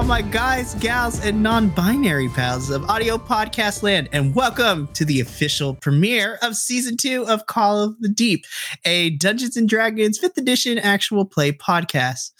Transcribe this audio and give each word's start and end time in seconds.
all 0.00 0.06
my 0.06 0.22
guys, 0.22 0.72
gals, 0.76 1.22
and 1.26 1.42
non 1.42 1.68
binary 1.68 2.30
pals 2.30 2.70
of 2.70 2.82
audio 2.88 3.18
podcast 3.18 3.82
land, 3.82 4.08
and 4.12 4.34
welcome 4.34 4.88
to 4.94 5.04
the 5.04 5.20
official 5.20 5.74
premiere 5.74 6.38
of 6.40 6.56
season 6.56 6.96
two 6.96 7.26
of 7.28 7.44
Call 7.44 7.82
of 7.82 8.00
the 8.00 8.08
Deep, 8.08 8.46
a 8.86 9.10
Dungeons 9.10 9.58
and 9.58 9.68
Dragons 9.68 10.18
5th 10.18 10.38
edition 10.38 10.78
actual 10.78 11.26
play 11.26 11.52
podcast. 11.52 12.32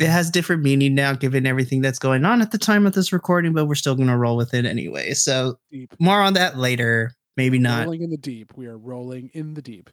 It 0.00 0.08
has 0.08 0.28
different 0.28 0.64
meaning 0.64 0.96
now, 0.96 1.12
given 1.12 1.46
everything 1.46 1.82
that's 1.82 2.00
going 2.00 2.24
on 2.24 2.42
at 2.42 2.50
the 2.50 2.58
time 2.58 2.84
of 2.84 2.94
this 2.94 3.12
recording, 3.12 3.52
but 3.52 3.66
we're 3.66 3.76
still 3.76 3.94
going 3.94 4.08
to 4.08 4.16
roll 4.16 4.36
with 4.36 4.52
it 4.52 4.66
anyway. 4.66 5.12
So, 5.12 5.60
Deep. 5.70 5.94
more 6.00 6.20
on 6.20 6.32
that 6.34 6.58
later. 6.58 7.12
Maybe 7.36 7.60
not. 7.60 7.84
Rolling 7.84 8.02
in 8.02 8.10
the 8.10 8.16
deep. 8.16 8.56
We 8.56 8.66
are 8.66 8.76
rolling 8.76 9.30
in 9.34 9.54
the 9.54 9.62
deep. 9.62 9.88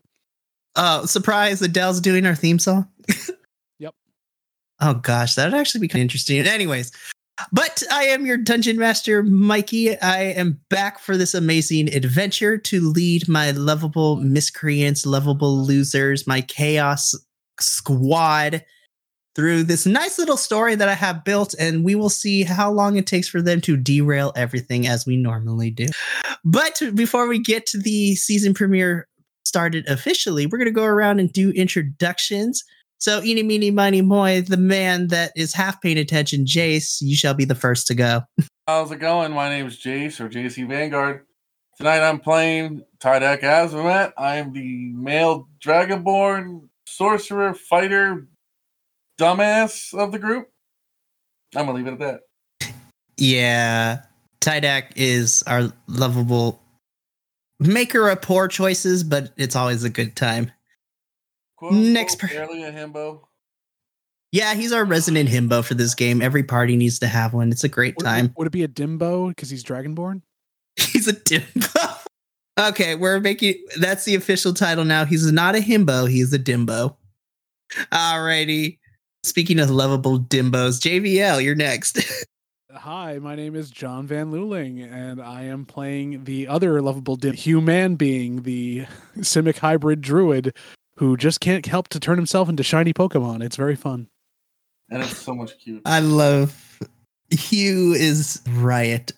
Oh, 0.76 1.06
surprise! 1.06 1.62
Adele's 1.62 2.02
doing 2.02 2.26
our 2.26 2.34
theme 2.34 2.58
song. 2.58 2.88
Oh 4.80 4.96
gosh, 4.96 5.36
that'd 5.36 5.54
actually 5.54 5.82
be 5.82 5.88
kind 5.88 6.02
of 6.02 6.04
interesting. 6.04 6.46
Anyways, 6.46 6.92
but 7.52 7.84
I 7.92 8.04
am 8.06 8.26
your 8.26 8.38
dungeon 8.38 8.78
master, 8.78 9.24
Mikey. 9.24 10.00
I 10.00 10.22
am 10.22 10.60
back 10.70 11.00
for 11.00 11.18
this 11.18 11.34
amazing 11.34 11.94
adventure 11.94 12.58
to 12.58 12.82
lead 12.82 13.28
my 13.28 13.52
lovable 13.52 14.18
miscreants, 14.18 15.06
lovable 15.06 15.58
losers, 15.66 16.28
my 16.28 16.42
chaos 16.42 17.16
squad 17.60 18.64
through 19.36 19.64
this 19.64 19.86
nice 19.86 20.20
little 20.20 20.38
story 20.38 20.76
that 20.76 20.90
I 20.90 20.94
have 20.94 21.24
built, 21.24 21.56
and 21.60 21.84
we 21.84 21.96
will 21.96 22.10
see 22.10 22.44
how 22.44 22.72
long 22.72 22.98
it 22.98 23.08
takes 23.08 23.28
for 23.28 23.42
them 23.42 23.62
to 23.62 23.76
derail 23.76 24.32
everything 24.36 24.86
as 24.88 25.06
we 25.06 25.18
normally 25.18 25.72
do. 25.72 25.88
But 26.46 26.82
before 26.94 27.28
we 27.28 27.40
get 27.40 27.66
to 27.68 27.80
the 27.80 28.16
season 28.16 28.54
premiere 28.54 29.08
started 29.44 29.88
officially, 29.88 30.46
we're 30.46 30.60
going 30.60 30.66
to 30.66 30.72
go 30.72 30.84
around 30.84 31.20
and 31.20 31.34
do 31.34 31.50
introductions. 31.52 32.64
So, 33.04 33.22
eeny, 33.22 33.44
meeny, 33.44 33.70
miny, 33.70 34.02
moy, 34.02 34.40
the 34.40 34.56
man 34.56 35.10
that 35.10 35.34
is 35.36 35.54
half 35.54 35.82
paying 35.82 35.98
attention, 35.98 36.46
Jace, 36.46 37.02
you 37.02 37.18
shall 37.18 37.34
be 37.34 37.44
the 37.44 37.54
first 37.54 37.86
to 37.88 37.96
go. 37.96 38.22
How's 38.66 38.94
it 38.94 39.00
going? 39.00 39.34
My 39.34 39.50
name 39.50 39.68
is 39.68 39.76
Jace 39.76 40.22
or 40.22 40.30
JC 40.30 40.66
Vanguard. 40.66 41.26
Tonight 41.76 42.00
I'm 42.00 42.18
playing 42.18 42.86
Tydak 43.00 43.42
Azamat. 43.42 44.14
I 44.18 44.38
am 44.38 44.54
the 44.54 44.94
male 44.94 45.50
Dragonborn 45.62 46.70
sorcerer 46.88 47.54
fighter 47.54 48.26
dumbass 49.20 49.94
of 49.94 50.14
the 50.14 50.20
group. 50.20 50.48
I'm 51.58 51.66
gonna 51.66 51.78
leave 51.78 51.88
it 51.88 52.00
at 52.00 52.00
that. 52.00 52.22
Yeah, 53.18 54.04
Tydak 54.40 54.94
is 54.96 55.44
our 55.46 55.74
lovable 55.88 56.62
maker 57.60 58.08
of 58.08 58.22
poor 58.22 58.48
choices, 58.48 59.04
but 59.04 59.34
it's 59.36 59.58
always 59.58 59.84
a 59.84 59.90
good 59.90 60.16
time. 60.16 60.54
Quote, 61.64 61.74
Next 61.76 62.16
unquote, 62.22 62.32
per- 62.32 62.48
barely 62.48 62.64
a 62.64 62.74
himbo. 62.74 63.22
Yeah, 64.34 64.54
he's 64.54 64.74
our 64.74 64.84
resident 64.84 65.30
himbo 65.30 65.64
for 65.64 65.76
this 65.76 65.96
game. 65.96 66.22
Every 66.22 66.44
party 66.44 66.76
needs 66.76 67.00
to 67.00 67.08
have 67.08 67.34
one. 67.34 67.52
It's 67.52 67.64
a 67.64 67.70
great 67.70 67.96
Would, 67.98 68.04
time. 68.04 68.34
would 68.36 68.48
it 68.48 68.52
be 68.52 68.64
a 68.64 68.68
Dimbo 68.68 69.30
because 69.30 69.50
he's 69.50 69.64
Dragonborn? 69.64 70.24
He's 70.76 71.08
a 71.08 71.14
dimbo. 71.14 72.00
okay, 72.60 72.96
we're 72.96 73.20
making 73.20 73.64
that's 73.80 74.06
the 74.06 74.16
official 74.16 74.54
title 74.56 74.84
now. 74.84 75.06
He's 75.06 75.32
not 75.32 75.56
a 75.56 75.60
himbo, 75.60 76.10
he's 76.10 76.34
a 76.34 76.40
dimbo. 76.40 76.96
Alrighty. 77.92 78.80
Speaking 79.24 79.60
of 79.60 79.70
lovable 79.70 80.20
dimbos, 80.20 80.82
JVL, 80.82 81.44
you're 81.44 81.54
next. 81.56 82.00
Hi, 82.74 83.20
my 83.20 83.36
name 83.36 83.56
is 83.56 83.70
John 83.70 84.08
Van 84.08 84.32
Luling, 84.32 84.92
and 84.92 85.22
I 85.22 85.44
am 85.44 85.64
playing 85.64 86.24
the 86.24 86.48
other 86.48 86.82
lovable 86.82 87.16
dim- 87.16 87.36
human 87.36 87.96
being, 87.96 88.42
the 88.42 88.88
Simic 89.20 89.60
hybrid 89.60 90.02
druid, 90.02 90.56
who 91.04 91.18
just 91.18 91.42
can't 91.42 91.66
help 91.66 91.90
to 91.90 92.00
turn 92.00 92.18
himself 92.18 92.48
into 92.48 92.64
shiny 92.64 92.94
Pokemon. 92.94 93.44
It's 93.44 93.58
very 93.58 93.76
fun. 93.76 94.08
And 94.90 95.04
it's 95.04 95.18
so 95.18 95.36
much 95.36 95.60
cute. 95.60 95.82
I 95.86 96.00
love 96.00 96.80
Hugh 97.30 97.92
is 97.92 98.42
riot. 98.48 99.12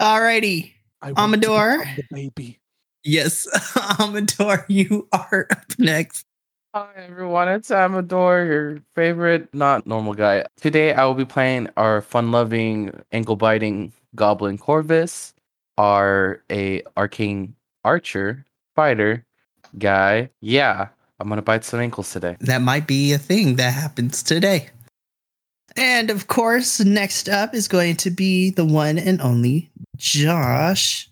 Alrighty. 0.00 0.72
I 1.02 1.12
Amador? 1.14 1.84
baby. 2.10 2.58
Yes, 3.04 3.46
Amador, 4.00 4.64
you 4.68 5.06
are 5.12 5.46
up 5.50 5.78
next. 5.78 6.24
Hi 6.74 6.88
everyone, 6.96 7.48
it's 7.48 7.70
Amador, 7.70 8.46
your 8.46 8.82
favorite 8.94 9.52
not 9.52 9.86
normal 9.86 10.14
guy. 10.14 10.46
Today 10.58 10.94
I 10.94 11.04
will 11.04 11.12
be 11.14 11.26
playing 11.26 11.68
our 11.76 12.00
fun-loving, 12.00 12.98
ankle-biting 13.12 13.92
goblin 14.14 14.56
Corvus, 14.56 15.34
our 15.76 16.42
a 16.50 16.82
arcane 16.96 17.56
archer 17.84 18.46
fighter 18.74 19.26
guy. 19.76 20.30
Yeah, 20.40 20.88
I'm 21.18 21.28
gonna 21.28 21.42
bite 21.42 21.64
some 21.64 21.80
ankles 21.80 22.12
today. 22.12 22.36
That 22.40 22.62
might 22.62 22.86
be 22.86 23.12
a 23.12 23.18
thing 23.18 23.56
that 23.56 23.72
happens 23.72 24.22
today. 24.22 24.70
And 25.76 26.10
of 26.10 26.26
course, 26.26 26.80
next 26.80 27.28
up 27.28 27.54
is 27.54 27.68
going 27.68 27.96
to 27.96 28.10
be 28.10 28.50
the 28.50 28.64
one 28.64 28.98
and 28.98 29.20
only 29.20 29.70
Josh. 29.96 31.10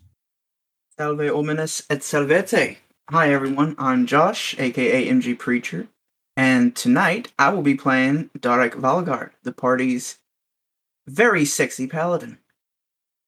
Salve 0.97 1.19
ominis 1.19 1.85
et 1.89 2.03
salvete. 2.03 2.77
Hi 3.09 3.31
everyone, 3.31 3.75
I'm 3.77 4.05
Josh, 4.05 4.55
aka 4.59 5.07
MG 5.07 5.37
Preacher, 5.37 5.87
and 6.35 6.75
tonight 6.75 7.31
I 7.39 7.49
will 7.49 7.61
be 7.61 7.75
playing 7.75 8.29
Dharak 8.39 8.73
Valgard, 8.73 9.31
the 9.43 9.53
party's 9.53 10.19
very 11.07 11.45
sexy 11.45 11.87
paladin. 11.87 12.37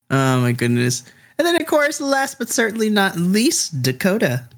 Oh 0.09 0.41
my 0.41 0.51
goodness. 0.51 1.03
And 1.37 1.47
then, 1.47 1.55
of 1.55 1.65
course, 1.67 2.01
last 2.01 2.37
but 2.37 2.49
certainly 2.49 2.89
not 2.89 3.15
least, 3.15 3.81
Dakota. 3.81 4.49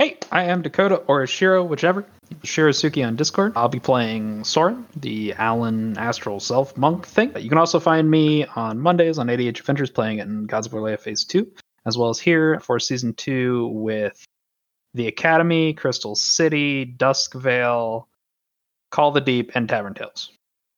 Hey, 0.00 0.16
I 0.32 0.44
am 0.44 0.62
Dakota 0.62 0.94
or 1.08 1.26
Shiro, 1.26 1.62
whichever. 1.62 2.06
Shirosuke 2.42 3.06
on 3.06 3.16
Discord. 3.16 3.52
I'll 3.54 3.68
be 3.68 3.80
playing 3.80 4.44
Sorrin, 4.44 4.86
the 4.96 5.34
Owlin 5.34 5.98
Astral 5.98 6.40
Self 6.40 6.74
Monk 6.74 7.06
thing. 7.06 7.36
You 7.38 7.50
can 7.50 7.58
also 7.58 7.78
find 7.78 8.10
me 8.10 8.46
on 8.56 8.80
Mondays 8.80 9.18
on 9.18 9.26
80H 9.26 9.60
Adventures 9.60 9.90
playing 9.90 10.16
it 10.16 10.26
in 10.26 10.46
Gods 10.46 10.66
of 10.66 10.72
Orlea 10.72 10.98
Phase 10.98 11.24
2, 11.24 11.46
as 11.84 11.98
well 11.98 12.08
as 12.08 12.18
here 12.18 12.60
for 12.60 12.78
Season 12.78 13.12
2 13.12 13.66
with 13.66 14.24
The 14.94 15.06
Academy, 15.06 15.74
Crystal 15.74 16.14
City, 16.14 16.86
Duskvale, 16.86 18.06
Call 18.90 19.10
the 19.10 19.20
Deep, 19.20 19.52
and 19.54 19.68
Tavern 19.68 19.92
Tales. 19.92 20.32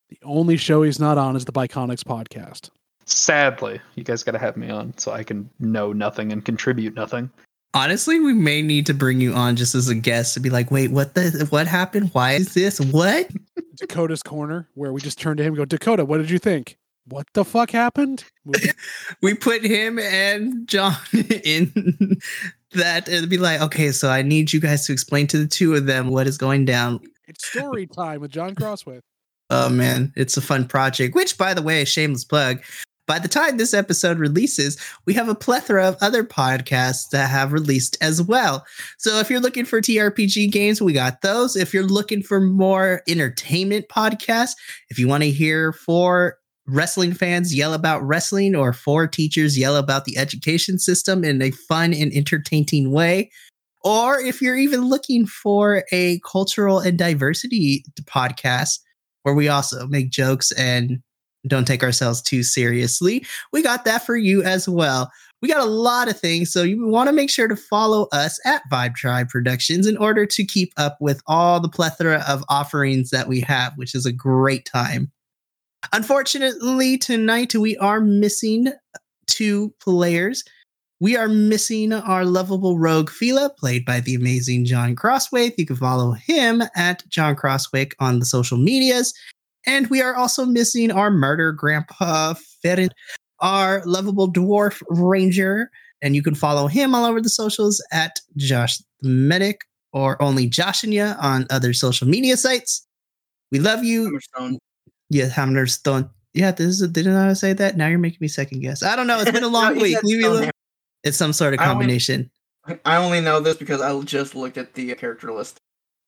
The 0.09 0.19
only 0.23 0.57
show 0.57 0.83
he's 0.83 0.99
not 0.99 1.17
on 1.17 1.37
is 1.37 1.45
the 1.45 1.53
Biconics 1.53 2.03
podcast. 2.03 2.71
Sadly, 3.05 3.79
you 3.95 4.03
guys 4.03 4.23
got 4.23 4.33
to 4.33 4.39
have 4.39 4.57
me 4.57 4.69
on 4.69 4.97
so 4.97 5.13
I 5.13 5.23
can 5.23 5.49
know 5.61 5.93
nothing 5.93 6.33
and 6.33 6.43
contribute 6.43 6.93
nothing. 6.93 7.31
Honestly, 7.75 8.19
we 8.19 8.33
may 8.33 8.61
need 8.61 8.85
to 8.85 8.93
bring 8.93 9.19
you 9.19 9.33
on 9.33 9.55
just 9.55 9.73
as 9.73 9.89
a 9.89 9.95
guest 9.95 10.35
to 10.35 10.39
be 10.39 10.49
like, 10.51 10.69
wait, 10.69 10.91
what 10.91 11.15
the 11.15 11.47
what 11.49 11.65
happened? 11.67 12.11
Why 12.13 12.33
is 12.33 12.53
this? 12.53 12.79
What? 12.79 13.29
Dakota's 13.75 14.21
Corner, 14.21 14.67
where 14.75 14.93
we 14.93 15.01
just 15.01 15.19
turn 15.19 15.37
to 15.37 15.43
him 15.43 15.49
and 15.53 15.57
go, 15.57 15.65
Dakota, 15.65 16.05
what 16.05 16.19
did 16.19 16.29
you 16.29 16.37
think? 16.37 16.77
What 17.07 17.25
the 17.33 17.43
fuck 17.43 17.71
happened? 17.71 18.23
We 19.21 19.33
put 19.33 19.63
him 19.63 19.97
and 19.99 20.67
John 20.67 20.95
in 21.13 22.19
that 22.73 23.07
and 23.07 23.29
be 23.29 23.37
like, 23.37 23.61
okay, 23.61 23.91
so 23.91 24.09
I 24.09 24.21
need 24.21 24.51
you 24.51 24.59
guys 24.59 24.85
to 24.87 24.93
explain 24.93 25.27
to 25.27 25.37
the 25.37 25.47
two 25.47 25.75
of 25.75 25.85
them 25.85 26.09
what 26.09 26.27
is 26.27 26.37
going 26.37 26.65
down. 26.65 26.99
it's 27.27 27.47
story 27.47 27.87
time 27.87 28.21
with 28.21 28.31
John 28.31 28.53
Crossway. 28.53 28.99
Oh 29.49 29.69
man, 29.69 30.11
it's 30.15 30.35
a 30.37 30.41
fun 30.41 30.67
project. 30.67 31.15
Which, 31.15 31.37
by 31.37 31.53
the 31.53 31.61
way, 31.61 31.85
shameless 31.85 32.25
plug. 32.25 32.61
By 33.05 33.19
the 33.19 33.27
time 33.27 33.57
this 33.57 33.73
episode 33.73 34.17
releases, 34.17 34.77
we 35.05 35.13
have 35.13 35.27
a 35.27 35.35
plethora 35.35 35.87
of 35.87 35.97
other 35.99 36.23
podcasts 36.23 37.09
that 37.09 37.29
have 37.29 37.51
released 37.51 37.97
as 37.99 38.21
well. 38.21 38.65
So 38.97 39.19
if 39.19 39.29
you're 39.29 39.41
looking 39.41 39.65
for 39.65 39.81
TRPG 39.81 40.51
games, 40.51 40.81
we 40.81 40.93
got 40.93 41.21
those. 41.21 41.55
If 41.57 41.73
you're 41.73 41.83
looking 41.83 42.23
for 42.23 42.39
more 42.39 43.01
entertainment 43.07 43.87
podcasts, 43.89 44.55
if 44.89 44.97
you 44.97 45.07
want 45.07 45.23
to 45.23 45.31
hear 45.31 45.73
four 45.73 46.37
wrestling 46.65 47.13
fans 47.13 47.53
yell 47.53 47.73
about 47.73 48.01
wrestling 48.03 48.55
or 48.55 48.71
four 48.71 49.05
teachers 49.05 49.57
yell 49.57 49.75
about 49.75 50.05
the 50.05 50.17
education 50.17 50.79
system 50.79 51.25
in 51.25 51.41
a 51.41 51.51
fun 51.51 51.93
and 51.93 52.13
entertaining 52.13 52.91
way, 52.91 53.29
or 53.83 54.17
if 54.17 54.41
you're 54.41 54.55
even 54.55 54.81
looking 54.83 55.25
for 55.25 55.83
a 55.91 56.19
cultural 56.19 56.79
and 56.79 56.97
diversity 56.97 57.83
podcast 58.05 58.79
where 59.23 59.35
we 59.35 59.49
also 59.49 59.87
make 59.87 60.09
jokes 60.09 60.53
and 60.53 60.99
don't 61.47 61.65
take 61.65 61.83
ourselves 61.83 62.21
too 62.21 62.43
seriously. 62.43 63.25
We 63.51 63.61
got 63.61 63.85
that 63.85 64.05
for 64.05 64.15
you 64.15 64.43
as 64.43 64.67
well. 64.67 65.11
We 65.41 65.49
got 65.49 65.59
a 65.59 65.69
lot 65.69 66.07
of 66.07 66.17
things, 66.17 66.53
so 66.53 66.63
you 66.63 66.87
want 66.87 67.09
to 67.09 67.13
make 67.13 67.29
sure 67.29 67.49
to 67.49 67.55
follow 67.57 68.07
us 68.13 68.39
at 68.45 68.61
Vibe 68.71 68.95
Tribe 68.95 69.27
Productions 69.27 69.85
in 69.85 69.97
order 69.97 70.25
to 70.25 70.45
keep 70.45 70.71
up 70.77 70.97
with 71.01 71.21
all 71.27 71.59
the 71.59 71.67
plethora 71.67 72.23
of 72.29 72.45
offerings 72.47 73.09
that 73.09 73.27
we 73.27 73.41
have, 73.41 73.73
which 73.75 73.93
is 73.93 74.05
a 74.05 74.13
great 74.13 74.65
time. 74.65 75.11
Unfortunately, 75.91 76.97
tonight 76.97 77.53
we 77.55 77.77
are 77.77 77.99
missing 77.99 78.71
two 79.27 79.73
players. 79.81 80.45
We 81.01 81.17
are 81.17 81.27
missing 81.27 81.91
our 81.91 82.23
lovable 82.23 82.79
rogue 82.79 83.09
Fila, 83.09 83.49
played 83.49 83.83
by 83.83 83.99
the 83.99 84.15
amazing 84.15 84.63
John 84.63 84.95
Crosswaith. 84.95 85.55
You 85.57 85.65
can 85.65 85.75
follow 85.75 86.13
him 86.13 86.63
at 86.77 87.03
John 87.09 87.35
Crosswick 87.35 87.91
on 87.99 88.19
the 88.19 88.25
social 88.25 88.57
medias. 88.57 89.13
And 89.65 89.87
we 89.87 90.01
are 90.01 90.15
also 90.15 90.45
missing 90.45 90.91
our 90.91 91.09
murder 91.11 91.51
grandpa, 91.51 92.33
Ferren, 92.63 92.89
our 93.39 93.81
lovable 93.85 94.31
dwarf 94.31 94.81
ranger. 94.89 95.69
And 96.01 96.15
you 96.15 96.21
can 96.21 96.35
follow 96.35 96.67
him 96.67 96.93
all 96.93 97.05
over 97.05 97.21
the 97.21 97.29
socials 97.29 97.81
at 97.91 98.19
Josh 98.35 98.77
the 99.01 99.09
Medic 99.09 99.61
or 99.93 100.21
only 100.21 100.49
Joshinya 100.49 101.15
on 101.21 101.45
other 101.49 101.71
social 101.73 102.07
media 102.07 102.35
sites. 102.35 102.85
We 103.51 103.59
love 103.59 103.83
you. 103.83 104.11
Hammerstone. 104.37 104.57
Yeah, 105.09 105.29
Hammerstone. 105.29 106.09
Yeah, 106.33 106.51
this 106.51 106.81
is. 106.81 106.87
Didn't 106.89 107.15
I 107.15 107.33
say 107.33 107.53
that? 107.53 107.77
Now 107.77 107.87
you're 107.87 107.99
making 107.99 108.17
me 108.19 108.27
second 108.27 108.61
guess. 108.61 108.81
I 108.83 108.95
don't 108.95 109.07
know. 109.07 109.19
It's 109.19 109.31
been 109.31 109.43
a 109.43 109.47
long 109.59 109.75
No, 109.75 109.81
week. 109.83 109.93
said 109.95 110.03
Leave 110.03 110.41
me 110.41 110.49
It's 111.03 111.15
some 111.17 111.31
sort 111.31 111.53
of 111.53 111.59
I 111.59 111.63
only- 111.65 111.73
combination. 111.75 112.31
I 112.85 112.95
only 112.95 113.19
know 113.21 113.39
this 113.41 113.57
because 113.57 113.81
I 113.81 113.97
just 114.01 114.35
looked 114.35 114.57
at 114.57 114.73
the 114.73 114.93
character 114.95 115.31
list. 115.33 115.57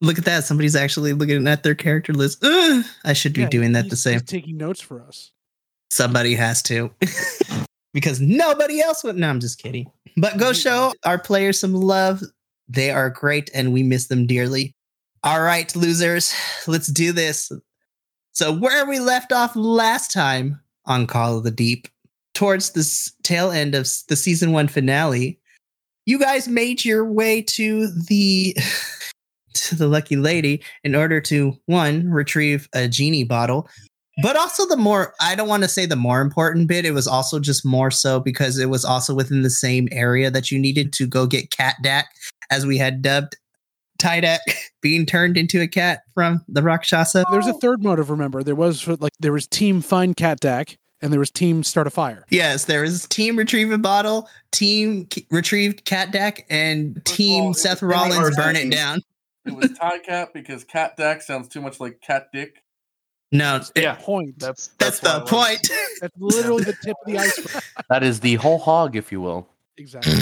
Look 0.01 0.17
at 0.17 0.25
that. 0.25 0.43
Somebody's 0.43 0.75
actually 0.75 1.13
looking 1.13 1.47
at 1.47 1.63
their 1.63 1.75
character 1.75 2.13
list. 2.13 2.43
Ugh, 2.43 2.83
I 3.03 3.13
should 3.13 3.33
be 3.33 3.41
Yeah, 3.41 3.49
doing 3.49 3.71
that 3.73 3.89
the 3.89 3.95
same. 3.95 4.19
Taking 4.21 4.57
notes 4.57 4.81
for 4.81 5.01
us. 5.01 5.31
Somebody 5.89 6.35
has 6.35 6.61
to. 6.63 6.91
because 7.93 8.19
nobody 8.19 8.81
else 8.81 9.03
would. 9.03 9.15
No, 9.15 9.29
I'm 9.29 9.39
just 9.39 9.57
kidding. 9.57 9.89
But 10.17 10.37
go 10.37 10.53
show 10.53 10.93
our 11.05 11.17
players 11.17 11.59
some 11.59 11.73
love. 11.73 12.21
They 12.67 12.91
are 12.91 13.09
great 13.09 13.49
and 13.53 13.73
we 13.73 13.83
miss 13.83 14.07
them 14.07 14.27
dearly. 14.27 14.75
All 15.23 15.41
right, 15.41 15.73
losers, 15.75 16.33
let's 16.67 16.87
do 16.87 17.11
this. 17.11 17.51
So, 18.33 18.53
where 18.53 18.85
we 18.85 18.99
left 18.99 19.31
off 19.31 19.55
last 19.55 20.11
time 20.11 20.59
on 20.85 21.07
Call 21.07 21.37
of 21.37 21.43
the 21.43 21.51
Deep, 21.51 21.87
towards 22.33 22.71
the 22.71 23.11
tail 23.23 23.49
end 23.49 23.73
of 23.73 23.87
the 24.09 24.15
season 24.15 24.51
one 24.51 24.67
finale, 24.67 25.39
you 26.05 26.19
guys 26.19 26.47
made 26.47 26.85
your 26.85 27.05
way 27.05 27.41
to 27.41 27.87
the 27.87 28.55
to 29.55 29.75
the 29.75 29.87
lucky 29.87 30.15
lady 30.15 30.61
in 30.83 30.95
order 30.95 31.19
to 31.21 31.53
one 31.65 32.09
retrieve 32.09 32.67
a 32.73 32.87
genie 32.87 33.23
bottle 33.23 33.67
but 34.21 34.35
also 34.35 34.65
the 34.67 34.77
more 34.77 35.13
i 35.21 35.35
don't 35.35 35.49
want 35.49 35.63
to 35.63 35.69
say 35.69 35.85
the 35.85 35.95
more 35.95 36.21
important 36.21 36.67
bit 36.67 36.85
it 36.85 36.91
was 36.91 37.07
also 37.07 37.39
just 37.39 37.65
more 37.65 37.91
so 37.91 38.19
because 38.19 38.59
it 38.59 38.69
was 38.69 38.85
also 38.85 39.13
within 39.13 39.41
the 39.41 39.49
same 39.49 39.87
area 39.91 40.29
that 40.29 40.51
you 40.51 40.59
needed 40.59 40.93
to 40.93 41.07
go 41.07 41.25
get 41.25 41.51
cat 41.51 41.75
dak 41.81 42.07
as 42.51 42.65
we 42.65 42.77
had 42.77 43.01
dubbed 43.01 43.35
Tydak 43.97 44.39
being 44.81 45.05
turned 45.05 45.37
into 45.37 45.61
a 45.61 45.67
cat 45.67 46.01
from 46.13 46.43
the 46.47 46.61
Rakshasa. 46.61 47.25
There's 47.31 47.47
a 47.47 47.53
third 47.53 47.83
motive. 47.83 48.09
Remember, 48.09 48.43
there 48.43 48.55
was 48.55 48.87
like 48.87 49.13
there 49.19 49.33
was 49.33 49.47
Team 49.47 49.81
Find 49.81 50.15
Cat 50.15 50.39
Dak, 50.39 50.77
and 51.01 51.11
there 51.11 51.19
was 51.19 51.31
Team 51.31 51.63
Start 51.63 51.87
a 51.87 51.89
Fire. 51.89 52.25
Yes, 52.29 52.65
there 52.65 52.81
was 52.81 53.07
Team 53.07 53.37
Retrieve 53.37 53.71
a 53.71 53.77
Bottle, 53.77 54.29
Team 54.51 55.05
K- 55.05 55.25
Retrieved 55.31 55.85
Cat 55.85 56.11
Dak, 56.11 56.45
and 56.49 57.03
Team 57.05 57.43
all, 57.43 57.53
Seth 57.53 57.81
Rollins 57.81 58.17
are 58.17 58.31
Burn 58.31 58.55
It. 58.55 58.71
Down. 58.71 59.01
It 59.45 59.55
was 59.55 59.77
Tie 59.77 59.99
Cat 59.99 60.33
because 60.33 60.63
Cat 60.63 60.97
Dak 60.97 61.21
sounds 61.21 61.47
too 61.47 61.61
much 61.61 61.79
like 61.79 62.01
Cat 62.01 62.27
Dick. 62.33 62.63
No, 63.31 63.57
it- 63.57 63.71
Yeah, 63.75 63.95
Point. 63.95 64.39
that's 64.39 64.67
that's, 64.79 64.99
that's 64.99 64.99
the 64.99 65.09
what 65.09 65.17
it 65.17 65.21
was. 65.21 65.29
point. 65.47 65.69
That's 66.01 66.15
literally 66.17 66.63
the 66.63 66.73
tip 66.83 66.95
of 67.05 67.11
the 67.11 67.17
iceberg. 67.19 67.63
That 67.89 68.03
is 68.03 68.19
the 68.21 68.35
whole 68.35 68.59
hog, 68.59 68.95
if 68.95 69.11
you 69.11 69.21
will. 69.21 69.47
Exactly. 69.77 70.13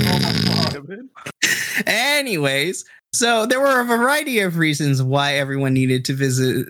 Anyways, 1.85 2.85
so 3.13 3.45
there 3.45 3.59
were 3.59 3.79
a 3.81 3.85
variety 3.85 4.39
of 4.39 4.57
reasons 4.57 5.01
why 5.01 5.35
everyone 5.35 5.73
needed 5.73 6.05
to 6.05 6.13
visit 6.13 6.65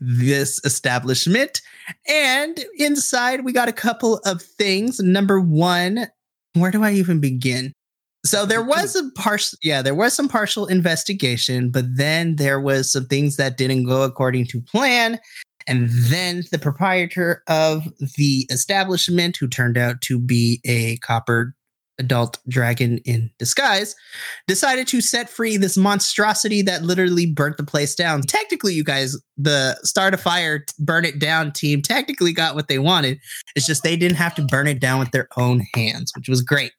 this 0.00 0.60
establishment. 0.64 1.60
And 2.08 2.64
inside, 2.78 3.44
we 3.44 3.52
got 3.52 3.68
a 3.68 3.72
couple 3.72 4.18
of 4.24 4.40
things. 4.42 5.00
Number 5.00 5.40
one, 5.40 6.06
where 6.54 6.70
do 6.70 6.82
I 6.82 6.92
even 6.92 7.20
begin? 7.20 7.72
So 8.24 8.46
there 8.46 8.64
was 8.64 8.96
a 8.96 9.10
partial, 9.16 9.58
yeah, 9.62 9.82
there 9.82 9.94
was 9.94 10.14
some 10.14 10.28
partial 10.28 10.66
investigation, 10.66 11.70
but 11.70 11.84
then 11.96 12.36
there 12.36 12.58
was 12.58 12.90
some 12.90 13.06
things 13.06 13.36
that 13.36 13.58
didn't 13.58 13.84
go 13.84 14.02
according 14.02 14.46
to 14.46 14.62
plan. 14.62 15.20
And 15.66 15.88
then 15.90 16.44
the 16.50 16.58
proprietor 16.58 17.42
of 17.48 17.86
the 18.16 18.46
establishment, 18.50 19.36
who 19.36 19.48
turned 19.48 19.78
out 19.78 20.00
to 20.02 20.18
be 20.18 20.60
a 20.64 20.96
copper 20.98 21.54
adult 21.98 22.38
dragon 22.48 22.98
in 23.04 23.30
disguise, 23.38 23.94
decided 24.48 24.86
to 24.88 25.00
set 25.00 25.30
free 25.30 25.56
this 25.56 25.76
monstrosity 25.76 26.60
that 26.62 26.82
literally 26.82 27.26
burnt 27.26 27.56
the 27.56 27.62
place 27.62 27.94
down. 27.94 28.22
Technically, 28.22 28.74
you 28.74 28.84
guys, 28.84 29.16
the 29.36 29.78
Start 29.84 30.12
a 30.12 30.18
Fire, 30.18 30.64
Burn 30.78 31.04
It 31.04 31.18
Down 31.18 31.52
team, 31.52 31.82
technically 31.82 32.32
got 32.32 32.54
what 32.54 32.68
they 32.68 32.78
wanted. 32.78 33.18
It's 33.54 33.66
just 33.66 33.82
they 33.82 33.96
didn't 33.96 34.16
have 34.16 34.34
to 34.34 34.42
burn 34.42 34.66
it 34.66 34.80
down 34.80 34.98
with 34.98 35.12
their 35.12 35.28
own 35.36 35.62
hands, 35.74 36.10
which 36.16 36.28
was 36.28 36.42
great. 36.42 36.72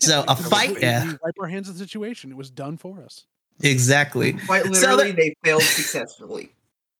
So 0.00 0.24
a 0.28 0.36
fight, 0.36 0.74
we- 0.76 0.80
yeah, 0.82 1.04
We 1.04 1.10
wipe 1.22 1.34
our 1.40 1.46
hands 1.48 1.68
of 1.68 1.76
the 1.78 1.84
situation. 1.84 2.30
It 2.30 2.36
was 2.36 2.50
done 2.50 2.76
for 2.76 3.02
us. 3.04 3.24
exactly. 3.62 4.32
Quite 4.46 4.64
So 4.64 4.70
literally, 4.70 5.10
the- 5.12 5.16
they 5.16 5.34
failed 5.44 5.62
successfully. 5.62 6.50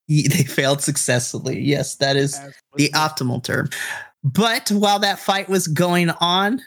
They 0.08 0.44
failed 0.44 0.82
successfully. 0.82 1.60
Yes, 1.60 1.94
that 1.96 2.16
is 2.16 2.38
the 2.74 2.90
optimal 2.90 3.42
term. 3.42 3.68
But 4.24 4.68
while 4.70 4.98
that 4.98 5.18
fight 5.20 5.48
was 5.48 5.66
going 5.68 6.10
on, 6.20 6.60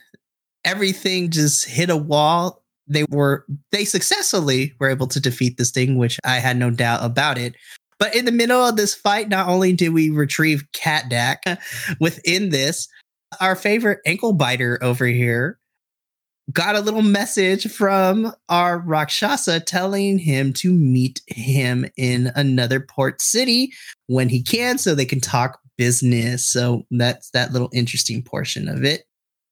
everything 0.66 1.30
just 1.30 1.66
hit 1.66 1.90
a 1.90 1.98
wall. 1.98 2.64
They 2.88 3.04
were 3.10 3.46
they 3.72 3.86
successfully 3.86 4.74
were 4.80 4.90
able 4.90 5.08
to 5.08 5.20
defeat 5.20 5.58
this 5.58 5.72
thing, 5.72 5.98
which 5.98 6.20
I 6.24 6.40
had 6.40 6.58
no 6.58 6.70
doubt 6.72 7.04
about 7.04 7.38
it. 7.38 7.54
But 8.00 8.16
in 8.16 8.26
the 8.26 8.32
middle 8.32 8.60
of 8.66 8.76
this 8.76 8.96
fight, 8.96 9.30
not 9.30 9.48
only 9.48 9.74
did 9.74 9.90
we 9.90 10.10
retrieve 10.10 10.64
Cat 10.74 11.10
Dak 11.10 11.44
within 12.00 12.50
this, 12.50 12.88
our 13.40 13.56
favorite 13.56 14.00
ankle 14.06 14.34
biter 14.34 14.80
over 14.82 15.06
here 15.06 15.60
got 16.52 16.76
a 16.76 16.82
little 16.82 17.02
message 17.02 17.72
from 17.72 18.34
our 18.50 18.80
Rakshasa 18.80 19.62
telling 19.62 20.18
him 20.18 20.54
to 20.54 20.74
meet 20.74 21.22
him 21.28 21.86
in 21.96 22.32
another 22.36 22.80
port 22.80 23.22
city 23.22 23.72
when 24.08 24.30
he 24.30 24.42
can 24.44 24.78
so 24.78 24.94
they 24.94 25.06
can 25.06 25.22
talk 25.22 25.60
business. 25.78 26.46
So 26.46 26.84
that's 26.92 27.30
that 27.32 27.54
little 27.54 27.70
interesting 27.74 28.22
portion 28.22 28.68
of 28.68 28.84
it. 28.84 29.04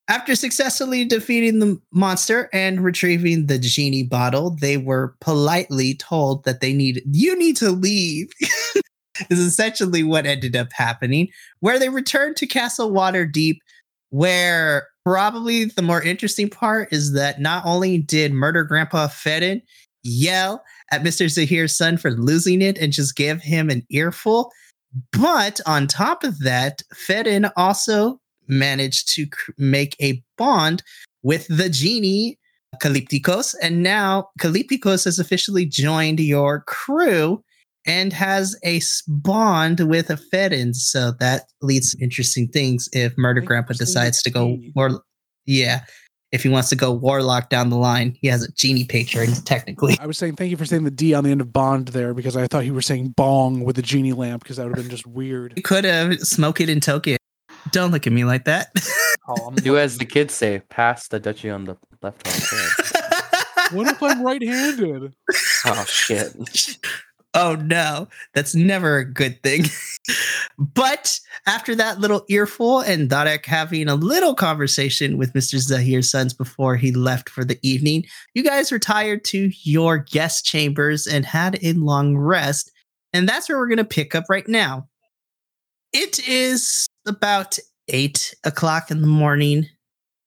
After 0.07 0.36
successfully 0.36 1.05
defeating 1.05 1.60
the 1.60 1.79
monster 1.93 2.50
and 2.51 2.83
retrieving 2.83 3.45
the 3.45 3.57
genie 3.57 4.03
bottle, 4.03 4.57
they 4.60 4.75
were 4.75 5.15
politely 5.21 5.95
told 5.95 6.43
that 6.43 6.60
they 6.60 6.74
need 6.74 7.01
you 7.12 7.38
need 7.38 7.55
to 7.57 7.71
leave. 7.71 8.29
is 9.29 9.39
essentially 9.39 10.03
what 10.03 10.25
ended 10.25 10.55
up 10.55 10.71
happening, 10.74 11.27
where 11.60 11.77
they 11.77 11.89
returned 11.89 12.36
to 12.38 12.48
Castle 12.48 12.91
Waterdeep, 12.91 13.57
where 14.10 14.88
probably 15.05 15.65
the 15.65 15.81
more 15.81 16.01
interesting 16.01 16.50
part 16.50 16.91
is 16.91 17.13
that 17.13 17.39
not 17.39 17.65
only 17.65 17.98
did 17.98 18.34
Murder 18.34 18.63
Grandpa 18.63 19.08
Ferren 19.08 19.62
yell 20.03 20.63
at 20.91 21.03
Mr. 21.03 21.25
Zahir's 21.25 21.75
son 21.75 21.98
for 21.98 22.12
losing 22.12 22.62
it 22.62 22.77
and 22.77 22.93
just 22.93 23.15
give 23.15 23.41
him 23.41 23.70
an 23.70 23.86
earful, 23.89 24.51
but 25.12 25.60
on 25.65 25.88
top 25.88 26.24
of 26.24 26.39
that, 26.39 26.81
Ferren 26.93 27.51
also 27.55 28.20
managed 28.48 29.13
to 29.15 29.27
cr- 29.27 29.51
make 29.58 29.96
a 30.01 30.22
bond 30.38 30.84
with 31.24 31.48
the 31.48 31.70
genie 31.70 32.38
Calypticos, 32.81 33.53
and 33.62 33.84
now 33.84 34.29
Calypticos 34.39 35.05
has 35.05 35.20
officially 35.20 35.65
joined 35.65 36.20
your 36.20 36.62
crew 36.62 37.43
and 37.85 38.13
has 38.13 38.55
a 38.63 38.79
bond 39.07 39.79
with 39.81 40.09
a 40.09 40.17
Ferren. 40.17 40.73
So 40.75 41.11
that 41.19 41.43
leads 41.61 41.91
to 41.95 42.03
interesting 42.03 42.47
things 42.47 42.88
if 42.93 43.17
Murder 43.17 43.41
Grandpa 43.41 43.73
decides 43.73 44.21
to 44.23 44.29
go 44.29 44.47
genie. 44.51 44.71
war. 44.75 45.01
Yeah, 45.45 45.83
if 46.31 46.43
he 46.43 46.50
wants 46.50 46.69
to 46.69 46.75
go 46.75 46.91
warlock 46.93 47.50
down 47.50 47.69
the 47.69 47.77
line, 47.77 48.15
he 48.21 48.27
has 48.27 48.43
a 48.43 48.51
genie 48.53 48.85
patron 48.85 49.31
technically. 49.45 49.97
I 50.00 50.05
was 50.05 50.17
saying 50.17 50.35
thank 50.35 50.51
you 50.51 50.57
for 50.57 50.65
saying 50.65 50.83
the 50.83 50.91
D 50.91 51.13
on 51.13 51.23
the 51.23 51.31
end 51.31 51.41
of 51.41 51.51
Bond 51.51 51.89
there 51.89 52.13
because 52.13 52.38
I 52.38 52.47
thought 52.47 52.65
you 52.65 52.73
were 52.73 52.81
saying 52.81 53.13
bong 53.17 53.63
with 53.63 53.77
a 53.79 53.81
genie 53.81 54.13
lamp 54.13 54.43
because 54.43 54.57
that 54.57 54.67
would 54.67 54.77
have 54.77 54.85
been 54.85 54.91
just 54.91 55.07
weird. 55.07 55.53
You 55.55 55.63
could 55.63 55.83
have 55.83 56.19
smoke 56.19 56.61
it 56.61 56.69
and 56.69 56.81
toke 56.81 57.07
it. 57.07 57.17
Don't 57.71 57.91
look 57.91 58.07
at 58.07 58.13
me 58.13 58.23
like 58.23 58.45
that. 58.45 58.67
Oh, 59.27 59.51
Do 59.51 59.77
as 59.77 59.97
the 59.97 60.05
kids 60.05 60.33
say, 60.33 60.61
pass 60.69 61.07
the 61.07 61.19
duchy 61.19 61.50
on 61.50 61.65
the 61.65 61.77
left 62.01 62.25
hand. 62.27 62.71
What 63.71 63.88
if 63.88 64.03
I'm 64.03 64.21
right-handed? 64.21 65.13
oh 65.65 65.85
shit. 65.88 66.33
oh 67.33 67.55
no, 67.55 68.07
that's 68.33 68.55
never 68.55 68.97
a 68.97 69.05
good 69.05 69.41
thing. 69.43 69.65
but 70.57 71.19
after 71.45 71.75
that 71.75 72.00
little 72.00 72.25
earful 72.29 72.79
and 72.81 73.09
Dharak 73.09 73.45
having 73.45 73.88
a 73.88 73.95
little 73.95 74.35
conversation 74.35 75.17
with 75.17 75.33
Mr. 75.33 75.59
Zahir's 75.59 76.09
sons 76.09 76.33
before 76.33 76.75
he 76.75 76.91
left 76.91 77.29
for 77.29 77.43
the 77.43 77.59
evening, 77.61 78.05
you 78.33 78.43
guys 78.43 78.71
retired 78.71 79.23
to 79.25 79.51
your 79.63 79.97
guest 79.97 80.45
chambers 80.45 81.07
and 81.07 81.25
had 81.25 81.59
a 81.63 81.73
long 81.73 82.17
rest. 82.17 82.71
And 83.13 83.27
that's 83.27 83.50
where 83.50 83.57
we're 83.57 83.67
going 83.67 83.77
to 83.77 83.85
pick 83.85 84.15
up 84.15 84.25
right 84.29 84.47
now. 84.47 84.88
It 85.93 86.25
is 86.27 86.88
about 87.05 87.57
eight 87.89 88.33
o'clock 88.45 88.91
in 88.91 89.01
the 89.01 89.07
morning, 89.07 89.67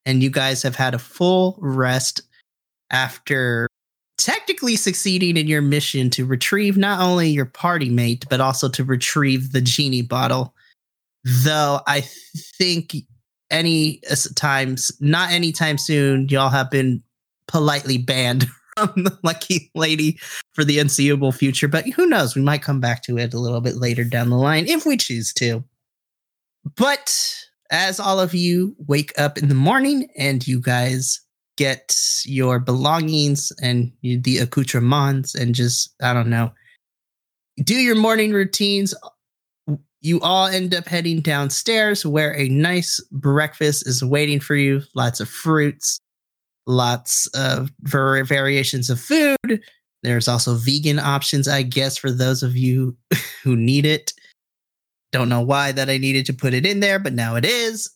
and 0.05 0.23
you 0.23 0.29
guys 0.29 0.63
have 0.63 0.77
had 0.77 0.95
a 0.95 0.99
full 0.99 1.57
rest 1.61 2.21
after 2.91 3.69
technically 4.25 4.75
succeeding 4.75 5.37
in 5.37 5.47
your 5.47 5.61
mission 5.61 6.09
to 6.09 6.25
retrieve 6.25 6.79
not 6.79 6.99
only 6.99 7.29
your 7.29 7.45
party 7.45 7.91
mate, 7.91 8.25
but 8.31 8.41
also 8.41 8.71
to 8.71 8.83
retrieve 8.83 9.53
the 9.53 9.61
genie 9.61 10.01
bottle. 10.01 10.55
Though 11.25 11.81
I 11.87 12.05
think 12.59 12.97
any 13.51 14.01
uh, 14.11 14.17
times, 14.35 14.91
not 14.99 15.31
anytime 15.31 15.77
soon, 15.77 16.27
y'all 16.31 16.49
have 16.49 16.71
been 16.71 17.03
politely 17.49 17.99
banned 17.99 18.47
from 18.79 19.05
the 19.05 19.19
lucky 19.23 19.71
lady 19.75 20.19
for 20.55 20.65
the 20.65 20.79
unseeable 20.79 21.33
future. 21.33 21.69
But 21.69 21.87
who 21.91 22.07
knows? 22.07 22.35
We 22.35 22.41
might 22.41 22.63
come 22.63 22.81
back 22.81 23.03
to 23.03 23.19
it 23.19 23.35
a 23.35 23.39
little 23.39 23.61
bit 23.61 23.77
later 23.77 24.05
down 24.05 24.31
the 24.31 24.37
line 24.37 24.67
if 24.67 24.87
we 24.87 24.97
choose 24.97 25.35
to. 25.35 25.63
But 26.77 27.37
as 27.71 28.01
all 28.01 28.19
of 28.21 28.33
you 28.33 28.75
wake 28.79 29.13
up 29.19 29.37
in 29.37 29.51
the 29.51 29.55
morning 29.55 30.09
and 30.17 30.47
you 30.49 30.63
guys 30.63 31.21
get 31.57 31.95
your 32.25 32.59
belongings 32.59 33.53
and 33.63 33.93
the 34.03 34.39
accoutrements 34.39 35.35
and 35.35 35.55
just, 35.55 35.95
I 36.03 36.13
don't 36.13 36.31
know, 36.31 36.53
do 37.63 37.75
your 37.75 37.95
morning 37.95 38.33
routines. 38.33 38.95
you 40.01 40.21
all 40.21 40.47
end 40.47 40.75
up 40.75 40.87
heading 40.87 41.21
downstairs 41.21 42.05
where 42.05 42.37
a 42.37 42.49
nice 42.49 43.01
breakfast 43.13 43.87
is 43.87 44.05
waiting 44.05 44.41
for 44.41 44.55
you. 44.55 44.83
Lots 44.95 45.21
of 45.21 45.29
fruits, 45.29 46.01
lots 46.67 47.27
of 47.29 47.71
var- 47.83 48.25
variations 48.25 48.91
of 48.91 49.01
food. 49.01 49.63
There's 50.03 50.29
also 50.29 50.57
vegan 50.57 50.99
options, 50.99 51.49
I 51.49 51.63
guess, 51.63 51.97
for 51.97 52.11
those 52.11 52.43
of 52.43 52.57
you 52.57 52.97
who 53.43 53.57
need 53.57 53.87
it. 53.87 54.13
Don't 55.13 55.29
know 55.29 55.41
why 55.41 55.73
that 55.73 55.89
I 55.89 55.97
needed 55.97 56.27
to 56.27 56.35
put 56.35 56.55
it 56.55 56.67
in 56.67 56.81
there, 56.81 56.99
but 56.99 57.15
now 57.15 57.37
it 57.37 57.45
is. 57.45 57.91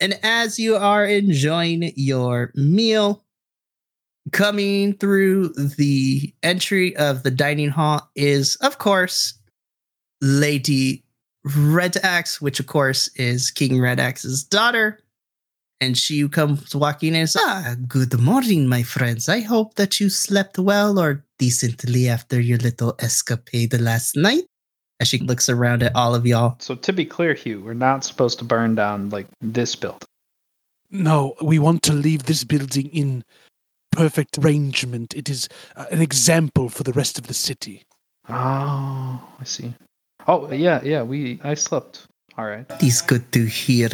And 0.00 0.18
as 0.22 0.58
you 0.58 0.76
are 0.76 1.04
enjoying 1.04 1.92
your 1.96 2.52
meal, 2.54 3.24
coming 4.32 4.94
through 4.94 5.48
the 5.50 6.34
entry 6.42 6.96
of 6.96 7.22
the 7.22 7.30
dining 7.30 7.70
hall 7.70 8.10
is, 8.14 8.56
of 8.56 8.78
course, 8.78 9.34
Lady 10.20 11.04
Red 11.56 11.98
Axe, 12.02 12.40
which 12.40 12.58
of 12.58 12.66
course 12.66 13.08
is 13.16 13.50
King 13.50 13.80
Red 13.80 14.00
Axe's 14.00 14.42
daughter. 14.42 14.98
And 15.80 15.98
she 15.98 16.26
comes 16.28 16.74
walking 16.74 17.10
in 17.10 17.20
and 17.20 17.30
says, 17.30 17.42
Ah, 17.44 17.74
good 17.86 18.18
morning, 18.18 18.66
my 18.66 18.82
friends. 18.82 19.28
I 19.28 19.40
hope 19.40 19.74
that 19.74 20.00
you 20.00 20.08
slept 20.08 20.58
well 20.58 20.98
or 20.98 21.24
decently 21.38 22.08
after 22.08 22.40
your 22.40 22.58
little 22.58 22.94
escapade 23.00 23.78
last 23.78 24.16
night. 24.16 24.44
As 25.04 25.08
she 25.08 25.18
looks 25.18 25.50
around 25.50 25.82
at 25.82 25.94
all 25.94 26.14
of 26.14 26.24
y'all. 26.24 26.56
So 26.60 26.74
to 26.76 26.90
be 26.90 27.04
clear, 27.04 27.34
Hugh, 27.34 27.60
we're 27.60 27.74
not 27.74 28.04
supposed 28.04 28.38
to 28.38 28.44
burn 28.46 28.74
down 28.74 29.10
like 29.10 29.26
this 29.42 29.76
building. 29.76 30.08
No, 30.90 31.34
we 31.42 31.58
want 31.58 31.82
to 31.82 31.92
leave 31.92 32.22
this 32.22 32.42
building 32.42 32.88
in 32.88 33.22
perfect 33.92 34.38
arrangement. 34.38 35.12
It 35.12 35.28
is 35.28 35.46
uh, 35.76 35.84
an 35.90 36.00
example 36.00 36.70
for 36.70 36.84
the 36.84 36.94
rest 36.94 37.18
of 37.18 37.26
the 37.26 37.34
city. 37.34 37.82
Oh, 38.30 39.20
I 39.38 39.44
see. 39.44 39.74
Oh 40.26 40.50
yeah, 40.50 40.80
yeah. 40.82 41.02
We 41.02 41.38
I 41.44 41.52
slept. 41.52 42.06
All 42.38 42.46
right. 42.46 42.64
It 42.70 42.82
is 42.82 43.02
good 43.02 43.30
to 43.32 43.44
hear. 43.44 43.90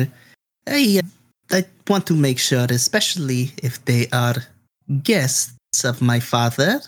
I, 0.69 1.01
uh, 1.03 1.57
I 1.57 1.65
want 1.89 2.07
to 2.07 2.15
make 2.15 2.39
sure, 2.39 2.67
especially 2.71 3.51
if 3.65 3.85
they 3.85 4.07
are 4.13 4.37
guests 5.03 5.83
of 5.83 6.01
my 6.01 6.21
father, 6.21 6.81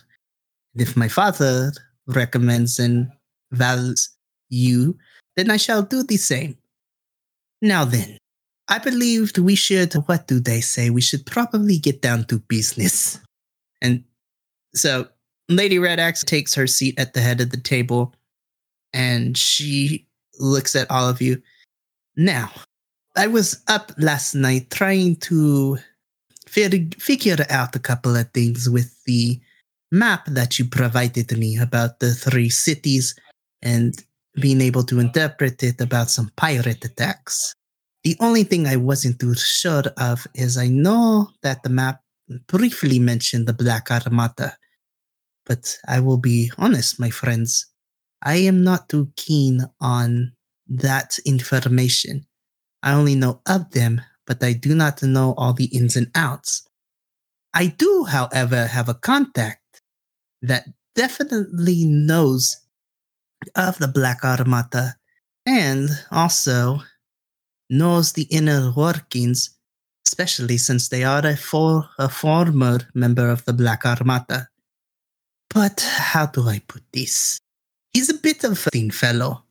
and 0.75 0.79
if 0.79 0.97
my 0.97 1.09
father 1.09 1.73
recommends 2.07 2.79
and 2.79 3.11
values 3.53 4.11
you, 4.49 4.97
then 5.37 5.51
I 5.51 5.57
shall 5.57 5.83
do 5.83 6.03
the 6.03 6.17
same. 6.17 6.57
Now 7.61 7.85
then, 7.85 8.19
I 8.69 8.79
believed 8.79 9.39
we 9.39 9.55
should, 9.55 9.95
what 10.07 10.27
do 10.27 10.41
they 10.41 10.61
say? 10.61 10.91
We 10.91 11.01
should 11.01 11.25
probably 11.27 11.79
get 11.79 12.03
down 12.03 12.25
to 12.27 12.39
business. 12.39 13.21
And 13.81 14.05
so 14.75 15.09
Lady 15.49 15.79
Red 15.79 16.01
Axe 16.01 16.25
takes 16.25 16.55
her 16.55 16.67
seat 16.67 16.99
at 16.99 17.15
the 17.15 17.21
head 17.21 17.41
of 17.41 17.51
the 17.51 17.61
table 17.61 18.15
and 18.93 19.37
she 19.37 20.07
looks 20.39 20.77
at 20.77 20.91
all 20.91 21.09
of 21.09 21.21
you. 21.21 21.41
Now, 22.17 22.51
I 23.17 23.27
was 23.27 23.63
up 23.69 23.93
last 23.99 24.35
night 24.35 24.71
trying 24.71 25.17
to 25.17 25.79
fi- 26.47 26.89
figure 26.99 27.37
out 27.51 27.77
a 27.77 27.81
couple 27.81 28.17
of 28.17 28.31
things 28.33 28.69
with 28.69 29.03
the 29.05 29.41
map 29.91 30.25
that 30.27 30.59
you 30.59 30.65
provided 30.65 31.37
me 31.37 31.59
about 31.59 32.01
the 32.01 32.15
three 32.15 32.49
cities 32.49 33.15
and 33.62 33.95
being 34.40 34.61
able 34.61 34.85
to 34.85 35.00
interpret 35.00 35.62
it 35.62 35.81
about 35.81 36.11
some 36.11 36.31
pirate 36.37 36.85
attacks. 36.85 37.54
The 38.04 38.16
only 38.21 38.45
thing 38.45 38.66
I 38.66 38.76
wasn't 38.76 39.21
too 39.21 39.35
sure 39.35 39.85
of 39.97 40.26
is 40.35 40.57
I 40.57 40.69
know 40.69 41.28
that 41.42 41.62
the 41.62 41.69
map 41.69 42.00
briefly 42.49 42.99
mentioned 42.99 43.47
the 43.47 43.52
Black 43.52 43.90
Armada, 43.90 44.57
but 45.47 45.76
I 45.87 46.00
will 46.00 46.19
be 46.19 46.50
honest, 46.59 46.99
my 46.99 47.11
friends, 47.11 47.66
I 48.23 48.37
am 48.37 48.64
not 48.64 48.88
too 48.88 49.12
keen 49.16 49.66
on 49.81 50.33
that 50.69 51.19
information. 51.25 52.26
I 52.83 52.95
only 52.95 53.14
know 53.14 53.40
of 53.47 53.71
them, 53.71 54.00
but 54.26 54.42
I 54.42 54.52
do 54.52 54.75
not 54.75 55.02
know 55.02 55.35
all 55.37 55.52
the 55.52 55.66
ins 55.66 55.97
and 55.97 56.11
outs. 56.14 56.66
I 57.54 57.66
do, 57.66 58.04
however, 58.04 58.66
have 58.66 58.88
a 58.88 58.95
contact 58.95 59.83
that 60.40 60.69
definitely 60.95 61.85
knows 61.85 62.57
of 63.55 63.79
the 63.79 63.89
Black 63.89 64.25
Armada 64.25 64.97
and 65.47 65.89
also 66.11 66.81
knows 67.69 68.13
the 68.13 68.25
inner 68.25 68.73
workings, 68.77 69.57
especially 70.07 70.59
since 70.59 70.89
they 70.89 71.05
are 71.05 71.27
a, 71.27 71.37
for, 71.37 71.89
a 71.99 72.09
former 72.09 72.81
member 72.95 73.29
of 73.29 73.45
the 73.45 73.53
Black 73.53 73.85
Armada. 73.85 74.49
But 75.49 75.81
how 75.81 76.27
do 76.27 76.49
I 76.49 76.61
put 76.67 76.83
this? 76.93 77.39
He's 77.93 78.09
a 78.09 78.15
bit 78.15 78.45
of 78.45 78.53
a 78.53 78.71
thin 78.71 78.91
fellow. 78.91 79.45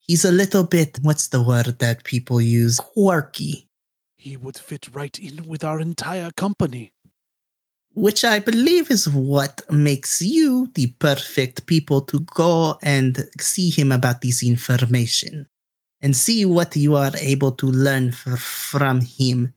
He's 0.00 0.24
a 0.24 0.32
little 0.32 0.64
bit, 0.64 0.98
what's 1.02 1.28
the 1.28 1.42
word 1.42 1.78
that 1.78 2.04
people 2.04 2.40
use? 2.40 2.78
Quirky. 2.78 3.68
He 4.16 4.36
would 4.36 4.56
fit 4.56 4.88
right 4.92 5.18
in 5.18 5.46
with 5.46 5.64
our 5.64 5.80
entire 5.80 6.30
company. 6.32 6.92
Which 7.94 8.24
I 8.24 8.38
believe 8.38 8.90
is 8.90 9.08
what 9.08 9.60
makes 9.70 10.22
you 10.22 10.70
the 10.74 10.88
perfect 10.98 11.66
people 11.66 12.00
to 12.02 12.20
go 12.20 12.78
and 12.82 13.28
see 13.40 13.70
him 13.70 13.92
about 13.92 14.20
this 14.22 14.42
information 14.42 15.46
and 16.00 16.16
see 16.16 16.44
what 16.44 16.74
you 16.74 16.96
are 16.96 17.12
able 17.20 17.52
to 17.52 17.66
learn 17.66 18.08
f- 18.08 18.38
from 18.40 19.00
him. 19.00 19.52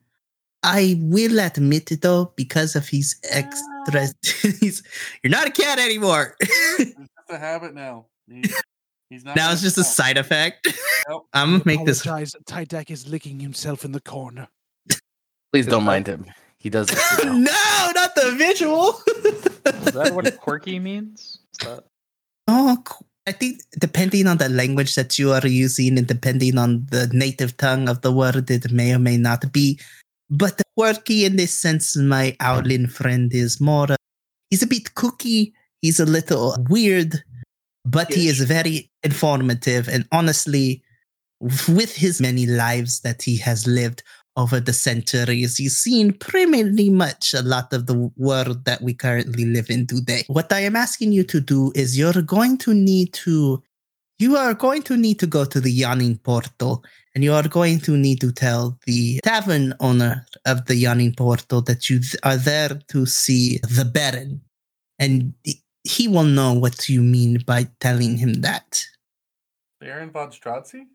I 0.63 0.95
will 0.99 1.39
admit, 1.39 1.91
it 1.91 2.01
though, 2.01 2.33
because 2.35 2.75
of 2.75 2.87
his 2.87 3.15
extra, 3.31 3.63
ah. 4.07 4.07
he's, 4.59 4.83
you're 5.23 5.31
not 5.31 5.47
a 5.47 5.51
cat 5.51 5.79
anymore. 5.79 6.35
It's 6.77 6.91
just 6.93 7.09
a 7.29 7.37
habit 7.37 7.73
now. 7.73 8.07
He- 8.27 8.43
he's 9.09 9.23
not 9.23 9.35
now 9.35 9.51
it's 9.51 9.61
just 9.61 9.77
a 9.77 9.83
side 9.83 10.17
effect. 10.17 10.67
Yep. 10.67 10.75
I'm 11.33 11.51
gonna 11.51 11.63
make 11.65 11.85
this. 11.85 12.01
Apologize. 12.01 12.35
Tydak 12.45 12.91
is 12.91 13.07
licking 13.07 13.39
himself 13.39 13.85
in 13.85 13.91
the 13.91 14.01
corner. 14.01 14.47
Please 15.51 15.65
don't 15.67 15.83
mind 15.83 16.07
him. 16.07 16.25
He 16.65 16.72
does. 16.72 16.89
it, 16.89 16.98
no, 17.25 17.91
not 17.93 18.15
the 18.15 18.34
visual. 18.39 19.00
Is 19.86 19.93
that 19.93 20.15
what 20.15 20.36
quirky 20.39 20.79
means? 20.79 21.38
Is 21.53 21.60
that... 21.60 21.84
Oh, 22.48 22.81
I 23.27 23.34
think 23.34 23.62
depending 23.77 24.25
on 24.25 24.38
the 24.38 24.50
language 24.50 24.95
that 24.95 25.19
you 25.19 25.31
are 25.31 25.45
using 25.45 25.95
and 26.00 26.07
depending 26.07 26.57
on 26.57 26.88
the 26.89 27.05
native 27.13 27.55
tongue 27.57 27.88
of 27.88 28.01
the 28.01 28.12
word, 28.12 28.50
it 28.50 28.72
may 28.72 28.95
or 28.95 28.98
may 28.98 29.15
not 29.15 29.53
be. 29.53 29.79
But 30.31 30.60
quirky 30.75 31.25
in 31.25 31.36
this 31.36 31.53
sense, 31.53 31.95
my 31.95 32.36
Owlin 32.39 32.89
friend 32.89 33.31
is 33.31 33.62
more. 33.62 33.91
uh, 33.91 33.98
he's 34.50 34.63
a 34.63 34.67
bit 34.67 34.95
kooky. 34.95 35.53
He's 35.84 36.00
a 36.00 36.05
little 36.07 36.57
weird, 36.67 37.24
but 37.86 38.12
he 38.12 38.27
is 38.27 38.41
very 38.41 38.89
informative. 39.03 39.88
And 39.88 40.07
honestly, 40.12 40.81
with 41.39 41.95
his 41.95 42.19
many 42.19 42.48
lives 42.48 43.01
that 43.01 43.22
he 43.22 43.38
has 43.38 43.67
lived 43.67 44.01
over 44.37 44.59
the 44.59 44.73
centuries, 44.73 45.59
you've 45.59 45.71
seen 45.71 46.13
pretty 46.13 46.89
much 46.89 47.33
a 47.33 47.41
lot 47.41 47.71
of 47.73 47.85
the 47.85 48.11
world 48.17 48.65
that 48.65 48.81
we 48.81 48.93
currently 48.93 49.45
live 49.45 49.69
in 49.69 49.87
today. 49.87 50.23
What 50.27 50.51
I 50.51 50.59
am 50.61 50.75
asking 50.75 51.11
you 51.13 51.23
to 51.25 51.39
do 51.39 51.71
is 51.75 51.97
you're 51.97 52.21
going 52.21 52.57
to 52.59 52.73
need 52.73 53.13
to 53.13 53.63
you 54.17 54.37
are 54.37 54.53
going 54.53 54.81
to 54.83 54.95
need 54.95 55.19
to 55.19 55.27
go 55.27 55.43
to 55.43 55.59
the 55.59 55.71
yawning 55.71 56.17
portal 56.19 56.83
and 57.13 57.23
you 57.23 57.33
are 57.33 57.47
going 57.47 57.79
to 57.79 57.97
need 57.97 58.21
to 58.21 58.31
tell 58.31 58.77
the 58.85 59.19
tavern 59.23 59.73
owner 59.79 60.25
of 60.45 60.65
the 60.65 60.75
yawning 60.75 61.13
portal 61.13 61.61
that 61.61 61.89
you 61.89 61.99
are 62.23 62.37
there 62.37 62.79
to 62.87 63.05
see 63.05 63.57
the 63.57 63.83
baron 63.83 64.41
and 64.99 65.33
he 65.83 66.07
will 66.07 66.23
know 66.23 66.53
what 66.53 66.87
you 66.87 67.01
mean 67.01 67.43
by 67.45 67.67
telling 67.79 68.17
him 68.17 68.33
that 68.41 68.85
Baron 69.81 70.11
von 70.11 70.31
Strozzi? 70.31 70.85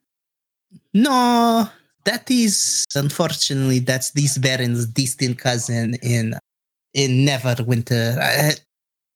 no 0.94 1.68
that 2.04 2.30
is 2.30 2.84
unfortunately 2.94 3.78
that's 3.78 4.10
this 4.12 4.38
baron's 4.38 4.86
distant 4.86 5.38
cousin 5.38 5.94
in 6.02 6.34
in 6.94 7.26
neverwinter 7.26 8.18
I, 8.18 8.54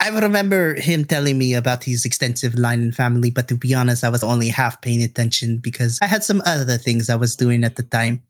I 0.01 0.09
remember 0.09 0.75
him 0.75 1.05
telling 1.05 1.39
me 1.39 1.55
about 1.55 1.85
his 1.85 2.05
extensive 2.05 2.57
line 2.57 2.83
and 2.83 2.95
family, 2.95 3.31
but 3.31 3.49
to 3.49 3.57
be 3.57 3.75
honest, 3.75 4.05
I 4.05 4.11
was 4.11 4.23
only 4.23 4.49
half 4.49 4.83
paying 4.83 5.03
attention 5.03 5.59
because 5.59 5.99
I 6.03 6.07
had 6.07 6.23
some 6.23 6.43
other 6.45 6.77
things 6.77 7.09
I 7.09 7.17
was 7.17 7.37
doing 7.37 7.65
at 7.65 7.77
the 7.77 7.85
time. 7.85 8.23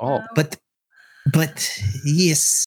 Oh, 0.00 0.20
But, 0.34 0.56
but 1.32 1.80
yes. 2.04 2.64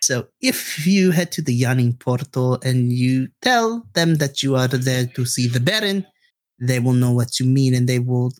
So 0.00 0.26
if 0.40 0.84
you 0.86 1.12
head 1.12 1.30
to 1.32 1.42
the 1.42 1.54
Yawning 1.54 1.94
Portal 1.94 2.58
and 2.64 2.92
you 2.92 3.28
tell 3.40 3.86
them 3.94 4.16
that 4.16 4.42
you 4.42 4.56
are 4.56 4.66
there 4.66 5.06
to 5.06 5.24
see 5.24 5.46
the 5.46 5.60
Baron, 5.60 6.04
they 6.58 6.80
will 6.80 6.92
know 6.92 7.12
what 7.12 7.38
you 7.38 7.46
mean 7.46 7.74
and 7.74 7.88
they 7.88 8.00
will 8.00 8.32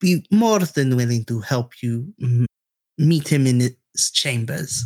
be 0.00 0.24
more 0.30 0.60
than 0.60 0.96
willing 0.96 1.24
to 1.26 1.40
help 1.40 1.82
you 1.82 2.12
m- 2.22 2.46
meet 2.98 3.28
him 3.28 3.46
in 3.46 3.60
his 3.92 4.10
chambers. 4.10 4.84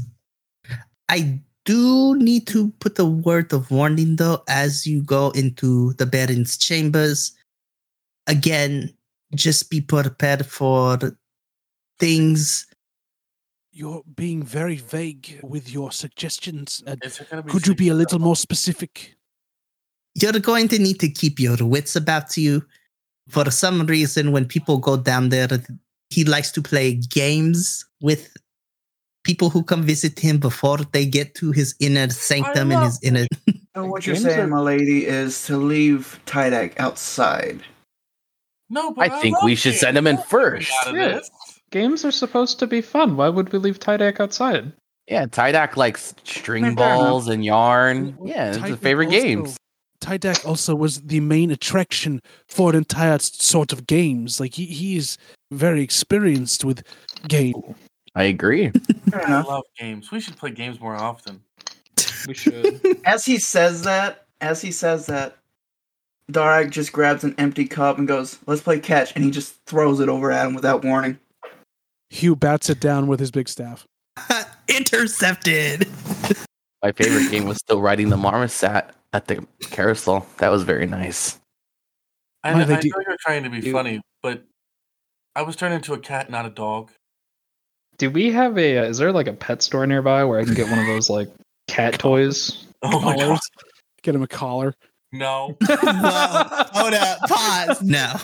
I 1.09 1.41
do 1.65 2.17
need 2.17 2.47
to 2.49 2.71
put 2.81 2.99
a 2.99 3.05
word 3.05 3.53
of 3.53 3.71
warning 3.71 4.17
though 4.17 4.43
as 4.49 4.87
you 4.87 5.03
go 5.03 5.31
into 5.31 5.93
the 5.95 6.07
Baron's 6.07 6.57
chambers. 6.57 7.33
Again, 8.27 8.93
just 9.35 9.71
be 9.71 9.81
prepared 9.81 10.47
for 10.47 10.99
things. 11.99 12.67
You're 13.73 14.03
being 14.17 14.43
very 14.43 14.77
vague 14.77 15.41
with 15.43 15.71
your 15.71 15.93
suggestions. 15.93 16.83
Uh, 16.87 16.97
Is 17.03 17.21
it 17.21 17.31
gonna 17.31 17.43
be 17.43 17.51
could 17.51 17.67
you 17.67 17.75
be 17.75 17.89
a 17.89 17.95
little 17.95 18.19
more 18.19 18.37
specific? 18.37 19.17
You're 20.15 20.33
going 20.41 20.69
to 20.69 20.79
need 20.79 21.01
to 21.01 21.09
keep 21.09 21.41
your 21.41 21.57
wits 21.61 21.97
about 21.97 22.37
you. 22.37 22.63
For 23.29 23.51
some 23.51 23.87
reason, 23.87 24.33
when 24.33 24.45
people 24.47 24.79
go 24.79 24.97
down 24.97 25.29
there, 25.31 25.49
he 26.11 26.25
likes 26.25 26.51
to 26.53 26.63
play 26.63 26.95
games 26.95 27.85
with 28.01 28.37
people 29.25 29.51
who 29.51 29.63
come 29.63 29.83
visit 29.85 30.19
him 30.19 30.39
before 30.39 30.79
they 30.93 31.07
get 31.07 31.35
to 31.37 31.53
his 31.53 31.75
inner 31.81 32.09
sanctum 32.11 32.73
and 32.73 32.85
his 32.85 33.03
inner. 33.03 33.27
So 33.75 33.87
what 33.87 34.07
you're 34.07 34.17
saying, 34.17 34.51
my 34.51 34.59
lady, 34.59 35.07
is 35.07 35.45
to 35.47 35.57
leave 35.57 36.19
Tydak 36.27 36.73
outside. 36.79 37.61
No, 38.69 38.91
but 38.93 39.11
I 39.13 39.21
think 39.21 39.41
we 39.43 39.55
should 39.55 39.73
games. 39.73 39.81
send 39.81 39.97
him 39.99 40.07
in 40.07 40.17
That's 40.17 40.33
what 40.33 40.43
we 40.43 40.49
first. 40.59 40.71
got 40.71 40.89
out 40.89 40.95
of 40.95 41.01
Yeah. 41.01 41.21
Games 41.71 42.05
are 42.05 42.11
supposed 42.11 42.59
to 42.59 42.67
be 42.67 42.81
fun. 42.83 43.17
Why 43.17 43.29
would 43.29 43.53
we 43.53 43.59
leave 43.59 43.79
Tydak 43.79 44.19
outside? 44.21 44.73
Yeah, 45.09 45.27
Tydak 45.27 45.77
likes 45.77 46.15
string 46.25 46.75
balls 46.75 47.29
and 47.29 47.45
yarn. 47.45 48.17
Yeah, 48.25 48.49
it's 48.51 48.59
his 48.59 48.77
favorite 48.79 49.07
also- 49.07 49.21
games. 49.21 49.57
Tydak 50.03 50.45
also 50.45 50.75
was 50.75 51.01
the 51.03 51.21
main 51.21 51.51
attraction 51.51 52.21
for 52.49 52.71
an 52.71 52.77
entire 52.77 53.19
sort 53.21 53.73
of 53.73 53.87
games. 53.87 54.41
Like 54.41 54.55
he, 54.55 54.67
he 54.67 54.97
is 54.97 55.17
very 55.53 55.81
experienced 55.81 56.65
with 56.65 56.83
games. 57.29 57.55
I 58.15 58.25
agree. 58.25 58.73
I 59.15 59.41
love 59.43 59.65
games. 59.79 60.11
We 60.11 60.21
should 60.21 60.37
play 60.37 60.51
games 60.51 60.81
more 60.81 60.97
often. 60.97 61.41
We 62.29 62.35
should. 62.35 62.81
As 63.05 63.25
he 63.25 63.39
says 63.39 63.83
that, 63.83 64.27
as 64.41 64.63
he 64.63 64.71
says 64.71 65.07
that, 65.07 65.39
Dharak 66.31 66.71
just 66.71 66.93
grabs 66.93 67.25
an 67.25 67.35
empty 67.37 67.65
cup 67.67 67.99
and 67.99 68.07
goes, 68.07 68.39
"Let's 68.47 68.63
play 68.63 68.79
catch," 68.79 69.13
and 69.17 69.25
he 69.25 69.33
just 69.33 69.57
throws 69.67 69.99
it 69.99 70.09
over 70.09 70.31
at 70.31 70.47
him 70.47 70.55
without 70.55 70.85
warning. 70.85 71.19
Hugh 72.11 72.37
bats 72.37 72.71
it 72.71 72.79
down 72.79 73.09
with 73.09 73.19
his 73.19 73.33
big 73.33 73.49
staff. 73.49 73.85
Intercepted. 74.69 75.89
My 76.81 76.93
favorite 76.93 77.29
game 77.29 77.47
was 77.47 77.57
still 77.57 77.81
riding 77.81 78.09
the 78.09 78.17
marmoset 78.17 78.85
at 79.13 79.27
the 79.27 79.47
carousel. 79.71 80.27
That 80.39 80.51
was 80.51 80.63
very 80.63 80.87
nice. 80.87 81.39
I, 82.45 82.53
Why 82.53 82.61
know, 82.61 82.65
they 82.67 82.75
I 82.75 82.81
do- 82.81 82.89
know 82.91 83.03
you're 83.07 83.17
trying 83.21 83.45
to 83.45 83.51
be 83.51 83.61
Dude. 83.61 83.73
funny, 83.73 84.01
but 84.23 84.43
I 85.37 85.43
was 85.43 85.57
turned 85.57 85.75
into 85.75 85.95
a 85.95 85.99
cat, 85.99 86.31
not 86.31 86.45
a 86.47 86.51
dog. 86.51 86.91
Do 87.99 88.11
we 88.11 88.33
have 88.33 88.59
a? 88.59 88.79
Uh, 88.79 88.85
is 88.85 88.99
there 88.99 89.13
like 89.13 89.27
a 89.29 89.33
pet 89.33 89.63
store 89.63 89.87
nearby 89.87 90.25
where 90.25 90.41
I 90.41 90.45
can 90.45 90.55
get 90.55 90.69
one 90.69 90.79
of 90.79 90.87
those 90.87 91.09
like 91.11 91.29
cat 91.69 91.99
toys? 91.99 92.65
Oh 92.83 92.99
my 93.01 93.17
god, 93.17 93.39
Get 94.03 94.15
him 94.15 94.23
a 94.23 94.27
collar. 94.27 94.75
no! 95.13 95.57
Whoa, 95.63 96.65
hold 96.73 96.95
up. 96.95 97.19
Pause. 97.29 97.83
No. 97.83 98.15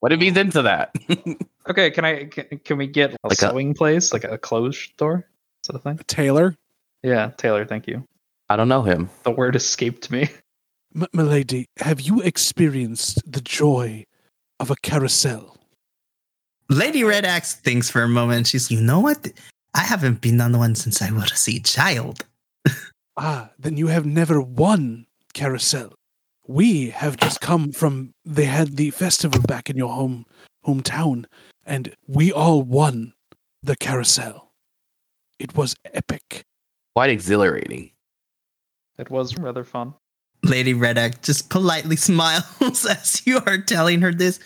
What 0.00 0.12
if 0.12 0.20
he's 0.20 0.36
into 0.36 0.62
that? 0.62 0.94
Okay, 1.68 1.90
can 1.92 2.04
I? 2.04 2.24
Can, 2.24 2.58
can 2.64 2.78
we 2.78 2.88
get 2.88 3.12
a 3.12 3.16
Like 3.22 3.32
a- 3.34 3.36
sewing 3.36 3.74
place, 3.74 4.12
like 4.12 4.24
a 4.24 4.36
clothes 4.38 4.76
store? 4.78 5.28
sort 5.62 5.76
of 5.76 5.82
thing? 5.84 5.98
A 6.00 6.04
tailor. 6.04 6.56
Yeah, 7.04 7.30
Taylor. 7.36 7.64
Thank 7.64 7.86
you. 7.86 8.02
I 8.50 8.56
don't 8.56 8.68
know 8.68 8.82
him. 8.82 9.08
The 9.22 9.30
word 9.30 9.54
escaped 9.54 10.10
me. 10.10 10.28
M- 10.96 11.06
milady, 11.12 11.66
have 11.78 12.00
you 12.00 12.20
experienced 12.20 13.22
the 13.24 13.40
joy 13.40 14.04
of 14.58 14.72
a 14.72 14.76
carousel? 14.82 15.56
Lady 16.68 17.04
Red 17.04 17.24
Axe 17.24 17.54
thinks 17.54 17.88
for 17.88 18.02
a 18.02 18.08
moment. 18.08 18.48
She's, 18.48 18.68
you 18.68 18.80
know 18.80 18.98
what? 18.98 19.30
I 19.74 19.82
haven't 19.82 20.20
been 20.20 20.40
on 20.40 20.58
one 20.58 20.74
since 20.74 21.00
I 21.00 21.12
was 21.12 21.48
a 21.48 21.60
child. 21.60 22.24
Ah, 23.16 23.50
then 23.58 23.76
you 23.76 23.88
have 23.88 24.06
never 24.06 24.40
won 24.40 25.04
carousel. 25.34 25.92
We 26.46 26.88
have 26.90 27.18
just 27.18 27.42
come 27.42 27.70
from 27.70 28.14
they 28.24 28.46
had 28.46 28.76
the 28.76 28.90
festival 28.90 29.42
back 29.42 29.68
in 29.68 29.76
your 29.76 29.92
home 29.92 30.24
hometown, 30.66 31.26
and 31.66 31.92
we 32.06 32.32
all 32.32 32.62
won 32.62 33.12
the 33.62 33.76
carousel. 33.76 34.52
It 35.38 35.54
was 35.54 35.74
epic. 35.92 36.44
Quite 36.94 37.10
exhilarating. 37.10 37.90
It 39.00 39.10
was 39.10 39.36
rather 39.38 39.64
fun. 39.64 39.94
Lady 40.42 40.74
Red 40.74 40.98
Axe 40.98 41.18
just 41.22 41.48
politely 41.48 41.96
smiles 42.10 42.86
as 42.86 43.26
you 43.26 43.40
are 43.46 43.58
telling 43.58 44.02
her 44.02 44.12
this. 44.12 44.38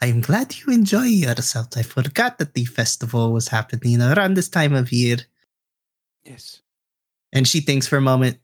I'm 0.00 0.20
glad 0.20 0.56
you 0.58 0.72
enjoy 0.72 1.04
yourself. 1.04 1.76
I 1.76 1.82
forgot 1.82 2.38
that 2.38 2.54
the 2.54 2.64
festival 2.64 3.32
was 3.32 3.48
happening 3.48 4.00
around 4.00 4.34
this 4.34 4.48
time 4.48 4.74
of 4.74 4.90
year. 4.90 5.18
Yes. 6.24 6.60
And 7.32 7.46
she 7.46 7.60
thinks 7.60 7.86
for 7.86 7.96
a 7.96 8.00
moment. 8.00 8.38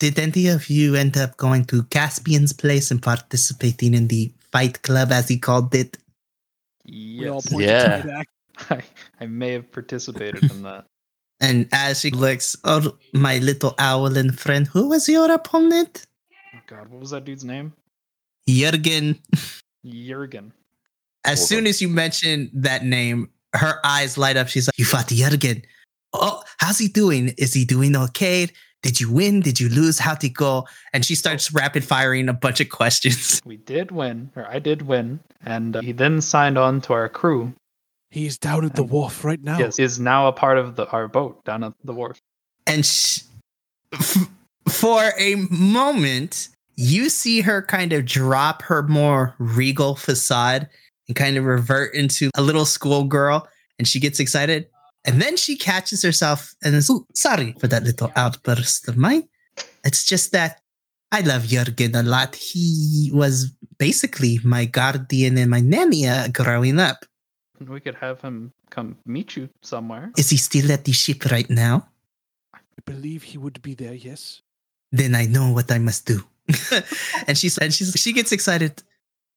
Did 0.00 0.18
any 0.18 0.46
of 0.48 0.70
you 0.70 0.94
end 0.94 1.16
up 1.16 1.36
going 1.36 1.64
to 1.66 1.82
Caspian's 1.84 2.52
place 2.52 2.90
and 2.90 3.02
participating 3.02 3.94
in 3.94 4.06
the 4.06 4.32
fight 4.52 4.82
club, 4.82 5.10
as 5.10 5.28
he 5.28 5.38
called 5.38 5.74
it? 5.74 5.96
We 6.86 7.24
Yes, 7.24 7.52
Yeah. 7.52 8.22
I, 8.70 8.82
I 9.20 9.26
may 9.26 9.52
have 9.52 9.70
participated 9.72 10.50
in 10.50 10.62
that. 10.62 10.86
And 11.40 11.68
as 11.72 12.00
she 12.00 12.10
looks, 12.10 12.56
oh, 12.64 12.96
my 13.12 13.38
little 13.38 13.74
Owlin 13.78 14.32
friend, 14.32 14.66
who 14.66 14.88
was 14.88 15.08
your 15.08 15.30
opponent? 15.30 16.06
Oh 16.54 16.58
God, 16.66 16.88
what 16.88 17.00
was 17.00 17.10
that 17.10 17.24
dude's 17.24 17.44
name? 17.44 17.72
Jurgen. 18.48 19.18
Jurgen. 19.84 20.52
As 21.24 21.38
Hold 21.40 21.48
soon 21.48 21.58
on. 21.60 21.66
as 21.68 21.80
you 21.82 21.88
mention 21.88 22.50
that 22.54 22.84
name, 22.84 23.30
her 23.54 23.78
eyes 23.84 24.18
light 24.18 24.36
up. 24.36 24.48
She's 24.48 24.66
like, 24.66 24.78
You 24.78 24.84
fought 24.84 25.08
Jurgen. 25.08 25.62
Oh, 26.12 26.42
how's 26.58 26.78
he 26.78 26.88
doing? 26.88 27.34
Is 27.38 27.52
he 27.54 27.64
doing 27.64 27.94
okay? 27.94 28.48
Did 28.82 29.00
you 29.00 29.12
win? 29.12 29.40
Did 29.40 29.58
you 29.60 29.68
lose? 29.68 29.98
How'd 29.98 30.22
it 30.24 30.30
go? 30.34 30.66
And 30.92 31.04
she 31.04 31.14
starts 31.14 31.52
rapid 31.52 31.84
firing 31.84 32.28
a 32.28 32.32
bunch 32.32 32.60
of 32.60 32.68
questions. 32.68 33.40
We 33.44 33.56
did 33.56 33.90
win, 33.90 34.30
or 34.36 34.46
I 34.46 34.58
did 34.60 34.82
win, 34.82 35.20
and 35.44 35.76
uh, 35.76 35.80
he 35.82 35.92
then 35.92 36.20
signed 36.20 36.56
on 36.56 36.80
to 36.82 36.92
our 36.92 37.08
crew. 37.08 37.52
He's 38.10 38.38
down 38.38 38.64
at 38.64 38.74
the 38.74 38.82
wharf 38.82 39.24
right 39.24 39.42
now. 39.42 39.58
Yes, 39.58 39.78
is 39.78 40.00
now 40.00 40.28
a 40.28 40.32
part 40.32 40.58
of 40.58 40.76
the 40.76 40.88
our 40.90 41.08
boat 41.08 41.44
down 41.44 41.62
at 41.62 41.74
the 41.84 41.92
wharf. 41.92 42.20
And 42.66 42.84
sh- 42.84 43.22
f- 43.92 44.28
for 44.68 45.12
a 45.18 45.34
moment, 45.50 46.48
you 46.76 47.10
see 47.10 47.40
her 47.42 47.60
kind 47.62 47.92
of 47.92 48.06
drop 48.06 48.62
her 48.62 48.82
more 48.82 49.34
regal 49.38 49.94
facade 49.94 50.68
and 51.06 51.16
kind 51.16 51.36
of 51.36 51.44
revert 51.44 51.94
into 51.94 52.30
a 52.34 52.42
little 52.42 52.64
schoolgirl. 52.64 53.46
And 53.78 53.86
she 53.86 54.00
gets 54.00 54.20
excited. 54.20 54.68
And 55.04 55.20
then 55.22 55.36
she 55.36 55.56
catches 55.56 56.02
herself 56.02 56.54
and 56.64 56.74
is, 56.74 56.90
"Ooh, 56.90 57.06
sorry 57.14 57.54
for 57.60 57.68
that 57.68 57.84
little 57.84 58.10
outburst 58.16 58.88
of 58.88 58.96
mine. 58.96 59.28
It's 59.84 60.04
just 60.04 60.32
that 60.32 60.60
I 61.12 61.20
love 61.20 61.44
Jurgen 61.46 61.94
a 61.94 62.02
lot. 62.02 62.34
He 62.36 63.10
was 63.14 63.52
basically 63.78 64.40
my 64.44 64.64
guardian 64.64 65.38
and 65.38 65.50
my 65.50 65.60
nanny 65.60 66.06
uh, 66.06 66.28
growing 66.28 66.78
up. 66.78 67.04
We 67.66 67.80
could 67.80 67.96
have 67.96 68.20
him 68.20 68.52
come 68.70 68.96
meet 69.04 69.36
you 69.36 69.48
somewhere. 69.62 70.12
Is 70.16 70.30
he 70.30 70.36
still 70.36 70.70
at 70.72 70.84
the 70.84 70.92
ship 70.92 71.24
right 71.26 71.48
now? 71.48 71.88
I 72.54 72.60
believe 72.84 73.22
he 73.22 73.38
would 73.38 73.60
be 73.62 73.74
there, 73.74 73.94
yes. 73.94 74.42
then 74.92 75.14
I 75.14 75.26
know 75.26 75.52
what 75.52 75.70
I 75.70 75.78
must 75.78 76.06
do. 76.06 76.22
and 77.26 77.36
she 77.36 77.48
said, 77.48 77.74
she's, 77.74 77.92
she 77.94 78.12
gets 78.12 78.32
excited. 78.32 78.82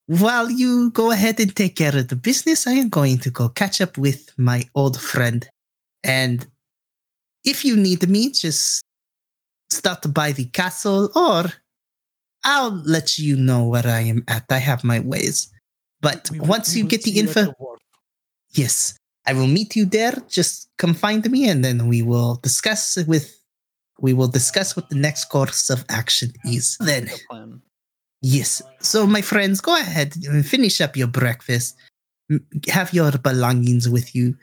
While 0.07 0.49
you 0.49 0.91
go 0.91 1.11
ahead 1.11 1.39
and 1.39 1.55
take 1.55 1.75
care 1.75 1.95
of 1.95 2.07
the 2.07 2.15
business, 2.15 2.67
I 2.67 2.73
am 2.73 2.89
going 2.89 3.19
to 3.19 3.29
go 3.29 3.49
catch 3.49 3.81
up 3.81 3.97
with 3.97 4.31
my 4.37 4.63
old 4.75 4.99
friend. 4.99 5.47
And 6.03 6.45
if 7.43 7.65
you 7.65 7.75
need 7.75 8.07
me, 8.07 8.31
just 8.31 8.83
stop 9.69 10.13
by 10.13 10.31
the 10.31 10.45
castle 10.45 11.09
or 11.15 11.45
I'll 12.43 12.81
let 12.85 13.19
you 13.19 13.35
know 13.35 13.65
where 13.65 13.85
I 13.87 14.01
am 14.01 14.23
at. 14.27 14.45
I 14.49 14.57
have 14.57 14.83
my 14.83 14.99
ways. 14.99 15.51
But 16.01 16.29
We 16.31 16.39
once 16.39 16.73
we 16.73 16.79
you 16.79 16.85
will 16.85 16.89
get 16.89 17.03
the 17.03 17.19
info, 17.19 17.53
wharf. 17.59 17.79
Yes, 18.53 18.97
I 19.25 19.33
will 19.33 19.47
meet 19.47 19.75
you 19.75 19.85
there. 19.85 20.13
Just 20.27 20.69
come 20.77 20.93
find 20.93 21.29
me 21.29 21.47
and 21.47 21.63
then 21.63 21.87
we 21.87 22.01
will 22.01 22.35
discuss 22.41 22.97
with 23.07 23.37
we 23.99 24.13
will 24.13 24.27
discuss 24.27 24.75
what 24.75 24.89
the 24.89 24.95
next 24.95 25.25
course 25.25 25.69
of 25.69 25.85
action 25.89 26.33
is. 26.43 26.75
Then 26.79 27.07
Yes. 28.21 28.61
So, 28.79 29.07
my 29.07 29.21
friends, 29.21 29.61
go 29.61 29.75
ahead 29.75 30.15
and 30.27 30.45
finish 30.45 30.79
up 30.79 30.95
your 30.95 31.07
breakfast. 31.07 31.75
Have 32.67 32.93
your 32.93 33.11
belongings 33.11 33.89
with 33.89 34.15
you. 34.15 34.37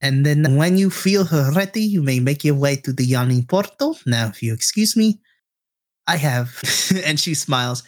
And 0.00 0.24
then, 0.24 0.56
when 0.56 0.78
you 0.78 0.90
feel 0.90 1.26
ready, 1.54 1.82
you 1.82 2.02
may 2.02 2.20
make 2.20 2.44
your 2.44 2.54
way 2.54 2.76
to 2.76 2.92
the 2.92 3.04
yawning 3.04 3.44
portal. 3.44 3.98
Now, 4.06 4.28
if 4.28 4.42
you 4.42 4.52
excuse 4.54 4.96
me, 4.96 5.20
I 6.06 6.16
have, 6.16 6.60
and 7.04 7.18
she 7.18 7.34
smiles, 7.34 7.82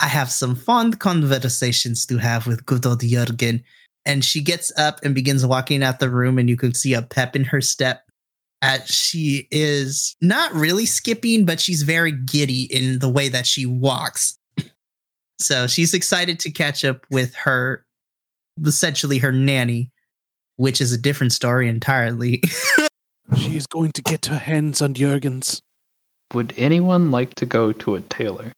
I 0.00 0.06
have 0.06 0.30
some 0.30 0.54
fond 0.54 1.00
conversations 1.00 2.04
to 2.06 2.18
have 2.18 2.46
with 2.46 2.66
good 2.66 2.84
old 2.84 3.00
Jurgen. 3.00 3.64
And 4.06 4.24
she 4.24 4.40
gets 4.40 4.72
up 4.78 5.00
and 5.04 5.14
begins 5.14 5.44
walking 5.44 5.82
out 5.82 6.00
the 6.00 6.10
room, 6.10 6.38
and 6.38 6.48
you 6.48 6.56
can 6.56 6.74
see 6.74 6.94
a 6.94 7.02
pep 7.02 7.36
in 7.36 7.44
her 7.44 7.60
step. 7.60 8.02
As 8.62 8.86
she 8.86 9.48
is 9.50 10.14
not 10.20 10.52
really 10.52 10.84
skipping, 10.84 11.46
but 11.46 11.60
she's 11.60 11.82
very 11.82 12.12
giddy 12.12 12.64
in 12.64 12.98
the 12.98 13.08
way 13.08 13.28
that 13.28 13.46
she 13.46 13.66
walks. 13.66 14.38
So 15.38 15.66
she's 15.66 15.94
excited 15.94 16.38
to 16.40 16.50
catch 16.50 16.84
up 16.84 17.06
with 17.10 17.34
her, 17.34 17.86
essentially 18.62 19.16
her 19.16 19.32
nanny, 19.32 19.90
which 20.56 20.82
is 20.82 20.92
a 20.92 20.98
different 20.98 21.32
story 21.32 21.66
entirely. 21.66 22.42
She 23.36 23.56
is 23.56 23.66
going 23.66 23.92
to 23.92 24.02
get 24.02 24.26
her 24.26 24.38
hands 24.38 24.82
on 24.82 24.94
Jurgens. 24.94 25.62
Would 26.34 26.52
anyone 26.56 27.10
like 27.10 27.34
to 27.36 27.46
go 27.46 27.72
to 27.72 27.94
a 27.94 28.00
tailor? 28.00 28.52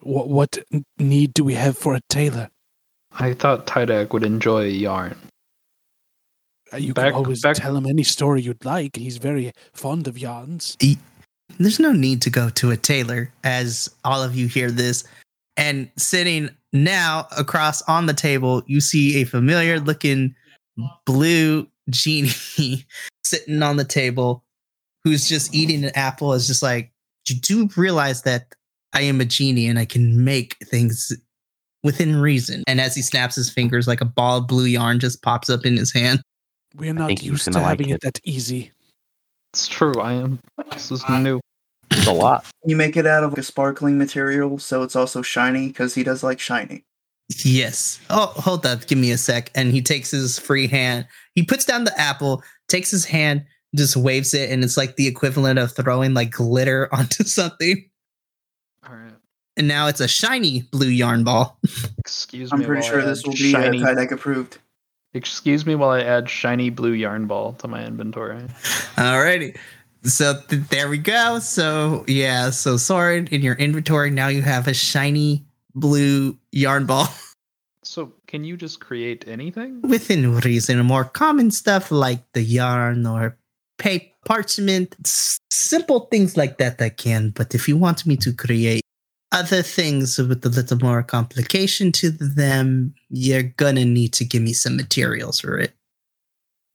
What, 0.00 0.28
what 0.28 0.58
need 0.98 1.34
do 1.34 1.44
we 1.44 1.54
have 1.54 1.76
for 1.78 1.94
a 1.94 2.00
tailor? 2.08 2.50
I 3.18 3.34
thought 3.34 3.66
Tydak 3.66 4.12
would 4.12 4.22
enjoy 4.24 4.62
a 4.64 4.68
yarn. 4.68 5.16
Uh, 6.72 6.76
You 6.76 6.94
Back- 6.94 7.12
can 7.12 7.24
always 7.24 7.42
back- 7.42 7.56
tell 7.56 7.76
him 7.76 7.86
any 7.86 8.02
story 8.04 8.42
you'd 8.42 8.64
like. 8.64 8.96
He's 8.96 9.16
very 9.16 9.52
fond 9.74 10.06
of 10.06 10.18
yarns. 10.18 10.76
There's 11.58 11.80
no 11.80 11.92
need 11.92 12.22
to 12.22 12.30
go 12.30 12.50
to 12.50 12.70
a 12.70 12.76
tailor, 12.76 13.32
as 13.42 13.88
all 14.04 14.22
of 14.22 14.36
you 14.36 14.46
hear 14.48 14.70
this. 14.70 15.02
And 15.56 15.90
sitting 15.96 16.50
now 16.72 17.26
across 17.36 17.80
on 17.82 18.06
the 18.06 18.14
table, 18.14 18.62
you 18.66 18.80
see 18.80 19.20
a 19.20 19.24
familiar 19.24 19.80
looking 19.80 20.34
blue 21.06 21.66
genie 21.90 22.86
sitting 23.24 23.62
on 23.62 23.76
the 23.76 23.84
table 23.84 24.44
who's 25.02 25.26
just 25.28 25.52
eating 25.54 25.84
an 25.84 25.90
apple. 25.96 26.32
Is 26.34 26.46
just 26.46 26.62
like, 26.62 26.92
you 27.28 27.34
do 27.36 27.68
realize 27.76 28.22
that 28.22 28.54
I 28.92 29.00
am 29.02 29.20
a 29.20 29.24
genie 29.24 29.66
and 29.66 29.78
I 29.78 29.84
can 29.86 30.22
make 30.24 30.56
things 30.66 31.10
within 31.82 32.16
reason. 32.16 32.64
And 32.66 32.80
as 32.80 32.94
he 32.94 33.02
snaps 33.02 33.36
his 33.36 33.50
fingers, 33.50 33.86
like 33.86 34.00
a 34.00 34.06
ball 34.06 34.38
of 34.38 34.46
blue 34.46 34.64
yarn 34.64 35.00
just 35.00 35.22
pops 35.22 35.48
up 35.50 35.64
in 35.64 35.76
his 35.76 35.92
hand. 35.92 36.22
We're 36.76 36.94
not 36.94 37.22
used 37.22 37.44
to 37.44 37.50
gonna 37.50 37.62
like 37.62 37.78
having 37.78 37.90
it. 37.90 37.94
it. 37.94 38.00
that 38.02 38.20
easy. 38.24 38.72
It's 39.52 39.66
true. 39.66 39.98
I 40.00 40.12
am. 40.14 40.40
This 40.72 40.90
is 40.90 41.02
new. 41.08 41.40
It's 41.90 42.06
a 42.06 42.12
lot. 42.12 42.44
You 42.64 42.76
make 42.76 42.98
it 42.98 43.06
out 43.06 43.24
of 43.24 43.32
a 43.38 43.42
sparkling 43.42 43.96
material, 43.96 44.58
so 44.58 44.82
it's 44.82 44.94
also 44.94 45.22
shiny 45.22 45.68
because 45.68 45.94
he 45.94 46.02
does 46.02 46.22
like 46.22 46.38
shiny. 46.38 46.84
Yes. 47.44 47.98
Oh, 48.10 48.26
hold 48.36 48.66
up. 48.66 48.86
Give 48.86 48.98
me 48.98 49.10
a 49.10 49.16
sec. 49.16 49.50
And 49.54 49.72
he 49.72 49.80
takes 49.80 50.10
his 50.10 50.38
free 50.38 50.66
hand. 50.66 51.06
He 51.34 51.44
puts 51.44 51.64
down 51.64 51.84
the 51.84 51.98
apple, 51.98 52.42
takes 52.68 52.90
his 52.90 53.06
hand, 53.06 53.44
just 53.74 53.96
waves 53.96 54.34
it, 54.34 54.50
and 54.50 54.64
it's 54.64 54.76
like 54.76 54.96
the 54.96 55.06
equivalent 55.06 55.58
of 55.58 55.74
throwing 55.74 56.14
like 56.14 56.32
glitter 56.32 56.88
onto 56.92 57.24
something. 57.24 57.88
All 59.58 59.64
right. 59.64 59.64
And 59.64 59.68
now 59.68 59.86
it's 59.88 60.00
a 60.00 60.08
shiny 60.08 60.62
blue 60.70 60.88
yarn 60.88 61.24
ball. 61.24 61.58
Excuse 61.98 62.52
me. 62.52 62.58
I'm 62.58 62.64
pretty 62.64 62.86
sure 62.86 63.02
this 63.02 63.20
add 63.20 63.26
will 63.26 63.34
be 63.34 63.54
uh, 63.54 63.60
shiny. 63.60 63.78
Tydak 63.80 64.12
approved. 64.12 64.58
Excuse 65.14 65.66
me 65.66 65.74
while 65.74 65.90
I 65.90 66.00
add 66.02 66.28
shiny 66.28 66.70
blue 66.70 66.92
yarn 66.92 67.26
ball 67.26 67.54
to 67.54 67.68
my 67.68 67.84
inventory. 67.84 68.40
Alrighty. 68.96 69.56
So 70.04 70.40
th- 70.48 70.62
there 70.68 70.88
we 70.88 70.98
go. 70.98 71.38
So 71.40 72.04
yeah, 72.06 72.50
so 72.50 72.76
Sorrin 72.76 73.28
in 73.30 73.42
your 73.42 73.56
inventory 73.56 74.10
now 74.10 74.28
you 74.28 74.42
have 74.42 74.68
a 74.68 74.74
shiny 74.74 75.44
blue 75.74 76.36
yarn 76.52 76.86
ball 76.86 77.08
So, 77.84 78.12
can 78.26 78.44
you 78.44 78.56
just 78.58 78.80
create 78.80 79.24
anything? 79.26 79.80
within 79.80 80.34
reason. 80.40 80.78
More 80.84 81.04
common 81.04 81.50
stuff 81.50 81.90
like 81.90 82.20
the 82.34 82.42
yarn 82.42 83.06
or 83.06 83.38
paper, 83.78 84.12
parchment, 84.26 84.94
s- 85.06 85.38
simple 85.50 86.00
things 86.10 86.36
like 86.36 86.58
that 86.58 86.82
I 86.82 86.90
can. 86.90 87.30
But 87.30 87.54
if 87.54 87.66
you 87.66 87.78
want 87.78 88.04
me 88.04 88.16
to 88.18 88.32
create 88.34 88.82
other 89.32 89.62
things 89.62 90.18
with 90.18 90.44
a 90.44 90.48
little 90.48 90.78
more 90.78 91.02
complication 91.02 91.92
to 91.92 92.10
them, 92.10 92.94
you're 93.10 93.42
gonna 93.42 93.84
need 93.84 94.12
to 94.14 94.24
give 94.24 94.42
me 94.42 94.52
some 94.52 94.76
materials 94.76 95.40
for 95.40 95.58
it. 95.58 95.74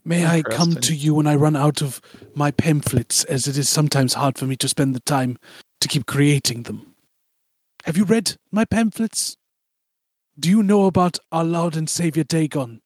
May 0.05 0.25
I 0.25 0.41
come 0.41 0.75
to 0.75 0.93
you 0.93 1.15
when 1.15 1.27
I 1.27 1.35
run 1.35 1.55
out 1.55 1.81
of 1.81 2.01
my 2.35 2.51
pamphlets, 2.51 3.23
as 3.23 3.47
it 3.47 3.57
is 3.57 3.69
sometimes 3.69 4.15
hard 4.15 4.37
for 4.37 4.45
me 4.45 4.57
to 4.57 4.67
spend 4.67 4.93
the 4.93 4.99
time 4.99 5.37
to 5.79 5.87
keep 5.87 6.05
creating 6.05 6.63
them. 6.63 6.93
Have 7.85 7.97
you 7.97 8.03
read 8.03 8.35
my 8.51 8.65
pamphlets? 8.65 9.37
Do 10.37 10.49
you 10.49 10.61
know 10.61 10.85
about 10.85 11.19
our 11.31 11.43
Lord 11.45 11.75
and 11.77 11.89
Savior 11.89 12.23
Dagon? 12.23 12.81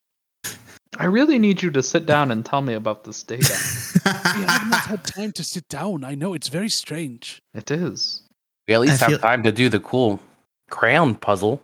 I 0.97 1.05
really 1.05 1.39
need 1.39 1.61
you 1.61 1.71
to 1.71 1.83
sit 1.83 2.05
down 2.05 2.31
and 2.31 2.45
tell 2.45 2.61
me 2.61 2.73
about 2.73 3.03
this 3.03 3.23
data. 3.33 3.53
I've 4.05 4.69
not 4.69 4.81
had 4.81 5.03
time 5.03 5.31
to 5.33 5.43
sit 5.43 5.67
down. 5.69 6.03
I 6.03 6.13
know 6.15 6.33
it's 6.33 6.49
very 6.49 6.69
strange. 6.69 7.41
it 7.53 7.71
is. 7.71 8.21
We 8.67 8.73
at 8.73 8.81
least 8.81 9.01
I 9.01 9.05
have 9.05 9.09
feel- 9.11 9.19
time 9.19 9.43
to 9.43 9.51
do 9.51 9.69
the 9.69 9.79
cool 9.79 10.19
crown 10.69 11.15
puzzle. 11.15 11.63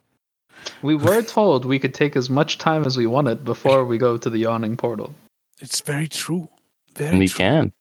We 0.81 0.95
were 0.95 1.21
told 1.21 1.65
we 1.65 1.77
could 1.79 1.93
take 1.93 2.15
as 2.15 2.29
much 2.29 2.57
time 2.57 2.85
as 2.85 2.95
we 2.95 3.05
wanted 3.05 3.43
before 3.43 3.83
we 3.83 3.97
go 3.97 4.17
to 4.17 4.29
the 4.29 4.37
yawning 4.37 4.77
portal. 4.77 5.13
It's 5.59 5.81
very 5.81 6.07
true. 6.07 6.47
Very 6.95 7.09
And 7.09 7.19
we 7.19 7.27
true. 7.27 7.37
can. 7.37 7.73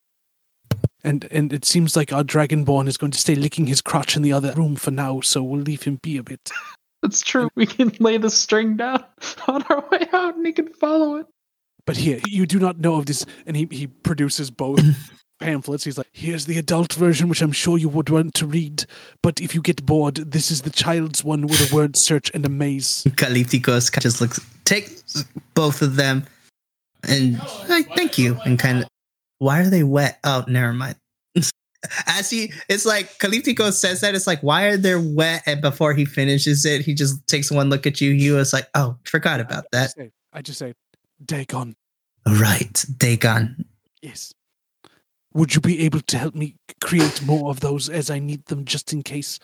And 1.04 1.26
and 1.30 1.52
it 1.52 1.64
seems 1.64 1.96
like 1.96 2.12
our 2.12 2.24
Dragonborn 2.24 2.88
is 2.88 2.96
going 2.96 3.12
to 3.12 3.18
stay 3.18 3.34
licking 3.34 3.66
his 3.66 3.80
crotch 3.80 4.16
in 4.16 4.22
the 4.22 4.32
other 4.32 4.52
room 4.52 4.74
for 4.76 4.90
now, 4.90 5.20
so 5.20 5.42
we'll 5.42 5.60
leave 5.60 5.82
him 5.82 5.98
be 6.02 6.16
a 6.16 6.22
bit. 6.22 6.50
It's 7.04 7.20
true. 7.20 7.50
We 7.56 7.66
can 7.66 7.92
lay 8.00 8.16
the 8.18 8.30
string 8.30 8.76
down 8.76 9.04
on 9.48 9.62
our 9.64 9.84
way 9.90 10.06
out 10.12 10.36
and 10.36 10.46
he 10.46 10.52
can 10.52 10.68
follow 10.72 11.16
it. 11.16 11.26
But 11.84 11.96
here, 11.96 12.20
you 12.28 12.46
do 12.46 12.60
not 12.60 12.78
know 12.78 12.94
of 12.96 13.06
this. 13.06 13.26
And 13.46 13.56
he, 13.56 13.66
he 13.70 13.88
produces 13.88 14.50
both 14.52 14.78
pamphlets. 15.42 15.84
He's 15.84 15.98
like, 15.98 16.08
here's 16.12 16.46
the 16.46 16.58
adult 16.58 16.92
version, 16.94 17.28
which 17.28 17.42
I'm 17.42 17.52
sure 17.52 17.78
you 17.78 17.88
would 17.88 18.08
want 18.10 18.34
to 18.34 18.46
read. 18.46 18.84
But 19.22 19.40
if 19.40 19.54
you 19.54 19.60
get 19.62 19.84
bored, 19.84 20.16
this 20.16 20.50
is 20.50 20.62
the 20.62 20.70
child's 20.70 21.22
one 21.24 21.42
with 21.46 21.70
a 21.70 21.74
word 21.74 21.96
search 21.96 22.30
and 22.34 22.44
a 22.46 22.48
maze. 22.48 23.04
Kaliptikos 23.08 24.00
just 24.00 24.20
looks, 24.20 24.40
take 24.64 24.90
both 25.54 25.82
of 25.82 25.96
them, 25.96 26.24
and 27.08 27.38
like, 27.68 27.88
thank 27.94 28.18
you, 28.18 28.38
and 28.44 28.58
kind 28.58 28.78
of, 28.82 28.88
why 29.38 29.60
are 29.60 29.70
they 29.70 29.82
wet? 29.82 30.18
Oh, 30.24 30.44
never 30.46 30.72
mind. 30.72 30.96
As 32.06 32.30
he, 32.30 32.52
it's 32.68 32.84
like 32.86 33.18
Kaliptikos 33.18 33.72
says 33.72 34.00
that, 34.02 34.14
it's 34.14 34.26
like, 34.28 34.40
why 34.42 34.64
are 34.66 34.76
they 34.76 34.94
wet? 34.94 35.42
And 35.46 35.60
before 35.60 35.94
he 35.94 36.04
finishes 36.04 36.64
it, 36.64 36.82
he 36.82 36.94
just 36.94 37.26
takes 37.26 37.50
one 37.50 37.68
look 37.70 37.86
at 37.86 38.00
you. 38.00 38.12
He 38.12 38.30
was 38.30 38.52
like, 38.52 38.68
oh, 38.74 38.96
forgot 39.04 39.40
about 39.40 39.64
I 39.64 39.68
that. 39.72 39.82
just 39.86 39.96
say, 39.96 40.10
I 40.32 40.42
just 40.42 40.58
say, 40.60 40.74
Dagon, 41.24 41.74
Right, 42.24 42.84
Dagon. 42.98 43.64
yes. 44.00 44.32
Would 45.34 45.54
you 45.54 45.60
be 45.60 45.84
able 45.84 46.00
to 46.00 46.18
help 46.18 46.34
me 46.34 46.56
create 46.80 47.22
more 47.24 47.50
of 47.50 47.60
those 47.60 47.88
as 47.88 48.10
I 48.10 48.18
need 48.18 48.46
them 48.46 48.64
just 48.64 48.92
in 48.92 49.02
case? 49.02 49.38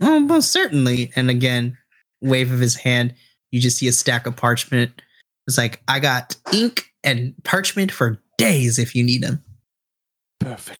Oh, 0.00 0.20
most 0.20 0.52
certainly. 0.52 1.12
And 1.16 1.30
again, 1.30 1.78
wave 2.20 2.52
of 2.52 2.60
his 2.60 2.76
hand, 2.76 3.14
you 3.50 3.60
just 3.60 3.78
see 3.78 3.88
a 3.88 3.92
stack 3.92 4.26
of 4.26 4.36
parchment. 4.36 5.02
It's 5.46 5.58
like, 5.58 5.82
I 5.88 6.00
got 6.00 6.36
ink 6.52 6.92
and 7.02 7.34
parchment 7.44 7.92
for 7.92 8.20
days 8.36 8.78
if 8.78 8.94
you 8.94 9.02
need 9.04 9.22
them. 9.22 9.42
Perfect. 10.40 10.78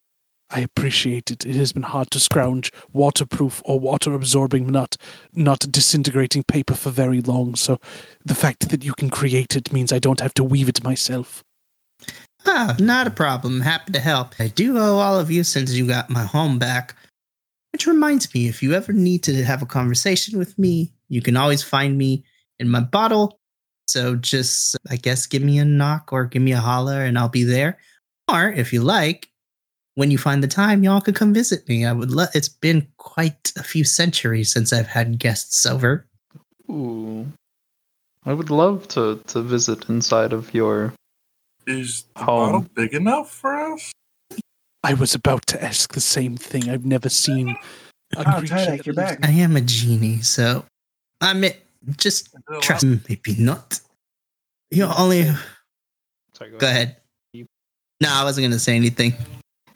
I 0.50 0.60
appreciate 0.60 1.30
it. 1.30 1.44
It 1.44 1.56
has 1.56 1.72
been 1.72 1.82
hard 1.82 2.10
to 2.12 2.20
scrounge 2.20 2.70
waterproof 2.92 3.62
or 3.64 3.80
water 3.80 4.14
absorbing, 4.14 4.68
not 4.68 4.96
not 5.32 5.60
disintegrating 5.70 6.44
paper 6.44 6.74
for 6.74 6.90
very 6.90 7.20
long. 7.20 7.56
So 7.56 7.80
the 8.24 8.34
fact 8.34 8.68
that 8.68 8.84
you 8.84 8.92
can 8.94 9.10
create 9.10 9.56
it 9.56 9.72
means 9.72 9.92
I 9.92 9.98
don't 9.98 10.20
have 10.20 10.34
to 10.34 10.44
weave 10.44 10.68
it 10.68 10.84
myself. 10.84 11.42
Ah, 12.46 12.76
not 12.78 13.06
a 13.06 13.10
problem. 13.10 13.60
Happy 13.60 13.92
to 13.92 14.00
help. 14.00 14.34
I 14.38 14.48
do 14.48 14.78
owe 14.78 14.98
all 14.98 15.18
of 15.18 15.30
you 15.30 15.42
since 15.44 15.72
you 15.72 15.86
got 15.86 16.10
my 16.10 16.24
home 16.24 16.58
back. 16.58 16.94
Which 17.72 17.86
reminds 17.86 18.32
me, 18.32 18.48
if 18.48 18.62
you 18.62 18.72
ever 18.72 18.92
need 18.92 19.22
to 19.24 19.44
have 19.44 19.62
a 19.62 19.66
conversation 19.66 20.38
with 20.38 20.58
me, 20.58 20.92
you 21.08 21.20
can 21.20 21.36
always 21.36 21.62
find 21.62 21.98
me 21.98 22.24
in 22.58 22.68
my 22.68 22.80
bottle. 22.80 23.38
So 23.86 24.16
just, 24.16 24.76
I 24.88 24.96
guess, 24.96 25.26
give 25.26 25.42
me 25.42 25.58
a 25.58 25.64
knock 25.64 26.12
or 26.12 26.24
give 26.24 26.42
me 26.42 26.52
a 26.52 26.60
holler 26.60 27.04
and 27.04 27.18
I'll 27.18 27.28
be 27.28 27.44
there. 27.44 27.78
Or 28.30 28.48
if 28.50 28.72
you 28.72 28.82
like, 28.82 29.28
when 29.94 30.10
you 30.10 30.18
find 30.18 30.42
the 30.42 30.48
time, 30.48 30.84
y'all 30.84 31.00
could 31.00 31.14
come 31.14 31.34
visit 31.34 31.68
me. 31.68 31.84
I 31.84 31.92
would 31.92 32.10
love, 32.10 32.28
it's 32.34 32.48
been 32.48 32.86
quite 32.96 33.52
a 33.56 33.62
few 33.62 33.84
centuries 33.84 34.52
since 34.52 34.72
I've 34.72 34.86
had 34.86 35.18
guests 35.18 35.66
over. 35.66 36.06
Ooh. 36.70 37.26
I 38.24 38.32
would 38.32 38.50
love 38.50 38.88
to, 38.88 39.20
to 39.28 39.42
visit 39.42 39.88
inside 39.88 40.32
of 40.32 40.52
your. 40.52 40.92
Is 41.66 42.04
the 42.14 42.24
Home. 42.24 42.52
bottle 42.52 42.66
big 42.74 42.94
enough 42.94 43.30
for 43.30 43.54
us? 43.72 43.92
I 44.84 44.94
was 44.94 45.14
about 45.14 45.46
to 45.48 45.62
ask 45.62 45.92
the 45.94 46.00
same 46.00 46.36
thing. 46.36 46.70
I've 46.70 46.84
never 46.86 47.08
seen 47.08 47.56
a 48.16 48.24
creature 48.38 48.54
Tydak, 48.54 48.86
you're 48.86 48.94
back. 48.94 49.18
I 49.26 49.30
am 49.30 49.56
a 49.56 49.60
genie, 49.60 50.22
so 50.22 50.64
I'm 51.20 51.42
it. 51.44 51.60
Just 51.96 52.28
Is 52.28 52.60
trust 52.60 52.84
lot- 52.84 52.98
maybe 53.08 53.34
not. 53.38 53.80
You're 54.70 54.92
only 54.96 55.30
Sorry, 56.34 56.50
Go 56.58 56.66
ahead. 56.66 56.96
No, 57.34 58.08
I 58.10 58.24
wasn't 58.24 58.44
gonna 58.44 58.58
say 58.58 58.76
anything. 58.76 59.14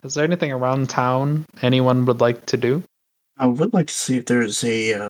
Is 0.05 0.15
there 0.15 0.25
anything 0.25 0.53
around 0.53 0.89
town 0.91 1.47
anyone 1.63 2.05
would 2.07 2.21
like 2.21 2.47
to 2.47 2.57
do? 2.57 2.83
I 3.39 3.47
would 3.47 3.73
like 3.73 3.87
to 3.89 3.95
see 3.95 4.19
if 4.19 4.27
there's 4.27 4.63
a 4.63 4.95
uh, 4.95 5.09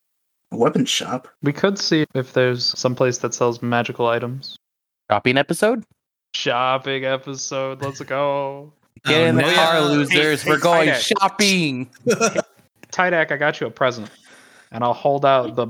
weapon 0.53 0.85
shop. 0.85 1.29
We 1.43 1.53
could 1.53 1.79
see 1.79 2.07
if 2.15 2.33
there's 2.33 2.65
some 2.79 2.95
place 2.95 3.19
that 3.19 3.35
sells 3.35 3.63
magical 3.63 4.07
items. 4.07 4.57
Shopping 5.11 5.37
episode? 5.39 5.85
Shopping 6.35 7.05
episode. 7.05 7.83
Let's 7.83 8.01
go. 8.01 8.73
Get 9.05 9.23
Oh, 9.23 9.25
in 9.27 9.37
the 9.37 9.43
no. 9.43 9.55
car, 9.55 9.81
losers. 9.83 10.43
hey, 10.43 10.51
We're 10.51 10.59
going 10.59 10.89
Tydak. 10.89 11.19
shopping. 11.19 11.91
Tydak, 12.93 13.31
I 13.33 13.37
got 13.37 13.61
you 13.61 13.67
a 13.67 13.71
present. 13.71 14.11
And 14.73 14.85
I'll 14.85 14.93
hold 14.93 15.25
out 15.25 15.57
the 15.57 15.69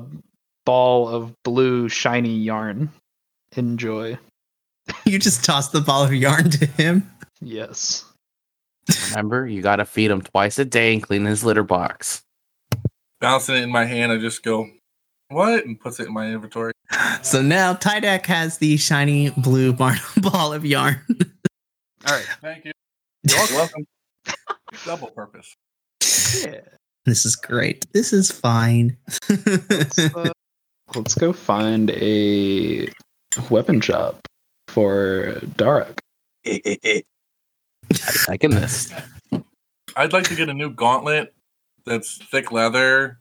ball 0.66 1.09
of 1.09 1.33
blue 1.44 1.88
shiny 1.88 2.35
yarn. 2.37 2.90
Enjoy. 3.57 4.18
you 5.07 5.18
just 5.18 5.44
tossed 5.44 5.73
the 5.73 5.81
ball 5.81 6.05
of 6.05 6.12
yarn 6.12 6.51
to 6.51 6.66
him. 6.66 7.11
Yes. 7.40 8.05
Remember, 9.11 9.46
you 9.46 9.62
gotta 9.62 9.85
feed 9.85 10.11
him 10.11 10.20
twice 10.23 10.59
a 10.59 10.64
day 10.64 10.92
and 10.92 11.03
clean 11.03 11.25
his 11.25 11.44
litter 11.44 11.62
box. 11.62 12.23
Bouncing 13.20 13.55
it 13.57 13.62
in 13.62 13.70
my 13.70 13.85
hand, 13.85 14.11
I 14.11 14.18
just 14.18 14.42
go, 14.42 14.68
what? 15.29 15.64
And 15.64 15.79
puts 15.79 16.01
it 16.01 16.09
in 16.09 16.12
my 16.12 16.27
inventory. 16.33 16.73
So 17.22 17.42
now 17.42 17.74
Tydak 17.74 18.26
has 18.26 18.59
the 18.59 18.76
shiny 18.76 19.31
blue 19.31 19.72
bar- 19.74 19.96
ball 20.16 20.53
of 20.53 20.64
yarn. 20.64 21.00
All 22.07 22.14
right. 22.14 22.26
Thank 22.40 22.64
you. 22.64 22.72
You're 23.22 23.38
welcome. 23.50 23.87
Double 24.85 25.09
purpose. 25.09 25.55
Yeah. 26.42 26.61
this 27.05 27.26
is 27.26 27.37
great. 27.37 27.87
This 27.92 28.12
is 28.12 28.31
fine. 28.31 28.96
Let's, 29.29 29.98
uh, 29.98 30.31
let's 30.94 31.14
go 31.14 31.33
find 31.33 31.90
a 31.90 32.88
weapon 33.50 33.81
shop 33.81 34.26
for 34.68 35.38
Dharak. 35.57 35.98
Eh, 36.44 36.59
eh, 36.64 36.76
eh. 36.83 37.00
Liking 38.29 38.50
this. 38.50 38.92
I'd 39.96 40.12
like 40.12 40.24
to 40.24 40.35
get 40.35 40.48
a 40.48 40.55
new 40.55 40.70
gauntlet 40.70 41.35
that's 41.85 42.18
thick 42.31 42.53
leather 42.53 43.19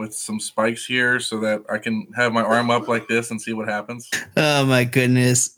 with 0.00 0.12
some 0.14 0.40
spikes 0.40 0.84
here 0.86 1.20
so 1.20 1.38
that 1.40 1.62
I 1.70 1.78
can 1.78 2.06
have 2.16 2.32
my 2.32 2.42
arm 2.42 2.70
up 2.70 2.88
like 2.88 3.06
this 3.06 3.30
and 3.30 3.40
see 3.40 3.52
what 3.52 3.68
happens. 3.68 4.08
Oh 4.36 4.64
my 4.66 4.82
goodness. 4.84 5.54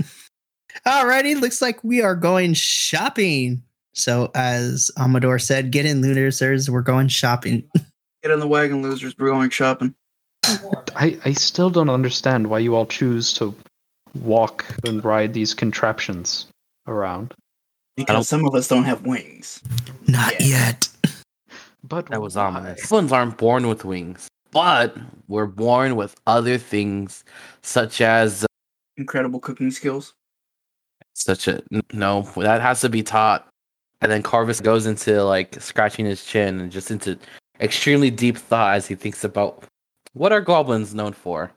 Alrighty, 0.86 1.40
looks 1.40 1.62
like 1.62 1.82
we 1.84 2.02
are 2.02 2.14
going 2.16 2.52
shopping. 2.54 3.62
So 3.94 4.30
as 4.34 4.90
Amador 4.98 5.38
said, 5.38 5.70
get 5.70 5.86
in 5.86 6.02
losers, 6.02 6.68
we're 6.68 6.82
going 6.82 7.08
shopping. 7.08 7.62
Get 8.22 8.32
in 8.32 8.40
the 8.40 8.48
wagon, 8.48 8.82
losers. 8.82 9.16
We're 9.18 9.28
going 9.30 9.50
shopping. 9.50 9.94
I, 10.96 11.18
I 11.24 11.32
still 11.32 11.70
don't 11.70 11.90
understand 11.90 12.48
why 12.48 12.58
you 12.58 12.74
all 12.74 12.86
choose 12.86 13.32
to 13.34 13.54
walk 14.20 14.64
and 14.84 15.04
ride 15.04 15.32
these 15.34 15.54
contraptions 15.54 16.46
around. 16.86 17.32
Because 17.96 18.28
some 18.28 18.44
of 18.46 18.54
us 18.54 18.66
don't 18.68 18.84
have 18.84 19.02
wings. 19.06 19.62
Not 20.08 20.40
Yeah. 20.40 20.46
yet. 20.46 20.88
But 21.84 22.08
That 22.10 22.22
was 22.22 22.36
why? 22.36 22.44
ominous. 22.44 22.90
Ones 22.90 23.12
aren't 23.12 23.36
born 23.36 23.66
with 23.68 23.84
wings, 23.84 24.28
but 24.52 24.96
we're 25.28 25.46
born 25.46 25.96
with 25.96 26.14
other 26.26 26.58
things, 26.58 27.24
such 27.62 28.00
as 28.00 28.44
uh, 28.44 28.46
Incredible 28.96 29.40
cooking 29.40 29.70
skills. 29.70 30.14
such 31.14 31.48
a 31.48 31.62
no. 31.92 32.22
That 32.36 32.60
has 32.60 32.80
to 32.82 32.88
be 32.88 33.02
taught. 33.02 33.48
And 34.00 34.10
then 34.12 34.22
Corvus 34.22 34.60
goes 34.60 34.86
into 34.86 35.22
like 35.24 35.60
scratching 35.60 36.04
his 36.06 36.24
chin 36.24 36.60
and 36.60 36.70
just 36.72 36.90
into 36.90 37.18
extremely 37.60 38.10
deep 38.10 38.36
thought 38.36 38.74
as 38.76 38.86
he 38.86 38.94
thinks 38.94 39.24
about 39.24 39.64
what 40.12 40.32
are 40.32 40.40
goblins 40.40 40.94
known 40.94 41.12
for. 41.12 41.52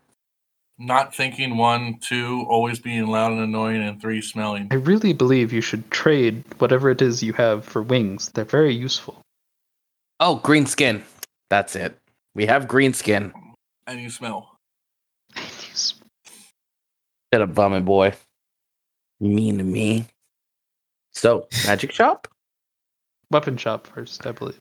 Not 0.77 1.15
thinking 1.15 1.57
one, 1.57 1.99
two, 1.99 2.45
always 2.49 2.79
being 2.79 3.07
loud 3.07 3.31
and 3.31 3.41
annoying, 3.41 3.81
and 3.81 3.99
three, 4.01 4.21
smelling. 4.21 4.67
I 4.71 4.75
really 4.75 5.13
believe 5.13 5.53
you 5.53 5.61
should 5.61 5.89
trade 5.89 6.43
whatever 6.59 6.89
it 6.89 7.01
is 7.01 7.23
you 7.23 7.31
have 7.33 7.63
for 7.63 7.81
wings. 7.81 8.29
They're 8.33 8.43
very 8.43 8.75
useful. 8.75 9.21
Oh, 10.19 10.35
green 10.35 10.65
skin. 10.65 11.03
That's 11.49 11.75
it. 11.77 11.97
We 12.35 12.45
have 12.45 12.67
green 12.67 12.93
skin. 12.93 13.33
And 13.87 13.99
you 13.99 14.09
smell. 14.09 14.57
Shut 15.35 15.93
Shut 17.33 17.41
up, 17.41 17.49
vomit 17.49 17.85
boy. 17.85 18.13
Mean 19.19 19.57
to 19.57 19.63
me. 19.63 20.05
So, 21.11 21.47
magic 21.65 21.91
shop? 21.91 22.27
Weapon 23.31 23.57
shop 23.57 23.87
first, 23.87 24.25
I 24.27 24.31
believe. 24.31 24.59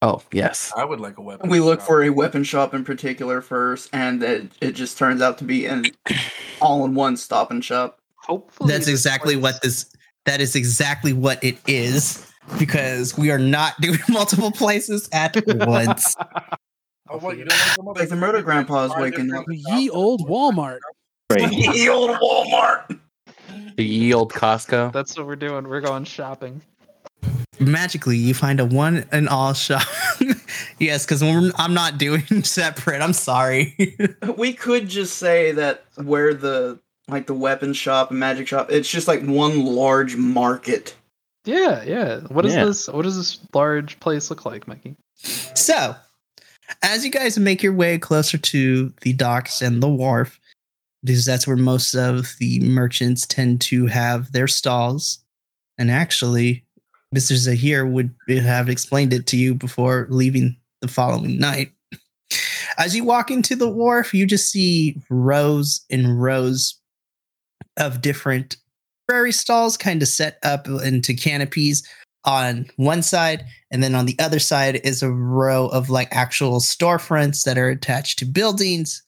Oh, 0.00 0.22
yes. 0.32 0.72
I 0.76 0.84
would 0.84 1.00
like 1.00 1.18
a 1.18 1.22
weapon. 1.22 1.50
We 1.50 1.60
look 1.60 1.80
shop. 1.80 1.86
for 1.86 2.02
a 2.02 2.10
weapon 2.10 2.44
shop 2.44 2.74
in 2.74 2.84
particular 2.84 3.40
first, 3.40 3.88
and 3.92 4.22
it, 4.22 4.52
it 4.60 4.72
just 4.72 4.98
turns 4.98 5.20
out 5.22 5.38
to 5.38 5.44
be 5.44 5.66
an 5.66 5.86
all-in-one 6.60 7.16
stop 7.16 7.50
and 7.50 7.64
shop. 7.64 7.98
Hopefully, 8.16 8.72
That's 8.72 8.88
exactly 8.88 9.34
place- 9.34 9.54
what 9.54 9.62
this 9.62 9.92
that 10.24 10.40
is 10.40 10.54
exactly 10.54 11.12
what 11.12 11.42
it 11.42 11.58
is. 11.66 12.26
Because 12.58 13.16
we 13.16 13.30
are 13.30 13.38
not 13.38 13.74
doing 13.80 13.98
multiple 14.08 14.50
places 14.50 15.08
at 15.12 15.36
once. 15.66 16.14
Oh, 17.12 17.18
what, 17.18 17.36
you 17.36 17.44
don't 17.44 17.58
want 17.58 17.76
some 17.76 17.86
Like 18.02 18.08
the 18.08 18.16
murder 18.16 18.42
grandpa's 18.42 18.90
Five 18.92 19.00
waking 19.02 19.26
different 19.26 19.46
The 19.48 19.58
shops? 19.60 19.80
ye 19.80 19.90
old 19.90 20.26
Walmart. 20.28 20.78
Ye 21.38 21.88
old 21.88 22.10
Walmart. 22.10 22.98
The 23.76 23.84
ye 23.84 24.12
old 24.12 24.32
Costco. 24.32 24.92
That's 24.92 25.16
what 25.16 25.26
we're 25.26 25.36
doing. 25.36 25.66
We're 25.68 25.80
going 25.80 26.04
shopping. 26.04 26.60
Magically, 27.60 28.16
you 28.16 28.34
find 28.34 28.60
a 28.60 28.64
one 28.66 29.06
and 29.12 29.28
all 29.28 29.52
shop. 29.54 29.86
yes, 30.78 31.04
because 31.06 31.22
I'm 31.22 31.74
not 31.74 31.96
doing 31.98 32.22
separate. 32.44 33.00
I'm 33.00 33.12
sorry. 33.12 33.96
We 34.36 34.52
could 34.52 34.88
just 34.88 35.16
say 35.18 35.52
that 35.52 35.84
where 35.96 36.34
the 36.34 36.80
like 37.08 37.26
the 37.26 37.34
weapon 37.34 37.72
shop 37.72 38.10
and 38.10 38.18
magic 38.20 38.48
shop, 38.48 38.70
it's 38.70 38.88
just 38.90 39.08
like 39.08 39.22
one 39.22 39.64
large 39.64 40.16
market. 40.16 40.94
Yeah, 41.44 41.82
yeah. 41.82 42.20
What 42.28 42.44
is 42.46 42.54
Yeah. 42.54 42.64
this? 42.66 42.88
What 42.88 43.02
does 43.02 43.16
this 43.16 43.38
large 43.54 43.98
place 44.00 44.28
look 44.30 44.44
like, 44.44 44.66
Mikey? 44.68 44.96
So, 45.54 45.94
as 46.82 47.04
you 47.04 47.10
guys 47.10 47.38
make 47.38 47.62
your 47.62 47.72
way 47.72 47.98
closer 47.98 48.38
to 48.38 48.92
the 49.02 49.12
docks 49.12 49.62
and 49.62 49.82
the 49.82 49.88
wharf, 49.88 50.40
because 51.04 51.24
that's 51.24 51.46
where 51.46 51.56
most 51.56 51.94
of 51.94 52.34
the 52.38 52.60
merchants 52.60 53.26
tend 53.26 53.60
to 53.62 53.86
have 53.86 54.32
their 54.32 54.48
stalls. 54.48 55.18
And 55.78 55.90
actually, 55.90 56.64
Mr. 57.14 57.34
Zahir 57.34 57.84
would 57.86 58.14
have 58.28 58.68
explained 58.68 59.12
it 59.12 59.26
to 59.28 59.36
you 59.36 59.54
before 59.54 60.06
leaving 60.10 60.56
the 60.80 60.88
following 60.88 61.38
night. 61.38 61.72
As 62.78 62.96
you 62.96 63.04
walk 63.04 63.30
into 63.30 63.54
the 63.54 63.68
wharf, 63.68 64.14
you 64.14 64.26
just 64.26 64.50
see 64.50 64.96
rows 65.10 65.84
and 65.90 66.22
rows 66.22 66.78
of 67.76 68.00
different 68.00 68.56
prairie 69.08 69.32
stalls 69.32 69.76
kind 69.76 70.00
of 70.00 70.08
set 70.08 70.38
up 70.42 70.66
into 70.66 71.14
canopies 71.14 71.86
on 72.24 72.66
one 72.76 73.02
side 73.02 73.44
and 73.70 73.82
then 73.82 73.94
on 73.94 74.06
the 74.06 74.16
other 74.18 74.38
side 74.38 74.80
is 74.84 75.02
a 75.02 75.10
row 75.10 75.66
of 75.68 75.90
like 75.90 76.08
actual 76.14 76.60
storefronts 76.60 77.44
that 77.44 77.58
are 77.58 77.68
attached 77.68 78.18
to 78.20 78.24
buildings. 78.24 79.02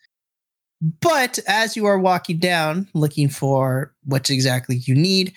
But 1.00 1.38
as 1.46 1.77
you 1.77 1.87
are 1.87 1.98
walking 1.98 2.38
down 2.38 2.88
looking 2.94 3.29
for 3.29 3.94
what 4.05 4.31
exactly 4.31 4.77
you 4.85 4.94
need, 4.94 5.33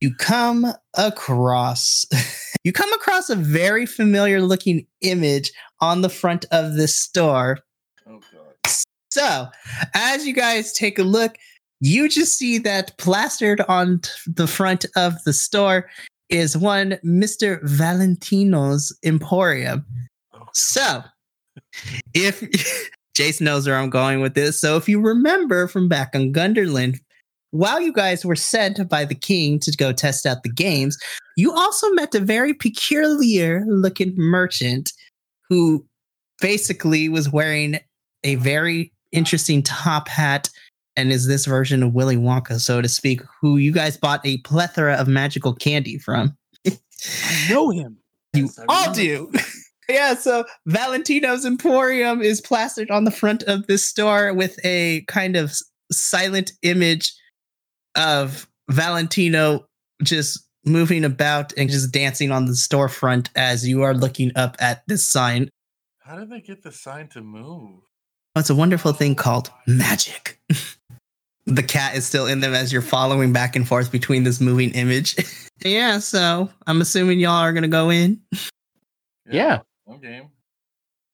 you 0.00 0.14
come 0.14 0.66
across 0.96 2.04
you 2.64 2.72
come 2.72 2.92
across 2.92 3.30
a 3.30 3.36
very 3.36 3.86
familiar 3.86 4.40
looking 4.40 4.86
image 5.00 5.52
on 5.80 6.02
the 6.02 6.08
front 6.08 6.44
of 6.50 6.74
this 6.74 6.94
store. 6.94 7.58
Oh, 8.06 8.20
God. 8.32 8.74
So, 9.10 9.48
as 9.94 10.26
you 10.26 10.34
guys 10.34 10.72
take 10.72 10.98
a 10.98 11.02
look, 11.02 11.36
you 11.80 12.08
just 12.08 12.36
see 12.36 12.58
that 12.58 12.96
plastered 12.98 13.60
on 13.62 14.02
the 14.26 14.46
front 14.46 14.84
of 14.96 15.14
the 15.24 15.32
store 15.32 15.88
is 16.30 16.56
one 16.56 16.98
Mr. 17.04 17.60
Valentino's 17.62 18.96
Emporium. 19.04 19.84
So, 20.54 21.02
if 22.14 22.42
Jason 23.14 23.44
knows 23.44 23.66
where 23.66 23.76
I'm 23.76 23.90
going 23.90 24.20
with 24.20 24.34
this, 24.34 24.60
so 24.60 24.76
if 24.76 24.88
you 24.88 25.00
remember 25.00 25.68
from 25.68 25.88
back 25.88 26.10
on 26.14 26.32
Gunderland, 26.32 26.98
while 27.50 27.80
you 27.80 27.92
guys 27.92 28.24
were 28.24 28.36
sent 28.36 28.88
by 28.88 29.04
the 29.04 29.14
king 29.14 29.58
to 29.60 29.72
go 29.72 29.92
test 29.92 30.24
out 30.24 30.42
the 30.42 30.52
games, 30.52 30.96
you 31.36 31.52
also 31.52 31.90
met 31.92 32.14
a 32.14 32.20
very 32.20 32.54
peculiar 32.54 33.64
looking 33.66 34.14
merchant 34.16 34.92
who 35.48 35.84
basically 36.40 37.08
was 37.08 37.28
wearing 37.28 37.80
a 38.22 38.36
very 38.36 38.92
interesting 39.12 39.62
top 39.62 40.08
hat 40.08 40.48
and 40.96 41.12
is 41.12 41.26
this 41.26 41.46
version 41.46 41.82
of 41.82 41.94
Willy 41.94 42.16
Wonka, 42.16 42.60
so 42.60 42.80
to 42.80 42.88
speak, 42.88 43.22
who 43.40 43.56
you 43.56 43.72
guys 43.72 43.96
bought 43.96 44.20
a 44.24 44.38
plethora 44.38 44.94
of 44.94 45.08
magical 45.08 45.54
candy 45.54 45.98
from. 45.98 46.36
I 46.66 47.46
know 47.48 47.70
him. 47.70 47.98
You 48.34 48.44
Yes, 48.44 48.58
all 48.68 48.92
do. 48.92 49.32
yeah, 49.88 50.14
so 50.14 50.44
Valentino's 50.66 51.44
Emporium 51.44 52.20
is 52.22 52.40
plastered 52.40 52.90
on 52.90 53.04
the 53.04 53.10
front 53.10 53.42
of 53.44 53.66
this 53.66 53.86
store 53.86 54.32
with 54.32 54.58
a 54.64 55.02
kind 55.08 55.36
of 55.36 55.54
silent 55.90 56.52
image 56.62 57.12
of 57.96 58.48
Valentino 58.70 59.66
just 60.02 60.46
moving 60.64 61.04
about 61.04 61.52
and 61.56 61.70
just 61.70 61.92
dancing 61.92 62.30
on 62.30 62.44
the 62.44 62.52
storefront 62.52 63.28
as 63.34 63.66
you 63.66 63.82
are 63.82 63.94
looking 63.94 64.30
up 64.36 64.56
at 64.60 64.82
this 64.86 65.06
sign. 65.06 65.48
How 65.98 66.16
did 66.16 66.30
they 66.30 66.40
get 66.40 66.62
the 66.62 66.72
sign 66.72 67.08
to 67.08 67.20
move? 67.20 67.80
It's 68.36 68.50
a 68.50 68.54
wonderful 68.54 68.92
thing 68.92 69.14
called 69.14 69.50
magic. 69.66 70.38
the 71.46 71.62
cat 71.62 71.96
is 71.96 72.06
still 72.06 72.26
in 72.26 72.40
them 72.40 72.54
as 72.54 72.72
you're 72.72 72.82
following 72.82 73.32
back 73.32 73.56
and 73.56 73.66
forth 73.66 73.90
between 73.90 74.24
this 74.24 74.40
moving 74.40 74.70
image. 74.70 75.16
yeah, 75.64 75.98
so 75.98 76.50
I'm 76.66 76.80
assuming 76.80 77.20
y'all 77.20 77.32
are 77.32 77.52
gonna 77.52 77.68
go 77.68 77.90
in. 77.90 78.20
Yeah. 79.30 79.60
Okay. 79.88 80.22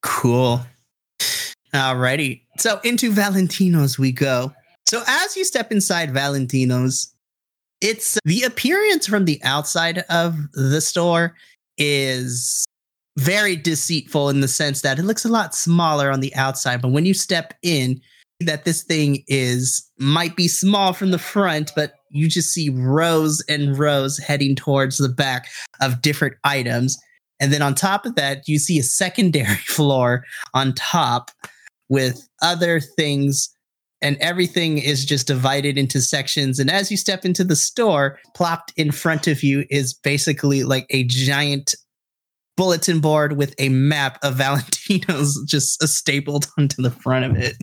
Cool. 0.03 0.61
Alrighty. 1.75 2.43
So 2.59 2.81
into 2.85 3.12
Valentino's 3.12 3.99
we 3.99 4.12
go. 4.12 4.53
So 4.87 5.03
as 5.07 5.37
you 5.37 5.45
step 5.45 5.73
inside 5.73 6.12
Valentino's, 6.12 7.12
it's 7.81 8.19
the 8.25 8.43
appearance 8.45 9.07
from 9.07 9.25
the 9.25 9.41
outside 9.43 9.99
of 10.09 10.37
the 10.53 10.81
store 10.81 11.35
is 11.77 12.65
very 13.19 13.57
deceitful 13.57 14.29
in 14.29 14.41
the 14.41 14.49
sense 14.49 14.83
that 14.83 14.99
it 14.99 15.03
looks 15.03 15.25
a 15.25 15.29
lot 15.29 15.55
smaller 15.55 16.11
on 16.11 16.21
the 16.21 16.35
outside, 16.35 16.83
but 16.83 16.91
when 16.91 17.07
you 17.07 17.15
step 17.15 17.55
in, 17.62 18.01
that 18.40 18.64
this 18.64 18.83
thing 18.83 19.25
is 19.29 19.88
might 19.99 20.37
be 20.37 20.49
small 20.49 20.92
from 20.92 21.11
the 21.11 21.18
front, 21.18 21.72
but 21.75 21.94
you 22.11 22.29
just 22.29 22.53
see 22.53 22.68
rows 22.70 23.42
and 23.49 23.79
rows 23.79 24.18
heading 24.18 24.55
towards 24.55 24.99
the 24.99 25.09
back 25.09 25.49
of 25.81 26.03
different 26.03 26.35
items. 26.44 26.99
And 27.40 27.53
then 27.53 27.62
on 27.62 27.75
top 27.75 28.07
of 28.07 28.14
that, 28.16 28.49
you 28.49 28.59
see 28.59 28.79
a 28.79 28.83
secondary 28.83 29.57
floor 29.66 30.25
on 30.55 30.75
top 30.75 31.31
with 31.88 32.27
other 32.42 32.81
things, 32.81 33.49
and 34.03 34.16
everything 34.20 34.79
is 34.79 35.05
just 35.05 35.27
divided 35.27 35.79
into 35.79 36.01
sections. 36.01 36.59
And 36.59 36.70
as 36.70 36.90
you 36.90 36.96
step 36.96 37.25
into 37.25 37.44
the 37.44 37.57
store, 37.57 38.18
plopped 38.35 38.72
in 38.77 38.90
front 38.90 39.27
of 39.27 39.42
you 39.42 39.64
is 39.70 39.94
basically 39.94 40.64
like 40.64 40.87
a 40.90 41.05
giant 41.05 41.75
bulletin 42.57 43.01
board 43.01 43.37
with 43.37 43.55
a 43.59 43.68
map 43.68 44.18
of 44.22 44.35
Valentino's 44.37 45.42
just 45.46 45.83
stapled 45.87 46.49
onto 46.59 46.83
the 46.83 46.90
front 46.90 47.25
of 47.25 47.37
it. 47.37 47.57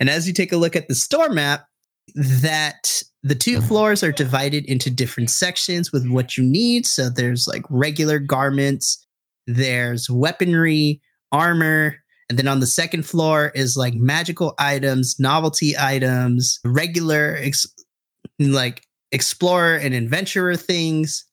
And 0.00 0.08
as 0.08 0.26
you 0.26 0.32
take 0.32 0.52
a 0.52 0.56
look 0.56 0.76
at 0.76 0.88
the 0.88 0.94
store 0.94 1.28
map, 1.28 1.66
that 2.14 3.02
the 3.22 3.34
two 3.34 3.60
floors 3.60 4.02
are 4.02 4.12
divided 4.12 4.64
into 4.66 4.90
different 4.90 5.30
sections 5.30 5.92
with 5.92 6.08
what 6.08 6.36
you 6.36 6.44
need. 6.44 6.86
So 6.86 7.08
there's 7.08 7.48
like 7.48 7.64
regular 7.68 8.18
garments, 8.18 9.04
there's 9.46 10.08
weaponry, 10.08 11.00
armor, 11.32 11.96
And 12.28 12.38
then 12.38 12.48
on 12.48 12.60
the 12.60 12.66
second 12.66 13.04
floor 13.04 13.52
is 13.54 13.76
like 13.76 13.94
magical 13.94 14.54
items, 14.58 15.16
novelty 15.18 15.76
items, 15.78 16.58
regular 16.64 17.36
ex- 17.40 17.66
like 18.38 18.82
explorer 19.12 19.76
and 19.76 19.94
adventurer 19.94 20.56
things. 20.56 21.24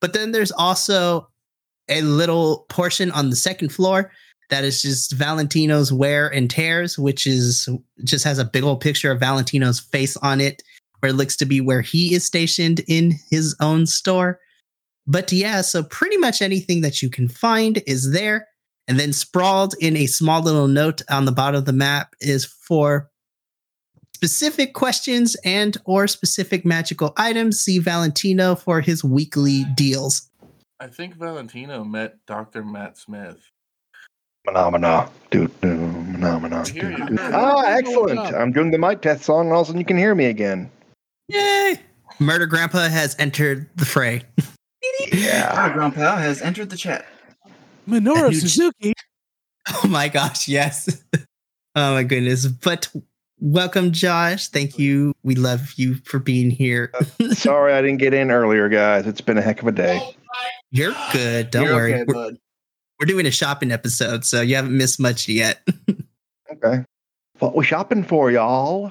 But 0.00 0.12
then 0.12 0.32
there's 0.32 0.52
also 0.52 1.28
a 1.88 2.02
little 2.02 2.66
portion 2.68 3.10
on 3.10 3.30
the 3.30 3.36
second 3.36 3.70
floor 3.70 4.10
that 4.50 4.64
is 4.64 4.82
just 4.82 5.12
Valentino's 5.12 5.92
wear 5.92 6.28
and 6.28 6.50
tears, 6.50 6.98
which 6.98 7.26
is 7.26 7.68
just 8.04 8.24
has 8.24 8.38
a 8.38 8.44
big 8.44 8.64
old 8.64 8.80
picture 8.80 9.10
of 9.10 9.20
Valentino's 9.20 9.80
face 9.80 10.16
on 10.18 10.40
it, 10.40 10.62
where 11.00 11.10
it 11.10 11.16
looks 11.16 11.36
to 11.36 11.46
be 11.46 11.60
where 11.60 11.82
he 11.82 12.14
is 12.14 12.24
stationed 12.24 12.80
in 12.88 13.14
his 13.30 13.54
own 13.60 13.86
store. 13.86 14.40
But 15.06 15.32
yeah, 15.32 15.60
so 15.62 15.82
pretty 15.82 16.16
much 16.16 16.42
anything 16.42 16.80
that 16.82 17.02
you 17.02 17.10
can 17.10 17.28
find 17.28 17.82
is 17.86 18.12
there. 18.12 18.46
And 18.86 18.98
then 18.98 19.12
sprawled 19.12 19.74
in 19.80 19.98
a 19.98 20.06
small 20.06 20.42
little 20.42 20.66
note 20.66 21.02
on 21.10 21.26
the 21.26 21.32
bottom 21.32 21.58
of 21.58 21.66
the 21.66 21.74
map 21.74 22.14
is 22.22 22.46
for 22.46 23.10
specific 24.14 24.72
questions 24.72 25.36
and 25.44 25.76
or 25.84 26.06
specific 26.06 26.64
magical 26.64 27.12
items. 27.18 27.60
See 27.60 27.78
Valentino 27.78 28.54
for 28.54 28.80
his 28.80 29.04
weekly 29.04 29.64
deals. 29.76 30.30
I 30.80 30.86
think 30.86 31.16
Valentino 31.16 31.84
met 31.84 32.16
Dr. 32.26 32.64
Matt 32.64 32.96
Smith. 32.96 33.50
Phenomena. 34.48 35.10
Do, 35.30 35.46
do, 35.60 35.76
phenomena. 36.12 36.64
Do, 36.64 36.96
do. 37.06 37.16
Ah, 37.20 37.64
excellent. 37.66 38.18
I'm 38.34 38.50
doing 38.50 38.70
the 38.70 38.78
mic 38.78 39.02
test 39.02 39.24
song, 39.24 39.46
and 39.46 39.52
all 39.52 39.60
of 39.60 39.66
a 39.66 39.68
sudden 39.68 39.78
you 39.78 39.84
can 39.84 39.98
hear 39.98 40.14
me 40.14 40.24
again. 40.24 40.70
Yay! 41.28 41.78
Murder 42.18 42.46
Grandpa 42.46 42.88
has 42.88 43.14
entered 43.18 43.68
the 43.76 43.84
fray. 43.84 44.22
Our 44.40 45.18
Yeah. 45.18 45.72
grandpa 45.74 46.16
has 46.16 46.40
entered 46.40 46.70
the 46.70 46.78
chat. 46.78 47.04
Minoru 47.86 48.34
Suzuki. 48.34 48.94
Oh 49.84 49.86
my 49.86 50.08
gosh, 50.08 50.48
yes. 50.48 51.02
oh 51.76 51.92
my 51.92 52.02
goodness. 52.04 52.46
But 52.46 52.88
welcome, 53.38 53.92
Josh. 53.92 54.48
Thank 54.48 54.78
you. 54.78 55.12
We 55.22 55.34
love 55.34 55.74
you 55.76 55.96
for 56.06 56.18
being 56.18 56.48
here. 56.50 56.90
Sorry 57.32 57.74
I 57.74 57.82
didn't 57.82 57.98
get 57.98 58.14
in 58.14 58.30
earlier, 58.30 58.70
guys. 58.70 59.06
It's 59.06 59.20
been 59.20 59.36
a 59.36 59.42
heck 59.42 59.60
of 59.60 59.68
a 59.68 59.72
day. 59.72 60.00
You're 60.70 60.94
good. 61.12 61.50
Don't 61.50 61.64
You're 61.66 61.74
worry. 61.74 61.94
okay, 62.00 62.38
we're, 63.00 63.06
doing 63.06 63.26
a 63.26 63.30
shopping 63.30 63.70
episode, 63.72 64.24
so 64.24 64.40
you 64.40 64.56
haven't 64.56 64.76
missed 64.76 65.00
much 65.00 65.28
yet. 65.28 65.66
Okay. 66.50 66.82
What 67.40 67.54
we 67.54 67.62
shopping 67.64 68.02
for, 68.02 68.30
y'all? 68.30 68.90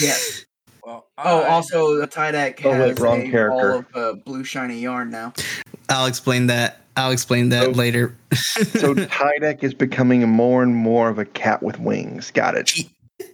Yes. 0.00 0.44
Well, 0.84 1.06
Oh, 1.18 1.42
I- 1.42 1.48
also, 1.50 1.96
the 2.00 2.08
Tydak 2.08 2.64
Oh, 2.64 2.70
wait, 2.70 2.88
has 2.88 2.98
wrong 2.98 3.20
a 3.26 3.30
character. 3.30 3.84
ball 3.92 4.02
of 4.02 4.16
uh, 4.16 4.18
blue 4.24 4.42
shiny 4.44 4.80
yarn 4.80 5.10
now. 5.10 5.34
I'll 5.90 6.06
explain 6.06 6.46
that. 6.48 6.80
I'll 6.96 7.12
explain 7.12 7.50
that 7.50 7.68
Oh. 7.68 7.70
later. 7.72 8.16
So 8.32 8.94
Tydak 8.94 9.62
is 9.62 9.72
becoming 9.74 10.26
more 10.28 10.62
and 10.64 10.74
more 10.74 11.08
of 11.10 11.18
a 11.18 11.24
cat 11.26 11.62
with 11.62 11.78
wings. 11.78 12.30
Got 12.32 12.56
it. 12.56 12.72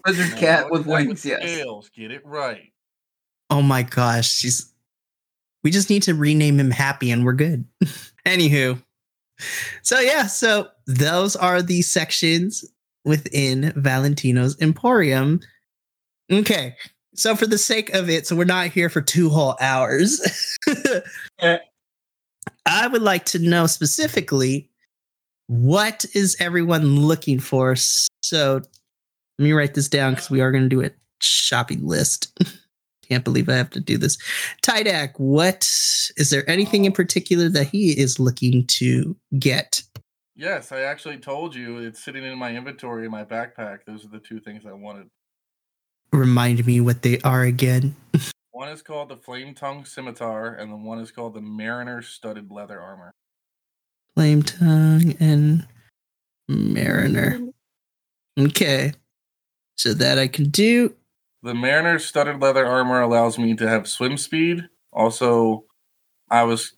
Lizard 0.06 0.32
No, 0.32 0.36
cat 0.36 0.70
with 0.70 0.84
cat 0.86 0.92
wings, 0.92 1.24
yes. 1.24 1.40
Scales. 1.40 1.88
Get 1.96 2.10
it 2.10 2.26
right. 2.26 2.72
oh 3.50 3.62
my 3.62 3.82
gosh, 3.82 4.28
she's. 4.30 4.70
We 5.64 5.70
just 5.70 5.88
need 5.88 6.02
to 6.02 6.14
rename 6.14 6.58
him 6.60 6.70
Happy, 6.72 7.10
and 7.10 7.24
we're 7.24 7.32
good. 7.32 7.64
Anywho, 8.26 8.82
so 9.82 10.00
yeah, 10.00 10.26
so 10.26 10.68
those 10.86 11.36
are 11.36 11.62
the 11.62 11.82
sections 11.82 12.64
within 13.04 13.72
Valentino's 13.76 14.60
Emporium. 14.60 15.40
Okay, 16.30 16.74
so 17.14 17.36
for 17.36 17.46
the 17.46 17.58
sake 17.58 17.90
of 17.94 18.10
it, 18.10 18.26
so 18.26 18.36
we're 18.36 18.44
not 18.44 18.68
here 18.68 18.88
for 18.88 19.00
two 19.00 19.30
whole 19.30 19.56
hours. 19.60 20.20
Yeah. 21.42 21.58
I 22.64 22.86
would 22.86 23.02
like 23.02 23.24
to 23.26 23.38
know 23.38 23.66
specifically 23.66 24.70
what 25.46 26.04
is 26.14 26.36
everyone 26.40 27.00
looking 27.00 27.38
for. 27.38 27.76
So 27.76 28.54
let 29.38 29.42
me 29.44 29.52
write 29.52 29.74
this 29.74 29.88
down 29.88 30.14
because 30.14 30.30
we 30.30 30.40
are 30.40 30.50
going 30.50 30.64
to 30.64 30.68
do 30.68 30.82
a 30.82 30.90
shopping 31.20 31.86
list. 31.86 32.36
Can't 33.08 33.24
believe 33.24 33.48
I 33.48 33.54
have 33.54 33.70
to 33.70 33.80
do 33.80 33.98
this. 33.98 34.18
Tydak, 34.62 35.18
what 35.18 35.64
is 36.16 36.30
there 36.30 36.48
anything 36.48 36.84
in 36.84 36.92
particular 36.92 37.48
that 37.50 37.68
he 37.68 37.98
is 37.98 38.18
looking 38.18 38.66
to 38.66 39.16
get? 39.38 39.82
Yes, 40.34 40.72
I 40.72 40.82
actually 40.82 41.18
told 41.18 41.54
you 41.54 41.78
it's 41.78 42.04
sitting 42.04 42.24
in 42.24 42.38
my 42.38 42.54
inventory 42.54 43.06
in 43.06 43.10
my 43.10 43.24
backpack. 43.24 43.80
Those 43.86 44.04
are 44.04 44.08
the 44.08 44.18
two 44.18 44.40
things 44.40 44.64
I 44.66 44.72
wanted. 44.72 45.08
Remind 46.12 46.66
me 46.66 46.80
what 46.80 47.02
they 47.02 47.18
are 47.20 47.42
again. 47.42 47.96
One 48.56 48.68
is 48.68 48.80
called 48.80 49.10
the 49.10 49.16
Flame 49.16 49.54
Tongue 49.54 49.84
Scimitar, 49.84 50.54
and 50.54 50.72
the 50.72 50.76
one 50.76 50.98
is 50.98 51.10
called 51.10 51.34
the 51.34 51.42
Mariner 51.42 52.00
Studded 52.00 52.50
Leather 52.50 52.80
Armor. 52.80 53.12
Flame 54.14 54.42
Tongue 54.42 55.14
and 55.20 55.66
Mariner. 56.48 57.38
Okay. 58.38 58.94
So 59.76 59.92
that 59.92 60.18
I 60.18 60.26
can 60.26 60.48
do. 60.48 60.94
The 61.46 61.54
Mariner 61.54 62.00
Studded 62.00 62.42
Leather 62.42 62.66
Armor 62.66 63.00
allows 63.00 63.38
me 63.38 63.54
to 63.54 63.68
have 63.68 63.86
swim 63.86 64.16
speed. 64.16 64.68
Also, 64.92 65.64
I 66.28 66.42
was 66.42 66.72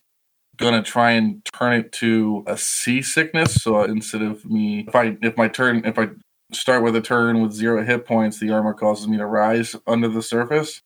gonna 0.59 0.83
try 0.83 1.13
and 1.13 1.43
turn 1.55 1.73
it 1.73 1.91
to 1.93 2.45
a 2.47 2.59
seasickness. 2.59 3.63
So 3.63 3.83
instead 3.85 4.21
of 4.21 4.45
me, 4.45 4.85
if 4.87 4.95
I 4.95 5.17
if 5.23 5.39
my 5.39 5.49
turn 5.49 5.87
if 5.87 5.99
I 5.99 6.09
start 6.53 6.83
with 6.83 6.95
a 6.97 7.01
turn 7.01 7.41
with 7.41 7.53
zero 7.53 7.83
hit 7.83 8.05
points, 8.05 8.41
the 8.41 8.51
armor 8.51 8.75
causes 8.75 9.09
me 9.09 9.17
to 9.17 9.25
rise 9.25 9.75
under 9.87 10.07
the 10.07 10.21
surface. 10.21 10.83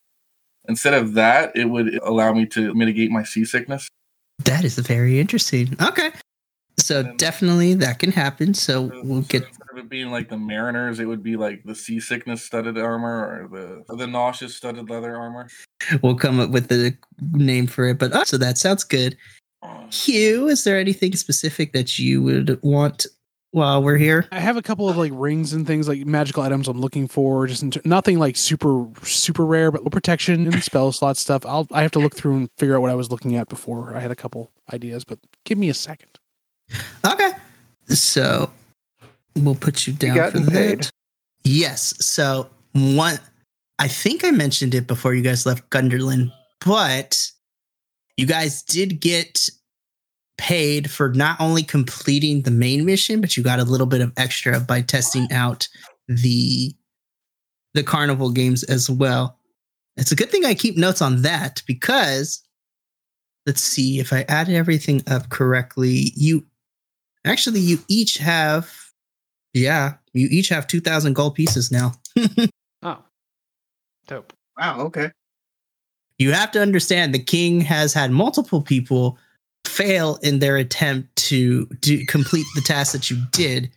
Instead 0.69 0.93
of 0.93 1.15
that, 1.15 1.51
it 1.53 1.65
would 1.65 1.95
allow 2.03 2.31
me 2.31 2.45
to 2.45 2.73
mitigate 2.73 3.11
my 3.11 3.23
seasickness. 3.23 3.89
That 4.45 4.63
is 4.63 4.79
very 4.79 5.19
interesting. 5.19 5.75
Okay. 5.81 6.13
So 6.77 7.01
And 7.01 7.19
definitely 7.19 7.73
that 7.75 7.99
can 7.99 8.13
happen. 8.13 8.53
So 8.53 8.91
we'll 9.03 9.23
get 9.23 9.43
of 9.73 9.77
it 9.77 9.89
being 9.89 10.11
like 10.11 10.29
the 10.29 10.37
Mariners, 10.37 10.99
it 10.99 11.05
would 11.05 11.23
be 11.23 11.35
like 11.35 11.63
the 11.63 11.75
seasickness 11.75 12.43
studded 12.43 12.77
armor 12.77 13.43
or 13.43 13.47
the 13.47 13.83
or 13.89 13.97
the 13.97 14.07
nauseous 14.07 14.55
studded 14.55 14.89
leather 14.89 15.15
armor. 15.15 15.49
we'll 16.01 16.15
come 16.15 16.39
up 16.39 16.51
with 16.51 16.69
the 16.69 16.95
name 17.31 17.67
for 17.67 17.87
it. 17.87 17.99
But 17.99 18.15
oh, 18.15 18.23
so 18.23 18.37
that 18.37 18.57
sounds 18.57 18.83
good. 18.83 19.17
Hugh, 19.91 20.49
is 20.49 20.63
there 20.63 20.77
anything 20.77 21.15
specific 21.15 21.73
that 21.73 21.97
you 21.97 22.21
would 22.21 22.61
want 22.63 23.07
while 23.51 23.81
we're 23.81 23.97
here? 23.97 24.27
I 24.31 24.39
have 24.39 24.57
a 24.57 24.61
couple 24.61 24.89
of 24.89 24.97
like 24.97 25.11
rings 25.15 25.53
and 25.53 25.65
things 25.65 25.87
like 25.87 26.05
magical 26.05 26.43
items 26.43 26.67
I'm 26.67 26.81
looking 26.81 27.07
for. 27.07 27.47
Just 27.47 27.63
in 27.63 27.71
ter- 27.71 27.81
nothing 27.85 28.19
like 28.19 28.35
super 28.35 28.87
super 29.03 29.45
rare, 29.45 29.71
but 29.71 29.89
protection 29.91 30.47
and 30.47 30.63
spell 30.63 30.91
slot 30.91 31.17
stuff. 31.17 31.45
I'll 31.45 31.67
I 31.71 31.81
have 31.81 31.91
to 31.91 31.99
look 31.99 32.15
through 32.15 32.35
and 32.35 32.49
figure 32.57 32.75
out 32.75 32.81
what 32.81 32.91
I 32.91 32.95
was 32.95 33.09
looking 33.09 33.35
at 33.35 33.49
before. 33.49 33.95
I 33.95 33.99
had 33.99 34.11
a 34.11 34.15
couple 34.15 34.51
ideas, 34.73 35.03
but 35.03 35.19
give 35.45 35.57
me 35.57 35.69
a 35.69 35.73
second. 35.73 36.19
Okay. 37.05 37.31
So 37.87 38.49
we'll 39.35 39.55
put 39.55 39.87
you 39.87 39.93
down 39.93 40.31
for 40.31 40.39
paid. 40.39 40.79
that. 40.83 40.91
Yes. 41.43 41.93
So 42.05 42.49
one 42.73 43.19
I 43.79 43.87
think 43.87 44.23
I 44.23 44.31
mentioned 44.31 44.75
it 44.75 44.87
before 44.87 45.13
you 45.13 45.21
guys 45.21 45.45
left 45.45 45.69
Gunderlin, 45.69 46.31
but 46.65 47.29
you 48.17 48.25
guys 48.25 48.61
did 48.61 48.99
get 49.01 49.49
paid 50.37 50.89
for 50.89 51.09
not 51.09 51.39
only 51.39 51.63
completing 51.63 52.41
the 52.41 52.51
main 52.51 52.85
mission, 52.85 53.21
but 53.21 53.35
you 53.35 53.43
got 53.43 53.59
a 53.59 53.63
little 53.63 53.87
bit 53.87 54.01
of 54.01 54.11
extra 54.17 54.59
by 54.59 54.81
testing 54.81 55.31
out 55.31 55.67
the 56.07 56.73
the 57.73 57.83
carnival 57.83 58.29
games 58.29 58.63
as 58.63 58.89
well. 58.89 59.39
It's 59.97 60.11
a 60.11 60.15
good 60.15 60.29
thing 60.29 60.45
I 60.45 60.53
keep 60.53 60.77
notes 60.77 61.01
on 61.01 61.23
that 61.23 61.63
because 61.65 62.41
let's 63.45 63.61
see 63.61 63.99
if 63.99 64.13
I 64.13 64.25
added 64.29 64.55
everything 64.55 65.01
up 65.07 65.29
correctly. 65.29 66.11
You 66.15 66.45
actually 67.25 67.61
you 67.61 67.79
each 67.87 68.17
have 68.17 68.82
yeah, 69.53 69.93
you 70.13 70.27
each 70.31 70.49
have 70.49 70.67
2000 70.67 71.13
gold 71.13 71.35
pieces 71.35 71.71
now. 71.71 71.93
Oh, 72.85 73.01
dope. 74.07 74.33
Wow, 74.59 74.81
okay. 74.81 75.09
you 76.19 76.33
have 76.33 76.51
to 76.51 76.61
understand 76.61 77.13
the 77.13 77.19
king 77.23 77.61
has 77.61 77.93
had 77.93 78.11
multiple 78.11 78.61
people 78.61 79.17
fail 79.65 80.17
in 80.21 80.39
their 80.39 80.57
attempt 80.57 81.15
to 81.15 81.65
do 81.79 82.05
complete 82.07 82.45
the 82.55 82.61
task 82.61 82.91
that 82.91 83.09
you 83.09 83.17
did 83.31 83.71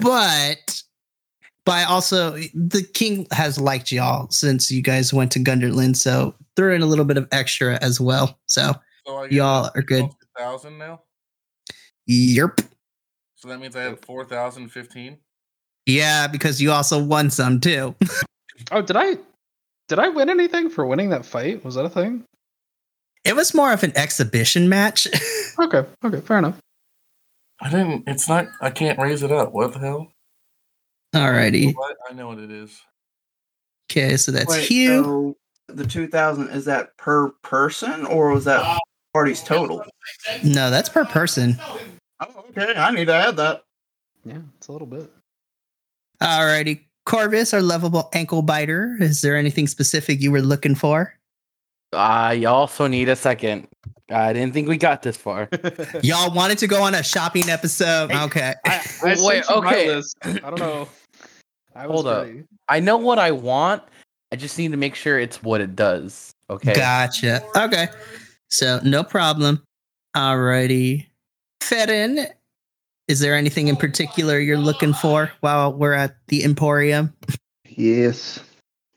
but 0.00 0.82
by 1.64 1.84
also 1.84 2.32
the 2.54 2.82
king 2.92 3.26
has 3.30 3.60
liked 3.60 3.92
y'all 3.92 4.28
since 4.30 4.68
you 4.70 4.82
guys 4.82 5.14
went 5.14 5.30
to 5.30 5.38
Gunderlin, 5.38 5.94
so 5.94 6.34
throw 6.56 6.74
in 6.74 6.82
a 6.82 6.86
little 6.86 7.04
bit 7.04 7.16
of 7.16 7.28
extra 7.30 7.78
as 7.80 8.00
well 8.00 8.36
so 8.46 8.72
So 9.06 9.22
y'all 9.26 9.70
are 9.76 9.82
good 9.82 10.06
Thousand 10.36 10.76
now. 10.78 11.02
yerp 12.10 12.66
So 13.42 13.48
that 13.48 13.58
means 13.58 13.74
I 13.74 13.82
have 13.82 13.98
four 14.04 14.24
thousand 14.24 14.68
fifteen. 14.68 15.18
yeah 15.84 16.28
because 16.28 16.62
you 16.62 16.70
also 16.70 17.02
won 17.02 17.28
some 17.28 17.58
too 17.58 17.92
Oh, 18.70 18.82
did 18.82 18.96
I 18.96 19.16
did 19.88 19.98
I 19.98 20.10
win 20.10 20.30
anything 20.30 20.70
for 20.70 20.86
winning 20.86 21.10
that 21.10 21.26
fight? 21.26 21.64
Was 21.64 21.74
that 21.74 21.84
a 21.84 21.88
thing? 21.90 22.22
it 23.24 23.34
was 23.34 23.52
more 23.52 23.72
of 23.72 23.82
an 23.82 23.92
exhibition 23.96 24.68
match 24.68 25.08
Okay, 25.58 25.84
okay, 26.04 26.20
fair 26.20 26.38
enough. 26.38 26.58
I 27.60 27.68
didn't. 27.70 28.04
It's 28.08 28.28
not. 28.28 28.46
I 28.60 28.70
can't 28.70 28.98
raise 28.98 29.22
it 29.24 29.30
up. 29.32 29.52
What 29.52 29.72
the 29.72 29.80
hell? 29.80 30.12
alrighty 31.12 31.74
What? 31.74 31.96
I 32.08 32.14
know 32.14 32.28
what 32.28 32.38
it 32.38 32.52
is. 32.52 32.80
okay 33.90 34.16
so 34.16 34.30
that's 34.30 34.50
Wait, 34.50 34.68
Hugh. 34.68 35.36
so 35.68 35.74
the 35.74 35.84
2000, 35.86 36.48
is 36.50 36.64
that 36.66 36.96
per 36.96 37.30
person 37.42 38.06
or 38.06 38.30
was 38.32 38.44
that 38.44 38.60
uh, 38.60 38.78
party's 39.12 39.42
total? 39.42 39.84
no 40.44 40.70
that's 40.70 40.88
per 40.88 41.04
person 41.04 41.58
Oh, 42.22 42.44
okay. 42.50 42.74
I 42.76 42.90
need 42.92 43.06
to 43.06 43.14
add 43.14 43.36
that. 43.36 43.64
Yeah, 44.24 44.38
it's 44.56 44.68
a 44.68 44.72
little 44.72 44.86
bit. 44.86 45.10
Alrighty. 46.22 46.80
Corvus, 47.04 47.52
our 47.52 47.60
lovable 47.62 48.08
ankle 48.12 48.42
biter. 48.42 48.96
Is 49.00 49.22
there 49.22 49.36
anything 49.36 49.66
specific 49.66 50.20
you 50.20 50.30
were 50.30 50.40
looking 50.42 50.74
for? 50.76 51.14
Uh, 51.92 51.96
I 51.96 52.44
also 52.44 52.86
need 52.86 53.08
a 53.08 53.16
second. 53.16 53.66
I 54.08 54.32
didn't 54.32 54.52
think 54.54 54.68
we 54.68 54.76
got 54.76 55.02
this 55.02 55.16
far. 55.16 55.48
Y'all 56.02 56.32
wanted 56.32 56.58
to 56.58 56.66
go 56.66 56.82
on 56.82 56.94
a 56.94 57.02
shopping 57.02 57.48
episode. 57.50 58.12
Hey, 58.12 58.22
Okay. 58.24 58.54
I, 58.64 58.86
I 59.02 59.16
Wait, 59.20 59.50
okay. 59.50 59.88
list. 59.88 60.16
I 60.22 60.32
don't 60.38 60.58
know. 60.58 60.88
I 61.74 61.86
was 61.86 61.94
Hold 62.02 62.06
up. 62.06 62.28
I 62.68 62.78
know 62.80 62.98
what 62.98 63.18
I 63.18 63.30
want. 63.32 63.82
I 64.30 64.36
just 64.36 64.58
need 64.58 64.70
to 64.70 64.76
make 64.76 64.94
sure 64.94 65.18
it's 65.18 65.42
what 65.42 65.60
it 65.60 65.74
does. 65.74 66.32
Okay. 66.50 66.74
Gotcha. 66.74 67.42
Okay. 67.56 67.88
So 68.48 68.78
no 68.84 69.02
problem. 69.02 69.62
Alrighty. 70.16 71.06
Ferren, 71.62 72.26
is 73.08 73.20
there 73.20 73.34
anything 73.34 73.68
in 73.68 73.76
particular 73.76 74.38
you're 74.38 74.58
looking 74.58 74.92
for 74.92 75.30
while 75.40 75.72
we're 75.72 75.92
at 75.92 76.16
the 76.28 76.44
Emporium? 76.44 77.12
Yes. 77.68 78.40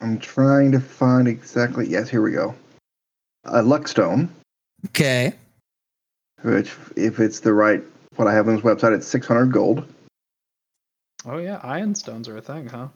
I'm 0.01 0.19
trying 0.19 0.71
to 0.71 0.79
find 0.79 1.27
exactly. 1.27 1.87
Yes, 1.87 2.09
here 2.09 2.21
we 2.21 2.31
go. 2.31 2.53
A 3.45 3.61
Luckstone, 3.61 4.29
Okay. 4.87 5.33
which, 6.41 6.73
if 6.97 7.19
it's 7.19 7.39
the 7.39 7.53
right, 7.53 7.81
what 8.15 8.27
I 8.27 8.33
have 8.33 8.47
on 8.47 8.55
this 8.55 8.63
website, 8.65 8.95
it's 8.95 9.07
600 9.07 9.51
gold. 9.51 9.87
Oh 11.25 11.37
yeah, 11.37 11.59
ioun 11.63 11.95
stones 11.95 12.27
are 12.27 12.37
a 12.37 12.41
thing, 12.41 12.67
huh? 12.67 12.87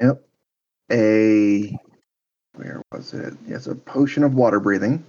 Yep. 0.00 0.22
A, 0.92 1.76
where 2.54 2.82
was 2.92 3.12
it? 3.12 3.34
Yes, 3.46 3.66
a 3.66 3.74
potion 3.74 4.22
of 4.22 4.34
water 4.34 4.60
breathing. 4.60 5.04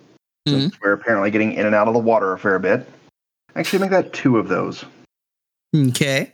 Mhm. 0.47 0.51
Since 0.62 0.82
we're 0.82 0.93
apparently 0.93 1.32
getting 1.32 1.53
in 1.53 1.66
and 1.66 1.76
out 1.76 1.88
of 1.88 1.93
the 1.93 1.99
water 1.99 2.34
a 2.34 2.39
fair 2.39 2.60
bit. 2.60 2.88
Actually, 3.56 3.80
make 3.80 3.91
that 3.91 4.14
two 4.14 4.38
of 4.38 4.47
those. 4.47 4.86
Okay. 5.76 6.34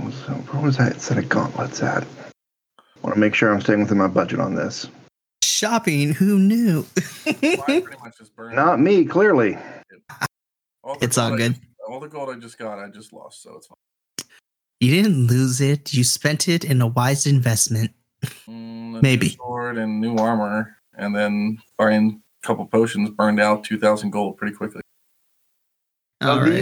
So, 0.00 0.32
where 0.32 0.62
was 0.62 0.76
that 0.78 1.00
set 1.00 1.18
of 1.18 1.28
gauntlets 1.28 1.82
at? 1.82 2.06
want 3.02 3.14
to 3.14 3.20
make 3.20 3.34
sure 3.34 3.52
I'm 3.52 3.60
staying 3.60 3.80
within 3.80 3.98
my 3.98 4.06
budget 4.06 4.38
on 4.40 4.54
this. 4.54 4.88
Shopping, 5.42 6.12
who 6.12 6.38
knew? 6.38 6.86
Mine 7.26 7.34
pretty 7.82 7.84
much 8.02 8.18
just 8.18 8.34
burned. 8.36 8.54
Not 8.56 8.80
me, 8.80 9.04
clearly. 9.04 9.58
All 10.84 10.96
it's 11.00 11.18
all 11.18 11.36
good. 11.36 11.54
just- 11.54 11.66
all 11.88 11.98
the 12.00 12.08
gold 12.08 12.30
I 12.30 12.38
just 12.38 12.58
got, 12.58 12.78
I 12.78 12.88
just 12.88 13.12
lost, 13.12 13.42
so 13.42 13.56
it's 13.56 13.66
fine. 13.66 14.26
You 14.80 14.90
didn't 15.02 15.26
lose 15.26 15.60
it. 15.60 15.92
You 15.92 16.04
spent 16.04 16.48
it 16.48 16.64
in 16.64 16.80
a 16.80 16.86
wise 16.86 17.26
investment. 17.26 17.90
Mm, 18.48 19.02
Maybe. 19.02 19.26
new 19.28 19.32
sword 19.34 19.78
and 19.78 20.00
new 20.00 20.16
armor, 20.16 20.76
and 20.96 21.14
then 21.14 21.58
buying 21.76 22.22
a 22.42 22.46
couple 22.46 22.64
potions 22.66 23.10
burned 23.10 23.40
out 23.40 23.64
two 23.64 23.78
thousand 23.78 24.10
gold 24.10 24.36
pretty 24.36 24.54
quickly. 24.56 24.81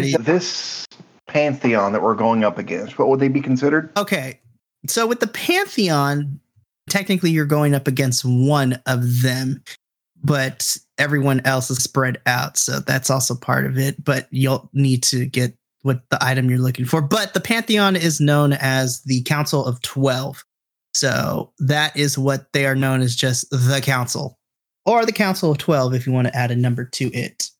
These- 0.02 0.16
this 0.18 0.86
pantheon 1.26 1.92
that 1.92 2.02
we're 2.02 2.14
going 2.14 2.44
up 2.44 2.58
against, 2.58 2.98
what 2.98 3.08
would 3.08 3.20
they 3.20 3.28
be 3.28 3.40
considered? 3.40 3.90
Okay. 3.96 4.40
So 4.86 5.06
with 5.06 5.20
the 5.20 5.26
Pantheon, 5.26 6.40
technically 6.88 7.30
you're 7.30 7.44
going 7.44 7.74
up 7.74 7.86
against 7.86 8.24
one 8.24 8.80
of 8.86 9.22
them, 9.22 9.62
but 10.22 10.76
everyone 10.98 11.40
else 11.44 11.70
is 11.70 11.82
spread 11.82 12.20
out. 12.26 12.56
So 12.56 12.80
that's 12.80 13.10
also 13.10 13.34
part 13.34 13.66
of 13.66 13.78
it. 13.78 14.02
But 14.02 14.26
you'll 14.30 14.68
need 14.72 15.02
to 15.04 15.26
get 15.26 15.54
what 15.82 16.02
the 16.10 16.22
item 16.22 16.50
you're 16.50 16.58
looking 16.58 16.84
for. 16.84 17.00
But 17.00 17.34
the 17.34 17.40
Pantheon 17.40 17.96
is 17.96 18.20
known 18.20 18.52
as 18.54 19.02
the 19.02 19.22
Council 19.22 19.64
of 19.64 19.80
12. 19.82 20.44
So 20.94 21.52
that 21.58 21.96
is 21.96 22.18
what 22.18 22.52
they 22.52 22.66
are 22.66 22.74
known 22.74 23.00
as 23.00 23.14
just 23.14 23.48
the 23.50 23.80
Council 23.82 24.38
or 24.84 25.06
the 25.06 25.12
Council 25.12 25.52
of 25.52 25.58
12 25.58 25.94
if 25.94 26.06
you 26.06 26.12
want 26.12 26.26
to 26.26 26.36
add 26.36 26.50
a 26.50 26.56
number 26.56 26.84
to 26.84 27.06
it. 27.14 27.50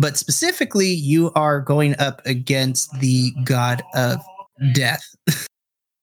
But 0.00 0.16
specifically, 0.16 0.88
you 0.88 1.30
are 1.34 1.60
going 1.60 1.94
up 1.98 2.22
against 2.24 2.90
the 3.00 3.32
god 3.44 3.82
of 3.94 4.24
death, 4.72 5.04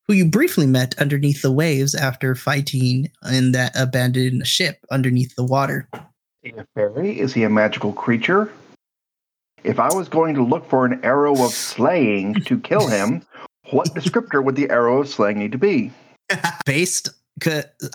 who 0.08 0.14
you 0.14 0.26
briefly 0.26 0.68
met 0.68 0.94
underneath 1.00 1.42
the 1.42 1.52
waves 1.52 1.96
after 1.96 2.36
fighting 2.36 3.08
in 3.32 3.54
that 3.54 3.72
abandoned 3.76 4.46
ship 4.46 4.86
underneath 4.92 5.36
the 5.36 5.44
water. 5.44 5.90
Is 5.96 6.02
he 6.44 6.52
a 6.52 6.68
fairy? 6.76 7.20
Is 7.20 7.34
he 7.34 7.42
a 7.42 7.50
magical 7.50 7.92
creature? 7.92 8.52
If 9.64 9.80
I 9.80 9.92
was 9.92 10.08
going 10.08 10.36
to 10.36 10.44
look 10.44 10.70
for 10.70 10.86
an 10.86 11.04
arrow 11.04 11.34
of 11.44 11.50
slaying 11.50 12.36
to 12.42 12.60
kill 12.60 12.86
him, 12.88 13.24
what 13.72 13.96
descriptor 13.96 14.44
would 14.44 14.56
the 14.56 14.70
arrow 14.70 15.02
of 15.02 15.10
slaying 15.10 15.40
need 15.40 15.54
to 15.54 15.58
be? 15.58 15.92
Based, 16.68 17.10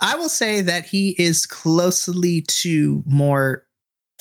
I 0.01 0.15
will 0.15 0.27
say 0.27 0.59
that 0.59 0.83
he 0.83 1.15
is 1.17 1.45
closely 1.45 2.41
to 2.41 3.03
more 3.05 3.63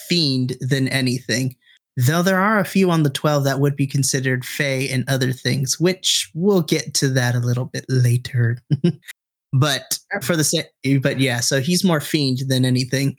fiend 0.09 0.55
than 0.61 0.87
anything. 0.87 1.57
Though 1.97 2.23
there 2.23 2.41
are 2.41 2.59
a 2.59 2.65
few 2.65 2.91
on 2.91 3.03
the 3.03 3.11
12 3.11 3.45
that 3.45 3.61
would 3.61 3.77
be 3.77 3.87
considered 3.87 4.45
fey 4.45 4.89
and 4.89 5.05
other 5.09 5.33
things, 5.33 5.79
which 5.79 6.31
we'll 6.35 6.63
get 6.63 6.95
to 6.95 7.09
that 7.11 7.35
a 7.35 7.41
little 7.41 7.67
bit 7.67 7.85
later. 7.89 8.59
but 9.53 9.99
for 10.23 10.35
the 10.35 10.45
sake, 10.45 10.67
but 11.03 11.21
yeah, 11.21 11.41
so 11.41 11.61
he's 11.61 11.85
more 11.85 12.01
fiend 12.01 12.41
than 12.49 12.65
anything. 12.65 13.17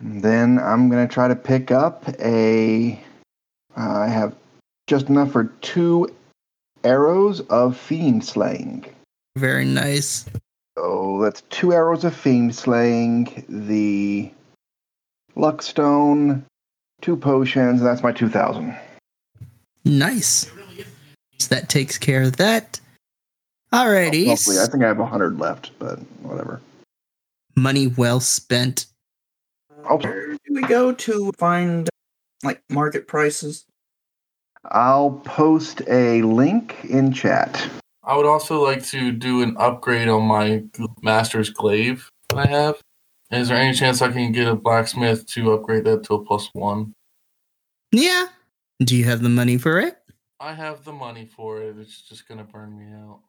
Then 0.00 0.58
I'm 0.60 0.88
going 0.88 1.06
to 1.06 1.12
try 1.12 1.26
to 1.26 1.36
pick 1.36 1.70
up 1.70 2.08
a. 2.20 3.00
uh, 3.76 3.80
I 3.80 4.08
have 4.08 4.34
just 4.86 5.08
enough 5.08 5.32
for 5.32 5.44
two 5.60 6.08
arrows 6.84 7.40
of 7.40 7.76
fiend 7.76 8.24
slaying. 8.24 8.84
Very 9.36 9.64
nice. 9.64 10.26
So 10.78 11.20
that's 11.22 11.42
two 11.50 11.72
arrows 11.72 12.04
of 12.04 12.14
fiend 12.14 12.54
slaying, 12.54 13.44
the 13.48 14.30
luckstone, 15.36 16.44
two 17.04 17.16
potions, 17.16 17.80
and 17.80 17.86
that's 17.86 18.02
my 18.02 18.10
2000. 18.10 18.74
Nice. 19.84 20.50
So 21.38 21.54
that 21.54 21.68
takes 21.68 21.98
care 21.98 22.22
of 22.22 22.38
that. 22.38 22.80
Alrighty. 23.72 24.26
Hopefully, 24.26 24.58
I 24.58 24.66
think 24.66 24.82
I 24.82 24.88
have 24.88 24.98
100 24.98 25.38
left, 25.38 25.72
but 25.78 25.98
whatever. 26.22 26.62
Money 27.56 27.88
well 27.88 28.20
spent. 28.20 28.86
I'll, 29.84 29.98
Where 29.98 30.32
do 30.32 30.38
we 30.50 30.62
go 30.62 30.92
to 30.92 31.30
find 31.36 31.88
like 32.42 32.62
market 32.70 33.06
prices? 33.06 33.66
I'll 34.70 35.10
post 35.24 35.82
a 35.88 36.22
link 36.22 36.76
in 36.88 37.12
chat. 37.12 37.68
I 38.02 38.16
would 38.16 38.26
also 38.26 38.62
like 38.62 38.82
to 38.86 39.12
do 39.12 39.42
an 39.42 39.56
upgrade 39.58 40.08
on 40.08 40.22
my 40.22 40.64
master's 41.02 41.50
glaive 41.50 42.08
that 42.30 42.38
I 42.38 42.46
have. 42.46 42.80
Is 43.34 43.48
there 43.48 43.56
any 43.56 43.74
chance 43.74 44.00
I 44.00 44.10
can 44.10 44.32
get 44.32 44.48
a 44.48 44.54
blacksmith 44.54 45.26
to 45.28 45.52
upgrade 45.52 45.84
that 45.84 46.04
to 46.04 46.14
a 46.14 46.24
plus 46.24 46.48
one? 46.52 46.94
Yeah. 47.92 48.26
Do 48.80 48.96
you 48.96 49.04
have 49.04 49.22
the 49.22 49.28
money 49.28 49.58
for 49.58 49.80
it? 49.80 49.98
I 50.40 50.52
have 50.52 50.84
the 50.84 50.92
money 50.92 51.26
for 51.26 51.62
it. 51.62 51.76
It's 51.78 52.02
just 52.02 52.28
gonna 52.28 52.44
burn 52.44 52.76
me 52.76 52.92
out. 52.92 53.20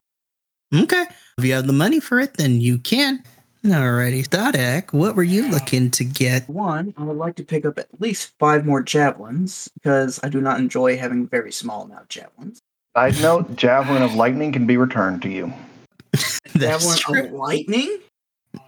Okay. 0.73 1.05
If 1.37 1.45
you 1.45 1.53
have 1.53 1.67
the 1.67 1.73
money 1.73 1.99
for 1.99 2.19
it, 2.19 2.35
then 2.35 2.59
you 2.61 2.77
can. 2.77 3.23
Alrighty. 3.63 4.27
Dodek, 4.27 4.93
what 4.93 5.15
were 5.15 5.23
you 5.23 5.49
looking 5.49 5.89
to 5.91 6.03
get? 6.03 6.47
One, 6.47 6.93
I 6.97 7.03
would 7.03 7.17
like 7.17 7.35
to 7.37 7.43
pick 7.43 7.65
up 7.65 7.79
at 7.79 7.87
least 7.99 8.33
five 8.37 8.65
more 8.65 8.83
javelins 8.83 9.69
because 9.75 10.19
I 10.23 10.29
do 10.29 10.39
not 10.39 10.59
enjoy 10.59 10.97
having 10.97 11.27
very 11.27 11.51
small 11.51 11.83
amount 11.83 12.01
of 12.03 12.09
javelins. 12.09 12.61
Side 12.95 13.19
note: 13.21 13.55
Javelin 13.55 14.03
of 14.03 14.13
lightning 14.13 14.51
can 14.51 14.67
be 14.67 14.77
returned 14.77 15.21
to 15.23 15.29
you. 15.29 15.51
That's 16.53 16.55
Javelin 16.55 16.97
true. 16.97 17.25
of 17.25 17.31
lightning? 17.31 17.99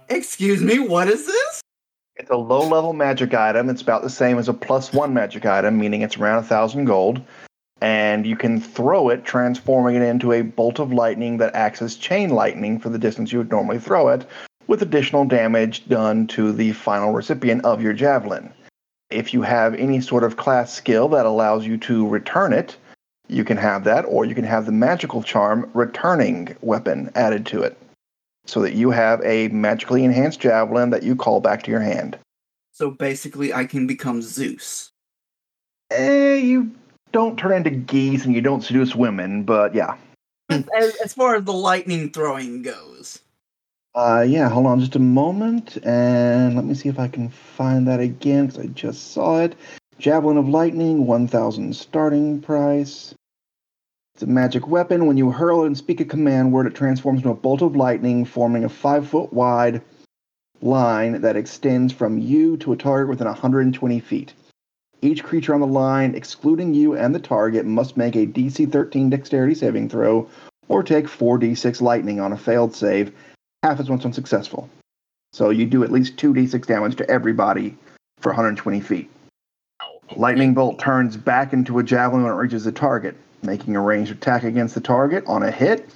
Excuse 0.10 0.62
me, 0.62 0.80
what 0.80 1.08
is 1.08 1.26
this? 1.26 1.62
It's 2.16 2.30
a 2.30 2.38
low-level 2.38 2.94
magic 2.94 3.34
item. 3.34 3.70
It's 3.70 3.82
about 3.82 4.02
the 4.02 4.10
same 4.10 4.38
as 4.38 4.48
a 4.48 4.54
plus 4.54 4.94
one 4.94 5.14
magic 5.14 5.46
item, 5.46 5.78
meaning 5.78 6.02
it's 6.02 6.18
around 6.18 6.40
a 6.40 6.48
thousand 6.48 6.86
gold. 6.86 7.22
And 7.82 8.26
you 8.26 8.36
can 8.36 8.60
throw 8.60 9.10
it, 9.10 9.24
transforming 9.24 9.96
it 9.96 10.02
into 10.02 10.32
a 10.32 10.42
bolt 10.42 10.80
of 10.80 10.92
lightning 10.92 11.38
that 11.38 11.54
acts 11.54 11.82
as 11.82 11.96
chain 11.96 12.32
lightning 12.32 12.80
for 12.80 12.90
the 12.90 12.98
distance 12.98 13.32
you 13.32 13.38
would 13.38 13.52
normally 13.52 13.80
throw 13.80 14.08
it, 14.10 14.26
with 14.66 14.82
additional 14.82 15.26
damage 15.26 15.88
done 15.88 16.26
to 16.28 16.52
the 16.52 16.72
final 16.72 17.12
recipient 17.12 17.64
of 17.66 17.82
your 17.82 17.94
javelin. 17.94 18.52
If 19.10 19.34
you 19.34 19.42
have 19.44 19.76
any 19.76 20.02
sort 20.02 20.24
of 20.24 20.38
class 20.38 20.74
skill 20.74 21.08
that 21.10 21.26
allows 21.26 21.68
you 21.68 21.78
to 21.80 22.08
return 22.08 22.52
it, 22.52 22.76
you 23.28 23.44
can 23.44 23.58
have 23.58 23.84
that, 23.84 24.06
or 24.06 24.26
you 24.26 24.34
can 24.34 24.46
have 24.46 24.66
the 24.66 24.72
magical 24.72 25.22
charm 25.22 25.70
returning 25.74 26.56
weapon 26.62 27.12
added 27.14 27.46
to 27.48 27.62
it, 27.62 27.78
so 28.48 28.62
that 28.62 28.74
you 28.74 28.90
have 28.90 29.22
a 29.24 29.50
magically 29.50 30.04
enhanced 30.04 30.40
javelin 30.40 30.90
that 30.90 31.04
you 31.04 31.16
call 31.16 31.40
back 31.40 31.64
to 31.64 31.72
your 31.72 31.82
hand. 31.82 32.18
So 32.72 32.90
basically, 32.92 33.54
I 33.54 33.66
can 33.66 33.86
become 33.86 34.22
Zeus. 34.22 34.92
Eh, 35.92 36.36
you 36.36 36.72
don't 37.12 37.38
turn 37.38 37.54
into 37.54 37.70
geese 37.70 38.26
and 38.26 38.34
you 38.34 38.42
don't 38.42 38.64
seduce 38.64 38.96
women, 38.96 39.44
but 39.44 39.74
yeah. 39.76 39.96
as, 40.50 40.96
as 41.04 41.14
far 41.14 41.36
as 41.36 41.44
the 41.44 41.54
lightning 41.54 42.10
throwing 42.12 42.62
goes. 42.62 43.20
Uh, 43.96 44.24
yeah, 44.28 44.48
hold 44.48 44.68
on 44.68 44.80
just 44.80 44.96
a 44.96 45.00
moment, 45.00 45.78
and 45.84 46.56
let 46.56 46.66
me 46.66 46.76
see 46.76 46.88
if 46.88 47.00
I 47.00 47.08
can 47.08 47.30
find 47.30 47.88
that 47.88 48.00
again, 48.00 48.46
because 48.46 48.64
I 48.64 48.68
just 48.68 49.12
saw 49.12 49.42
it. 49.42 49.56
Javelin 49.98 50.38
of 50.38 50.48
Lightning, 50.48 51.08
1000 51.08 51.76
starting 51.76 52.40
price. 52.40 53.16
It's 54.18 54.24
a 54.24 54.26
magic 54.26 54.68
weapon. 54.68 55.06
When 55.06 55.16
you 55.16 55.30
hurl 55.30 55.62
it 55.62 55.68
and 55.68 55.78
speak 55.78 56.00
a 56.00 56.06
command 56.06 56.52
word, 56.52 56.66
it 56.66 56.74
transforms 56.74 57.20
into 57.20 57.30
a 57.30 57.36
bolt 57.36 57.62
of 57.62 57.76
lightning, 57.76 58.26
forming 58.26 58.64
a 58.64 58.70
5 58.70 59.08
foot 59.08 59.32
wide 59.32 59.84
line 60.60 61.22
that 61.22 61.36
extends 61.36 61.94
from 61.94 62.18
you 62.18 62.58
to 62.58 62.74
a 62.74 62.78
target 62.78 63.10
within 63.10 63.28
120 63.28 64.00
feet. 64.00 64.34
Each 65.04 65.24
creature 65.24 65.54
on 65.54 65.60
the 65.60 65.68
line, 65.68 66.16
excluding 66.16 66.74
you 66.74 66.96
and 66.96 67.14
the 67.14 67.20
target, 67.20 67.68
must 67.68 67.96
make 67.96 68.16
a 68.16 68.26
DC 68.26 68.72
13 68.72 69.12
dexterity 69.12 69.54
saving 69.54 69.88
throw 69.88 70.28
or 70.68 70.82
take 70.82 71.06
4d6 71.06 71.80
lightning 71.80 72.20
on 72.20 72.34
a 72.34 72.38
failed 72.38 72.74
save, 72.74 73.14
half 73.62 73.80
as 73.80 73.88
once 73.88 74.04
unsuccessful. 74.04 74.68
So 75.32 75.52
you 75.52 75.68
do 75.68 75.84
at 75.84 75.92
least 75.92 76.18
2d6 76.18 76.66
damage 76.66 76.96
to 76.96 77.08
everybody 77.08 77.78
for 78.20 78.30
120 78.30 78.82
feet. 78.82 79.12
Lightning 80.16 80.56
bolt 80.56 80.80
turns 80.80 81.16
back 81.16 81.54
into 81.54 81.78
a 81.78 81.84
javelin 81.84 82.24
when 82.24 82.32
it 82.32 82.38
reaches 82.38 82.64
the 82.64 82.72
target, 82.72 83.16
making 83.44 83.76
a 83.76 83.82
ranged 83.82 84.12
attack 84.12 84.44
against 84.44 84.76
the 84.76 84.82
target. 84.82 85.24
On 85.28 85.44
a 85.44 85.52
hit, 85.52 85.90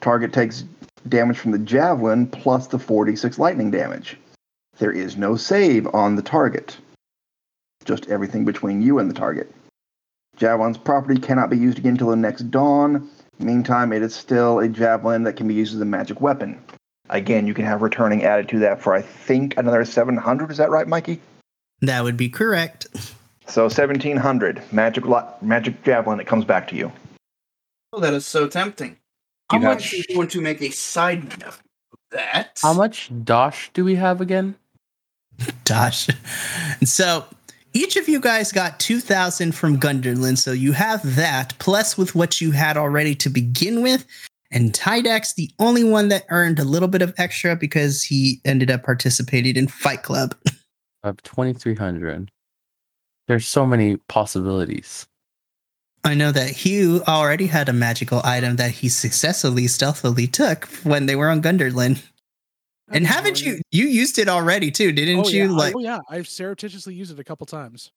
target 0.00 0.32
takes 0.32 0.64
damage 1.08 1.38
from 1.38 1.52
the 1.52 1.58
javelin 1.58 2.26
plus 2.26 2.66
the 2.66 2.78
4d6 2.78 3.38
lightning 3.38 3.70
damage. 3.70 4.16
There 4.78 4.92
is 4.92 5.16
no 5.16 5.36
save 5.36 5.86
on 5.94 6.16
the 6.16 6.22
target, 6.22 6.76
just 7.84 8.08
everything 8.08 8.44
between 8.44 8.82
you 8.82 8.98
and 8.98 9.08
the 9.08 9.14
target. 9.14 9.52
Javelin's 10.36 10.78
property 10.78 11.20
cannot 11.20 11.50
be 11.50 11.58
used 11.58 11.78
again 11.78 11.92
until 11.92 12.10
the 12.10 12.16
next 12.16 12.50
dawn. 12.50 13.08
Meantime, 13.38 13.92
it 13.92 14.02
is 14.02 14.14
still 14.14 14.58
a 14.58 14.68
javelin 14.68 15.22
that 15.24 15.36
can 15.36 15.46
be 15.46 15.54
used 15.54 15.74
as 15.74 15.80
a 15.80 15.84
magic 15.84 16.20
weapon. 16.20 16.60
Again, 17.10 17.46
you 17.46 17.54
can 17.54 17.64
have 17.64 17.82
returning 17.82 18.24
added 18.24 18.48
to 18.48 18.58
that 18.60 18.80
for 18.80 18.94
I 18.94 19.02
think 19.02 19.56
another 19.56 19.84
700. 19.84 20.50
Is 20.50 20.56
that 20.56 20.70
right, 20.70 20.88
Mikey? 20.88 21.20
That 21.80 22.02
would 22.02 22.16
be 22.16 22.28
correct. 22.28 22.86
So 23.46 23.64
1700 23.64 24.62
magic 24.72 25.04
li- 25.06 25.20
magic 25.42 25.82
javelin 25.84 26.18
that 26.18 26.26
comes 26.26 26.44
back 26.44 26.66
to 26.68 26.76
you. 26.76 26.90
Oh, 27.92 28.00
that 28.00 28.14
is 28.14 28.26
so 28.26 28.48
tempting. 28.48 28.96
How 29.50 29.58
You 29.58 29.64
have- 29.64 29.74
much 29.76 29.92
is 29.94 30.06
going 30.06 30.28
to 30.28 30.40
make 30.40 30.62
a 30.62 30.70
side 30.70 31.24
note 31.40 31.44
of 31.44 31.62
that? 32.10 32.58
How 32.62 32.72
much 32.72 33.10
dosh 33.24 33.70
do 33.74 33.84
we 33.84 33.94
have 33.96 34.20
again? 34.20 34.54
Dosh. 35.64 36.08
So 36.84 37.24
each 37.72 37.96
of 37.96 38.08
you 38.08 38.20
guys 38.20 38.52
got 38.52 38.78
2,000 38.80 39.52
from 39.52 39.78
Gunderlin. 39.80 40.38
So 40.38 40.52
you 40.52 40.72
have 40.72 41.16
that, 41.16 41.54
plus 41.58 41.98
with 41.98 42.14
what 42.14 42.40
you 42.40 42.52
had 42.52 42.76
already 42.76 43.14
to 43.16 43.28
begin 43.28 43.82
with. 43.82 44.06
And 44.52 44.72
Tydak's, 44.72 45.32
the 45.34 45.50
only 45.58 45.82
one 45.82 46.08
that 46.08 46.24
earned 46.28 46.60
a 46.60 46.64
little 46.64 46.86
bit 46.88 47.02
of 47.02 47.12
extra 47.18 47.56
because 47.56 48.02
he 48.02 48.40
ended 48.44 48.70
up 48.70 48.84
participating 48.84 49.56
in 49.56 49.66
Fight 49.66 50.04
Club. 50.04 50.36
I 51.02 51.08
have 51.08 51.20
2300. 51.24 52.30
There's 53.26 53.46
so 53.46 53.66
many 53.66 53.96
possibilities. 54.08 55.06
I 56.04 56.14
know 56.14 56.32
that 56.32 56.50
Hugh 56.50 57.02
already 57.08 57.46
had 57.46 57.70
a 57.70 57.72
magical 57.72 58.20
item 58.24 58.56
that 58.56 58.70
he 58.70 58.90
successfully 58.90 59.66
stealthily 59.66 60.26
took 60.26 60.66
when 60.84 61.06
they 61.06 61.16
were 61.16 61.30
on 61.30 61.40
Gunderlin. 61.40 62.02
And 62.90 63.06
haven't 63.06 63.40
you 63.40 63.62
you 63.72 63.86
used 63.86 64.18
it 64.18 64.28
already 64.28 64.70
too, 64.70 64.92
didn't 64.92 65.26
oh, 65.26 65.28
you? 65.28 65.44
Yeah. 65.44 65.56
Like 65.56 65.74
oh 65.74 65.80
yeah, 65.80 66.00
I've 66.10 66.28
surreptitiously 66.28 66.94
used 66.94 67.10
it 67.10 67.18
a 67.18 67.24
couple 67.24 67.46
times. 67.46 67.90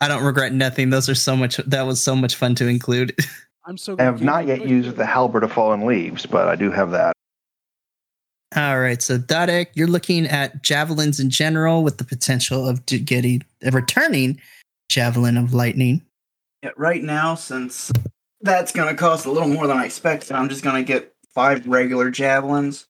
I 0.00 0.08
don't 0.08 0.24
regret 0.24 0.54
nothing. 0.54 0.88
Those 0.88 1.10
are 1.10 1.14
so 1.14 1.36
much 1.36 1.58
that 1.58 1.82
was 1.82 2.02
so 2.02 2.16
much 2.16 2.36
fun 2.36 2.54
to 2.56 2.66
include. 2.66 3.14
I'm 3.66 3.76
so. 3.76 3.96
I 3.98 4.04
have 4.04 4.22
not 4.22 4.46
yet 4.46 4.66
used 4.66 4.88
it. 4.88 4.96
the 4.96 5.04
halberd 5.04 5.44
of 5.44 5.52
fallen 5.52 5.84
leaves, 5.84 6.24
but 6.24 6.48
I 6.48 6.56
do 6.56 6.70
have 6.70 6.90
that. 6.92 7.12
All 8.56 8.80
right, 8.80 9.00
so 9.00 9.16
Dadek, 9.16 9.68
you're 9.74 9.86
looking 9.86 10.26
at 10.26 10.60
javelins 10.62 11.20
in 11.20 11.30
general 11.30 11.84
with 11.84 11.98
the 11.98 12.04
potential 12.04 12.68
of 12.68 12.84
getting 12.86 13.44
a 13.62 13.70
returning 13.70 14.40
javelin 14.94 15.36
of 15.38 15.54
lightning. 15.54 16.02
Yeah, 16.62 16.70
right 16.76 17.02
now, 17.02 17.34
since 17.36 17.90
that's 18.42 18.72
going 18.72 18.88
to 18.88 18.94
cost 18.94 19.24
a 19.24 19.30
little 19.30 19.48
more 19.48 19.66
than 19.66 19.78
I 19.78 19.86
expected, 19.86 20.32
I'm 20.32 20.50
just 20.50 20.62
going 20.62 20.76
to 20.76 20.86
get 20.86 21.14
five 21.32 21.66
regular 21.66 22.10
javelins, 22.10 22.86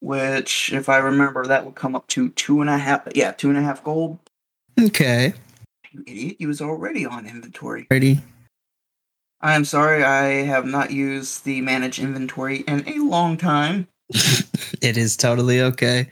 which, 0.00 0.72
if 0.72 0.88
I 0.90 0.98
remember, 0.98 1.46
that 1.46 1.64
would 1.64 1.76
come 1.76 1.96
up 1.96 2.06
to 2.08 2.28
two 2.30 2.60
and 2.60 2.68
a 2.68 2.76
half. 2.76 3.08
Yeah, 3.14 3.30
two 3.32 3.48
and 3.48 3.56
a 3.56 3.62
half 3.62 3.82
gold. 3.82 4.18
Okay, 4.78 5.32
You 5.92 6.02
idiot! 6.06 6.36
You 6.38 6.48
was 6.48 6.60
already 6.60 7.06
on 7.06 7.26
inventory. 7.26 7.86
ready. 7.90 8.20
I'm 9.40 9.64
sorry, 9.64 10.02
I 10.02 10.42
have 10.44 10.66
not 10.66 10.90
used 10.90 11.44
the 11.44 11.60
manage 11.62 11.98
inventory 12.00 12.58
in 12.66 12.86
a 12.88 12.98
long 12.98 13.36
time. 13.38 13.86
it 14.82 14.96
is 14.98 15.16
totally 15.16 15.60
okay. 15.62 16.10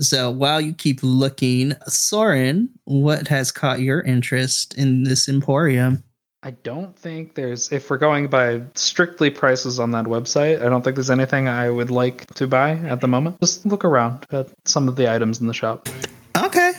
So 0.00 0.30
while 0.30 0.60
you 0.60 0.74
keep 0.74 1.00
looking, 1.02 1.70
Sorrin, 1.88 2.68
what 2.84 3.28
has 3.28 3.52
caught 3.52 3.80
your 3.80 4.00
interest 4.00 4.74
in 4.74 5.04
this 5.04 5.28
emporium? 5.28 6.02
I 6.42 6.50
don't 6.50 6.94
think 6.94 7.36
there's, 7.36 7.72
if 7.72 7.88
we're 7.88 7.96
going 7.96 8.28
by 8.28 8.60
strictly 8.74 9.30
prices 9.30 9.80
on 9.80 9.92
that 9.92 10.04
website, 10.04 10.60
I 10.60 10.68
don't 10.68 10.82
think 10.82 10.96
there's 10.96 11.10
anything 11.10 11.48
I 11.48 11.70
would 11.70 11.90
like 11.90 12.26
to 12.34 12.46
buy 12.46 12.72
at 12.72 13.00
the 13.00 13.08
moment. 13.08 13.40
Just 13.40 13.64
look 13.64 13.84
around 13.84 14.26
at 14.30 14.50
some 14.66 14.88
of 14.88 14.96
the 14.96 15.10
items 15.10 15.40
in 15.40 15.46
the 15.46 15.54
shop. 15.54 15.88
Okay, 16.36 16.72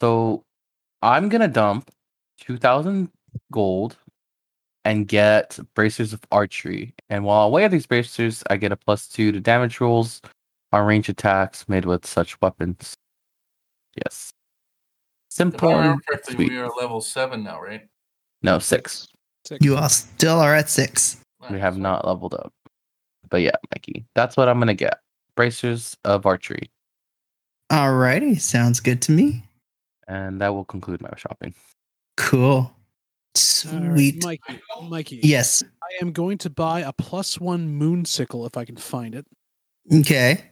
So 0.00 0.44
I'm 1.02 1.28
gonna 1.28 1.48
dump 1.48 1.90
two 2.40 2.56
thousand 2.56 3.10
gold 3.52 3.96
and 4.84 5.06
get 5.06 5.58
bracers 5.74 6.12
of 6.12 6.20
archery. 6.30 6.94
And 7.10 7.24
while 7.24 7.46
I 7.46 7.50
wear 7.50 7.68
these 7.68 7.86
bracers, 7.86 8.42
I 8.48 8.56
get 8.56 8.72
a 8.72 8.76
plus 8.76 9.08
two 9.08 9.32
to 9.32 9.40
damage 9.40 9.80
rolls 9.80 10.22
on 10.72 10.86
range 10.86 11.08
attacks 11.08 11.68
made 11.68 11.84
with 11.84 12.06
such 12.06 12.40
weapons. 12.40 12.94
Yes. 13.96 14.32
If 15.30 15.34
Simple. 15.34 15.68
I 15.68 15.72
and 15.72 15.80
remember 15.82 16.02
correctly, 16.08 16.34
sweet. 16.34 16.50
we 16.50 16.58
are 16.58 16.70
level 16.80 17.00
seven 17.00 17.42
now, 17.44 17.60
right? 17.60 17.86
No, 18.42 18.58
six. 18.58 19.08
Six. 19.44 19.64
you 19.64 19.76
all 19.76 19.88
still 19.88 20.38
are 20.38 20.54
at 20.54 20.68
six. 20.68 21.18
We 21.50 21.58
have 21.58 21.78
not 21.78 22.06
leveled 22.06 22.34
up. 22.34 22.52
But 23.30 23.42
yeah, 23.42 23.56
Mikey, 23.74 24.04
that's 24.14 24.36
what 24.36 24.48
I'm 24.48 24.58
gonna 24.58 24.74
get. 24.74 25.00
Bracers 25.36 25.96
of 26.04 26.26
archery. 26.26 26.70
Alrighty, 27.70 28.40
sounds 28.40 28.80
good 28.80 29.00
to 29.02 29.12
me. 29.12 29.44
And 30.08 30.40
that 30.40 30.54
will 30.54 30.64
conclude 30.64 31.00
my 31.02 31.10
shopping. 31.16 31.54
Cool, 32.16 32.48
All 32.48 32.72
right, 33.34 33.36
sweet. 33.36 34.24
Mikey. 34.24 34.60
Oh. 34.74 34.82
Mikey. 34.82 35.20
Yes. 35.22 35.62
I 35.82 36.02
am 36.02 36.12
going 36.12 36.38
to 36.38 36.50
buy 36.50 36.80
a 36.80 36.92
plus 36.92 37.38
one 37.38 37.68
moon 37.68 38.04
sickle 38.04 38.46
if 38.46 38.56
I 38.56 38.64
can 38.64 38.76
find 38.76 39.14
it. 39.14 39.26
Okay. 39.92 40.42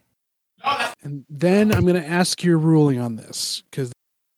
And 1.02 1.24
then 1.28 1.72
I'm 1.72 1.82
going 1.82 2.00
to 2.00 2.08
ask 2.08 2.42
your 2.42 2.58
ruling 2.58 3.00
on 3.00 3.16
this 3.16 3.62
because 3.70 3.92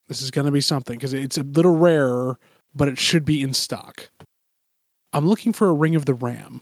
this 0.08 0.20
is 0.20 0.30
going 0.30 0.44
to 0.44 0.52
be 0.52 0.60
something 0.60 0.96
because 0.96 1.14
it's 1.14 1.38
a 1.38 1.42
little 1.42 1.76
rarer, 1.76 2.38
but 2.74 2.88
it 2.88 2.98
should 2.98 3.24
be 3.24 3.42
in 3.42 3.54
stock. 3.54 4.10
I'm 5.12 5.26
looking 5.26 5.52
for 5.52 5.68
a 5.68 5.72
Ring 5.72 5.96
of 5.96 6.04
the 6.04 6.14
Ram. 6.14 6.60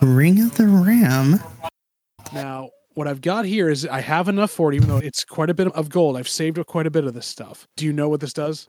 Ring 0.00 0.40
of 0.40 0.56
the 0.56 0.66
Ram. 0.66 1.40
Now, 2.32 2.70
what 2.94 3.06
I've 3.06 3.20
got 3.20 3.44
here 3.44 3.68
is 3.68 3.86
I 3.86 4.00
have 4.00 4.28
enough 4.28 4.50
for 4.50 4.72
it, 4.72 4.76
even 4.76 4.88
though 4.88 4.98
it's 4.98 5.24
quite 5.24 5.50
a 5.50 5.54
bit 5.54 5.68
of 5.68 5.90
gold. 5.90 6.16
I've 6.16 6.28
saved 6.28 6.58
up 6.58 6.66
quite 6.66 6.86
a 6.86 6.90
bit 6.90 7.04
of 7.04 7.12
this 7.12 7.26
stuff. 7.26 7.66
Do 7.76 7.84
you 7.84 7.92
know 7.92 8.08
what 8.08 8.20
this 8.20 8.32
does? 8.32 8.68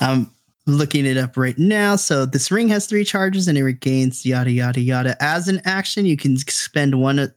I'm 0.00 0.30
looking 0.66 1.06
it 1.06 1.16
up 1.16 1.36
right 1.36 1.58
now. 1.58 1.96
So 1.96 2.26
this 2.26 2.50
ring 2.50 2.68
has 2.68 2.86
three 2.86 3.04
charges 3.04 3.48
and 3.48 3.56
it 3.56 3.64
regains 3.64 4.26
yada 4.26 4.50
yada 4.50 4.80
yada. 4.80 5.16
As 5.20 5.48
an 5.48 5.60
action, 5.64 6.04
you 6.04 6.16
can 6.16 6.36
spend 6.36 7.00
one 7.00 7.32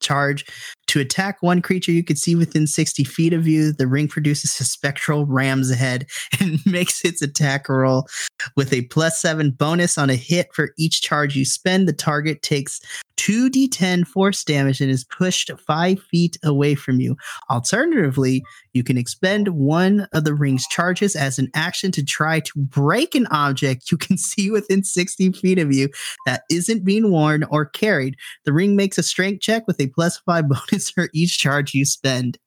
charge 0.00 0.44
to 0.90 0.98
attack 0.98 1.40
one 1.40 1.62
creature 1.62 1.92
you 1.92 2.02
can 2.02 2.16
see 2.16 2.34
within 2.34 2.66
60 2.66 3.04
feet 3.04 3.32
of 3.32 3.46
you. 3.46 3.72
The 3.72 3.86
ring 3.86 4.08
produces 4.08 4.58
a 4.58 4.64
spectral 4.64 5.24
ram's 5.24 5.72
head 5.72 6.06
and 6.40 6.58
makes 6.66 7.04
its 7.04 7.22
attack 7.22 7.68
roll 7.68 8.08
with 8.56 8.72
a 8.72 8.82
plus 8.82 9.20
seven 9.20 9.52
bonus 9.52 9.96
on 9.96 10.10
a 10.10 10.16
hit 10.16 10.52
for 10.52 10.70
each 10.76 11.00
charge 11.00 11.36
you 11.36 11.44
spend. 11.44 11.86
The 11.86 11.92
target 11.92 12.42
takes 12.42 12.80
2d10 13.20 14.06
force 14.06 14.42
damage 14.42 14.80
and 14.80 14.90
is 14.90 15.04
pushed 15.04 15.50
five 15.66 16.02
feet 16.04 16.38
away 16.42 16.74
from 16.74 17.00
you. 17.00 17.16
Alternatively, 17.50 18.42
you 18.72 18.82
can 18.82 18.96
expend 18.96 19.48
one 19.48 20.08
of 20.14 20.24
the 20.24 20.32
ring's 20.32 20.66
charges 20.68 21.14
as 21.14 21.38
an 21.38 21.50
action 21.54 21.92
to 21.92 22.02
try 22.02 22.40
to 22.40 22.58
break 22.58 23.14
an 23.14 23.26
object 23.26 23.92
you 23.92 23.98
can 23.98 24.16
see 24.30 24.50
within 24.50 24.82
60 24.82 25.32
feet 25.32 25.58
of 25.58 25.70
you 25.70 25.90
that 26.24 26.44
isn't 26.50 26.82
being 26.82 27.10
worn 27.10 27.44
or 27.50 27.66
carried. 27.66 28.16
The 28.46 28.54
ring 28.54 28.74
makes 28.74 28.96
a 28.96 29.02
strength 29.02 29.42
check 29.42 29.66
with 29.66 29.78
a 29.80 29.88
plus 29.88 30.16
five 30.20 30.48
bonus 30.48 30.79
for 30.88 31.08
each 31.12 31.38
charge 31.38 31.74
you 31.74 31.84
spend. 31.84 32.38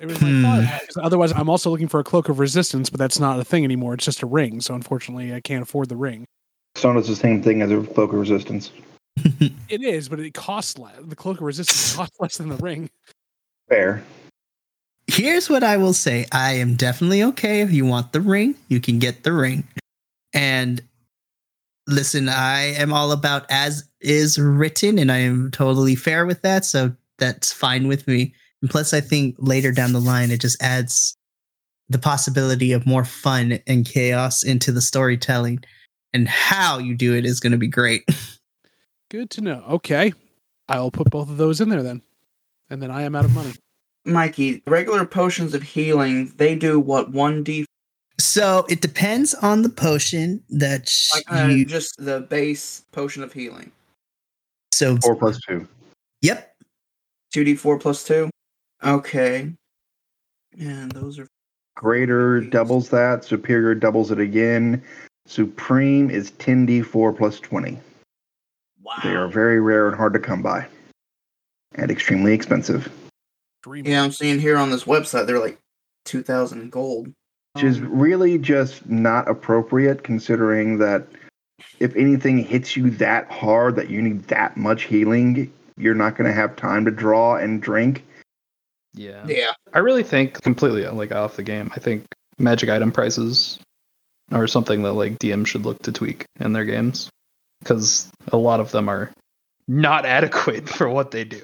It 0.00 0.06
was 0.06 0.20
my 0.20 0.28
Hmm. 0.28 0.42
thought. 0.42 0.80
'cause 0.86 0.96
Otherwise, 1.02 1.32
I'm 1.32 1.48
also 1.48 1.70
looking 1.70 1.88
for 1.88 2.00
a 2.00 2.04
cloak 2.04 2.28
of 2.28 2.38
resistance, 2.38 2.90
but 2.90 2.98
that's 2.98 3.18
not 3.18 3.38
a 3.40 3.44
thing 3.44 3.64
anymore. 3.64 3.94
It's 3.94 4.04
just 4.04 4.22
a 4.22 4.26
ring. 4.26 4.60
So 4.60 4.74
unfortunately, 4.74 5.32
I 5.34 5.40
can't 5.40 5.62
afford 5.62 5.88
the 5.88 5.96
ring. 5.96 6.26
Stone 6.76 6.96
is 6.98 7.06
the 7.08 7.16
same 7.16 7.42
thing 7.42 7.62
as 7.62 7.70
a 7.70 7.80
cloak 7.82 8.12
of 8.12 8.18
resistance. 8.18 8.70
It 9.68 9.82
is, 9.82 10.08
but 10.08 10.18
it 10.18 10.34
costs 10.34 10.78
less. 10.78 10.96
The 11.00 11.14
cloak 11.14 11.36
of 11.38 11.42
resistance 11.44 11.94
costs 11.94 12.16
less 12.18 12.36
than 12.38 12.48
the 12.48 12.56
ring. 12.56 12.90
Fair. 13.68 14.02
Here's 15.06 15.48
what 15.48 15.62
I 15.62 15.76
will 15.76 15.92
say 15.92 16.26
I 16.32 16.52
am 16.54 16.74
definitely 16.74 17.22
okay 17.24 17.60
if 17.60 17.70
you 17.72 17.86
want 17.86 18.12
the 18.12 18.20
ring, 18.20 18.56
you 18.68 18.80
can 18.80 18.98
get 18.98 19.22
the 19.22 19.32
ring. 19.32 19.62
And 20.32 20.80
listen, 21.86 22.28
I 22.28 22.74
am 22.74 22.92
all 22.92 23.12
about 23.12 23.46
as 23.50 23.88
is 24.00 24.38
written, 24.38 24.98
and 24.98 25.10
I 25.10 25.18
am 25.18 25.50
totally 25.50 25.94
fair 25.94 26.26
with 26.26 26.42
that. 26.42 26.64
So 26.64 26.94
that's 27.18 27.52
fine 27.52 27.88
with 27.88 28.06
me. 28.06 28.34
And 28.62 28.70
plus, 28.70 28.92
I 28.92 29.00
think 29.00 29.36
later 29.38 29.72
down 29.72 29.92
the 29.92 30.00
line, 30.00 30.30
it 30.30 30.40
just 30.40 30.62
adds 30.62 31.16
the 31.88 31.98
possibility 31.98 32.72
of 32.72 32.86
more 32.86 33.04
fun 33.04 33.58
and 33.66 33.84
chaos 33.84 34.42
into 34.42 34.72
the 34.72 34.80
storytelling. 34.80 35.62
And 36.12 36.28
how 36.28 36.78
you 36.78 36.96
do 36.96 37.14
it 37.14 37.24
is 37.24 37.40
going 37.40 37.52
to 37.52 37.58
be 37.58 37.68
great. 37.68 38.02
Good 39.10 39.30
to 39.30 39.40
know. 39.40 39.64
Okay. 39.68 40.12
I'll 40.68 40.90
put 40.90 41.10
both 41.10 41.28
of 41.28 41.36
those 41.36 41.60
in 41.60 41.68
there 41.68 41.82
then. 41.82 42.02
And 42.68 42.80
then 42.80 42.90
I 42.90 43.02
am 43.02 43.16
out 43.16 43.24
of 43.24 43.34
money. 43.34 43.52
Mikey, 44.04 44.62
regular 44.66 45.04
potions 45.04 45.52
of 45.52 45.62
healing, 45.62 46.32
they 46.36 46.54
do 46.54 46.80
what 46.80 47.12
1d 47.12 47.64
So 48.20 48.66
it 48.68 48.80
depends 48.82 49.32
on 49.34 49.62
the 49.62 49.68
potion 49.70 50.42
that 50.50 50.92
Like 51.14 51.32
uh, 51.32 51.46
you. 51.48 51.64
just 51.64 51.94
the 51.98 52.20
base 52.20 52.84
potion 52.92 53.22
of 53.22 53.32
healing. 53.32 53.72
So 54.72 54.96
Four 54.98 55.16
plus 55.16 55.40
two. 55.48 55.66
yep. 56.22 56.54
Two 57.32 57.44
D 57.44 57.54
four 57.56 57.78
plus 57.78 58.04
two. 58.04 58.28
Okay. 58.84 59.50
And 60.58 60.92
those 60.92 61.18
are 61.18 61.26
Greater 61.76 62.40
doubles 62.42 62.90
that. 62.90 63.24
Superior 63.24 63.74
doubles 63.74 64.10
it 64.10 64.18
again. 64.20 64.82
Supreme 65.26 66.10
is 66.10 66.32
10d4 66.32 67.16
plus 67.16 67.38
20. 67.40 67.78
wow. 68.82 68.94
They 69.02 69.14
are 69.14 69.28
very 69.28 69.60
rare 69.60 69.86
and 69.88 69.96
hard 69.96 70.12
to 70.14 70.18
come 70.18 70.42
by. 70.42 70.66
And 71.76 71.90
extremely 71.90 72.34
expensive. 72.34 72.90
Yeah, 73.66 74.02
I'm 74.02 74.10
seeing 74.12 74.40
here 74.40 74.58
on 74.58 74.70
this 74.70 74.84
website 74.84 75.26
they're 75.26 75.38
like 75.38 75.58
two 76.04 76.22
thousand 76.22 76.70
gold. 76.72 77.12
Which 77.54 77.64
is 77.64 77.78
Um, 77.78 77.98
really 77.98 78.38
just 78.38 78.88
not 78.88 79.28
appropriate 79.28 80.02
considering 80.02 80.78
that 80.78 81.06
if 81.78 81.96
anything 81.96 82.38
hits 82.38 82.76
you 82.76 82.90
that 82.90 83.30
hard 83.30 83.76
that 83.76 83.90
you 83.90 84.00
need 84.02 84.24
that 84.28 84.56
much 84.56 84.84
healing, 84.84 85.52
you're 85.76 85.94
not 85.94 86.16
going 86.16 86.28
to 86.28 86.34
have 86.34 86.56
time 86.56 86.84
to 86.84 86.90
draw 86.90 87.36
and 87.36 87.60
drink. 87.60 88.04
Yeah. 88.94 89.24
yeah. 89.26 89.52
I 89.72 89.78
really 89.78 90.02
think 90.02 90.40
completely 90.42 90.86
like 90.86 91.12
off 91.12 91.36
the 91.36 91.42
game. 91.42 91.70
I 91.74 91.80
think 91.80 92.06
magic 92.38 92.68
item 92.68 92.92
prices 92.92 93.58
are 94.32 94.46
something 94.46 94.82
that 94.82 94.92
like 94.92 95.18
DM 95.18 95.46
should 95.46 95.64
look 95.64 95.82
to 95.82 95.92
tweak 95.92 96.24
in 96.38 96.52
their 96.52 96.64
games 96.64 97.10
because 97.60 98.10
a 98.32 98.36
lot 98.36 98.60
of 98.60 98.70
them 98.72 98.88
are 98.88 99.10
not 99.68 100.04
adequate 100.06 100.68
for 100.68 100.88
what 100.88 101.10
they 101.10 101.24
do. 101.24 101.42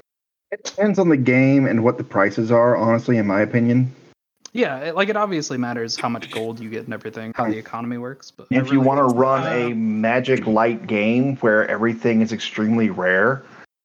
It 0.50 0.62
depends 0.64 0.98
on 0.98 1.08
the 1.08 1.16
game 1.16 1.66
and 1.66 1.82
what 1.82 1.98
the 1.98 2.04
prices 2.04 2.52
are, 2.52 2.76
honestly, 2.76 3.18
in 3.18 3.26
my 3.26 3.40
opinion. 3.40 3.92
Yeah, 4.56 4.78
it, 4.78 4.94
like 4.94 5.08
it 5.10 5.16
obviously 5.16 5.58
matters 5.58 5.96
how 5.96 6.08
much 6.08 6.30
gold 6.30 6.58
you 6.60 6.70
get 6.70 6.84
and 6.84 6.94
everything, 6.94 7.32
how 7.34 7.44
the 7.44 7.58
economy 7.58 7.98
works. 7.98 8.30
But 8.30 8.46
If 8.50 8.72
you 8.72 8.80
want 8.80 8.98
to 8.98 9.14
run 9.14 9.46
a 9.46 9.74
magic 9.74 10.46
light 10.46 10.86
game 10.86 11.36
where 11.36 11.68
everything 11.68 12.22
is 12.22 12.32
extremely 12.32 12.88
rare, 12.88 13.42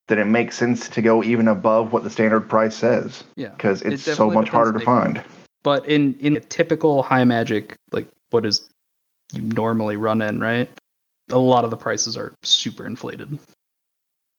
then 0.08 0.18
it 0.18 0.26
makes 0.26 0.56
sense 0.58 0.88
to 0.90 1.02
go 1.02 1.24
even 1.24 1.48
above 1.50 1.92
what 1.92 2.04
the 2.04 2.10
standard 2.10 2.50
price 2.50 2.76
says 2.76 3.24
yeah, 3.36 3.50
because 3.50 3.82
It 3.82 3.94
it's 3.94 4.04
so 4.04 4.30
much 4.32 4.50
harder 4.50 4.72
to 4.80 4.86
find. 4.86 5.22
but 5.64 5.86
in 5.88 6.16
in 6.20 6.38
a 6.38 6.40
typical 6.40 7.04
high 7.04 7.24
magic, 7.26 7.76
like 7.92 8.08
what 8.30 8.46
is 8.46 8.70
you 9.34 9.42
normally 9.42 9.98
run 9.98 10.22
in, 10.22 10.40
right? 10.40 10.70
A 11.30 11.38
lot 11.38 11.64
of 11.66 11.70
the 11.70 11.78
prices 11.78 12.18
are 12.18 12.34
super 12.44 12.86
inflated, 12.86 13.40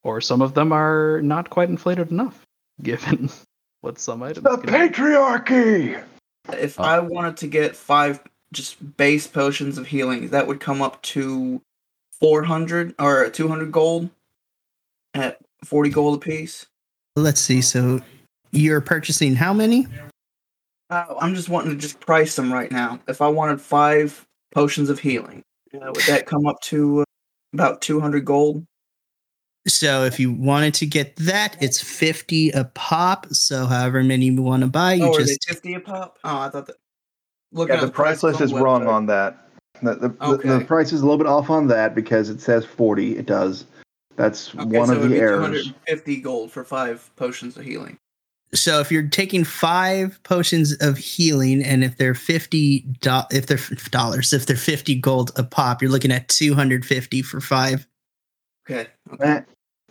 or 0.03 0.21
some 0.21 0.43
of 0.43 0.55
them 0.55 0.73
are 0.73 1.21
not 1.23 1.49
quite 1.51 1.69
inflated 1.69 2.11
enough, 2.11 2.43
given 2.83 3.31
what 3.83 3.99
some 3.99 4.23
items. 4.23 4.45
The 4.45 4.59
patriarchy! 4.59 6.03
If 6.53 6.81
Oh. 6.81 6.85
I 6.85 6.99
wanted 6.99 7.37
to 7.39 7.47
get 7.47 7.77
five 7.77 8.21
just 8.53 8.97
base 8.97 9.27
potions 9.27 9.79
of 9.79 9.87
healing, 9.87 10.29
that 10.29 10.47
would 10.47 10.61
come 10.61 10.83
up 10.83 11.01
to 11.03 11.61
four 12.21 12.43
hundred 12.43 12.95
or 12.99 13.29
two 13.31 13.49
hundred 13.49 13.73
gold 13.73 14.11
at 15.15 15.39
forty 15.65 15.91
gold 15.91 16.23
apiece. 16.23 16.67
Let's 17.17 17.41
see. 17.41 17.63
So 17.63 18.01
you're 18.51 18.81
purchasing 18.81 19.35
how 19.35 19.53
many? 19.53 19.87
Uh, 20.91 21.15
I'm 21.21 21.35
just 21.35 21.49
wanting 21.49 21.71
to 21.71 21.77
just 21.77 22.01
price 22.01 22.37
them 22.37 22.53
right 22.53 22.71
now. 22.71 23.01
If 23.09 23.23
I 23.23 23.29
wanted 23.29 23.61
five 23.61 24.27
potions 24.55 24.91
of 24.91 24.99
healing, 24.99 25.43
uh, 25.75 25.87
would 25.87 26.05
that 26.05 26.27
come 26.27 26.47
up 26.47 26.61
to 26.63 27.05
about 27.55 27.81
two 27.81 28.01
hundred 28.01 28.25
gold? 28.25 28.67
So 29.67 30.05
if 30.05 30.19
you 30.19 30.33
wanted 30.33 30.75
to 30.75 30.87
get 30.87 31.15
that, 31.17 31.57
it's 31.63 31.81
50 31.81 32.51
a 32.51 32.65
pop. 32.65 33.27
So 33.33 33.67
however 33.67 34.03
many 34.03 34.27
you 34.27 34.43
want 34.43 34.63
to 34.63 34.69
buy, 34.69 34.95
you 34.95 35.05
oh, 35.05 35.15
are 35.15 35.19
they 35.19 35.25
just 35.25 35.49
fifty 35.49 35.75
a 35.75 35.81
pop? 35.81 36.19
Oh, 36.25 36.39
I 36.39 36.49
thought 36.49 36.67
that. 36.67 36.77
Look 37.53 37.69
Yeah, 37.69 37.85
the 37.85 37.91
price 37.91 38.23
list 38.23 38.41
is 38.41 38.53
wrong 38.53 38.87
on 38.89 39.07
that. 39.07 39.39
The, 39.83 39.95
the, 39.97 40.09
the- 40.09 40.59
the 40.59 40.65
price 40.65 40.93
is 40.93 41.01
a 41.01 41.05
little 41.05 41.19
bit 41.19 41.27
off 41.27 41.51
on 41.51 41.67
that 41.69 41.95
because 41.95 42.29
it 42.31 42.41
says 42.41 42.65
40. 42.65 43.19
It 43.19 43.27
does. 43.27 43.67
That's 44.17 44.55
Okay, 44.55 44.65
one 44.79 44.89
so 44.89 44.95
of 44.95 44.99
it 44.99 45.03
would 45.03 45.11
the 45.11 45.15
be 45.15 45.21
errors. 45.21 45.65
250 45.65 46.17
gold 46.21 46.51
for 46.53 46.65
five 46.65 47.11
potions 47.17 47.57
of 47.57 47.65
healing. 47.65 47.99
so 48.55 48.81
if 48.81 48.91
you're 48.93 49.09
taking 49.09 49.45
five 49.45 50.21
potions 50.25 50.73
of 50.81 50.99
healing 50.99 51.63
and 51.65 51.83
if 51.85 51.97
they're 51.99 52.15
50 52.15 52.81
do- 53.01 53.21
if 53.31 53.47
they're 53.47 53.59
f- 53.59 53.91
dollars, 53.91 54.33
if 54.33 54.45
they're 54.47 54.57
50 54.57 54.95
gold 54.97 55.31
a 55.37 55.43
pop, 55.45 55.81
you're 55.83 55.91
looking 55.91 56.13
at 56.13 56.29
250 56.29 57.23
for 57.23 57.41
five. 57.41 57.87
Okay. 58.69 58.89
okay. 59.13 59.43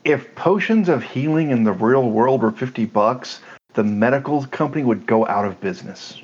If 0.04 0.34
potions 0.36 0.90
of 0.90 1.04
healing 1.04 1.52
in 1.52 1.64
the 1.64 1.74
real 1.74 2.10
world 2.10 2.42
were 2.42 2.52
50 2.52 2.86
bucks, 2.86 3.42
the 3.74 3.84
medical 3.84 4.46
company 4.48 4.84
would 4.84 5.06
go 5.06 5.28
out 5.28 5.46
of 5.46 5.60
business. 5.62 6.22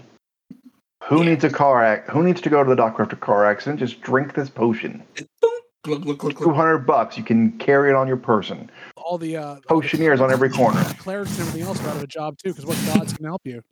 Who 1.03 1.19
Yeah. 1.19 1.29
needs 1.29 1.43
a 1.43 1.49
car 1.49 1.83
ac- 1.85 2.03
Who 2.11 2.23
needs 2.23 2.41
to 2.41 2.49
go 2.49 2.63
to 2.63 2.69
the 2.69 2.75
doctor 2.75 3.03
after 3.03 3.15
a 3.15 3.19
car 3.19 3.45
accident? 3.45 3.79
Just 3.79 4.01
drink 4.01 4.33
this 4.33 4.49
potion. 4.49 5.03
Boom. 5.41 5.51
Glug, 5.83 6.01
glug, 6.03 6.17
glug, 6.17 6.35
glug. 6.35 6.49
200 6.49 6.79
bucks. 6.79 7.17
You 7.17 7.23
can 7.23 7.51
carry 7.59 7.91
it 7.91 7.95
on 7.95 8.07
your 8.07 8.17
person. 8.17 8.69
All 8.97 9.17
the 9.17 9.37
uh, 9.37 9.41
all 9.45 9.55
the 9.55 9.61
Potioneers 9.87 10.19
on 10.19 10.31
every 10.31 10.49
corner. 10.49 10.83
clerics 10.97 11.31
and 11.37 11.47
everything 11.47 11.61
else 11.61 11.79
are 11.81 11.89
out 11.89 11.97
of 11.97 12.03
a 12.03 12.07
job 12.07 12.37
too, 12.37 12.49
because 12.49 12.65
what 12.65 12.77
gods 12.87 13.13
can 13.13 13.23
help 13.25 13.41
you? 13.45 13.63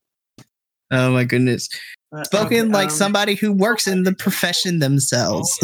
Oh 0.91 1.11
my 1.11 1.23
goodness. 1.25 1.67
Uh, 2.15 2.23
Spoken 2.23 2.57
okay, 2.67 2.71
like 2.71 2.89
um, 2.89 2.95
somebody 2.95 3.35
who 3.35 3.51
works 3.51 3.87
in 3.87 4.03
the 4.03 4.13
profession 4.13 4.79
themselves. 4.79 5.57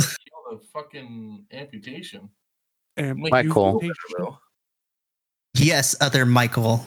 The 0.49 0.59
fucking 0.73 1.45
amputation. 1.53 2.27
And 2.97 3.17
make 3.19 3.31
Michael. 3.31 3.79
you- 3.81 4.37
yes, 5.55 5.95
other 6.01 6.25
Michael. 6.25 6.85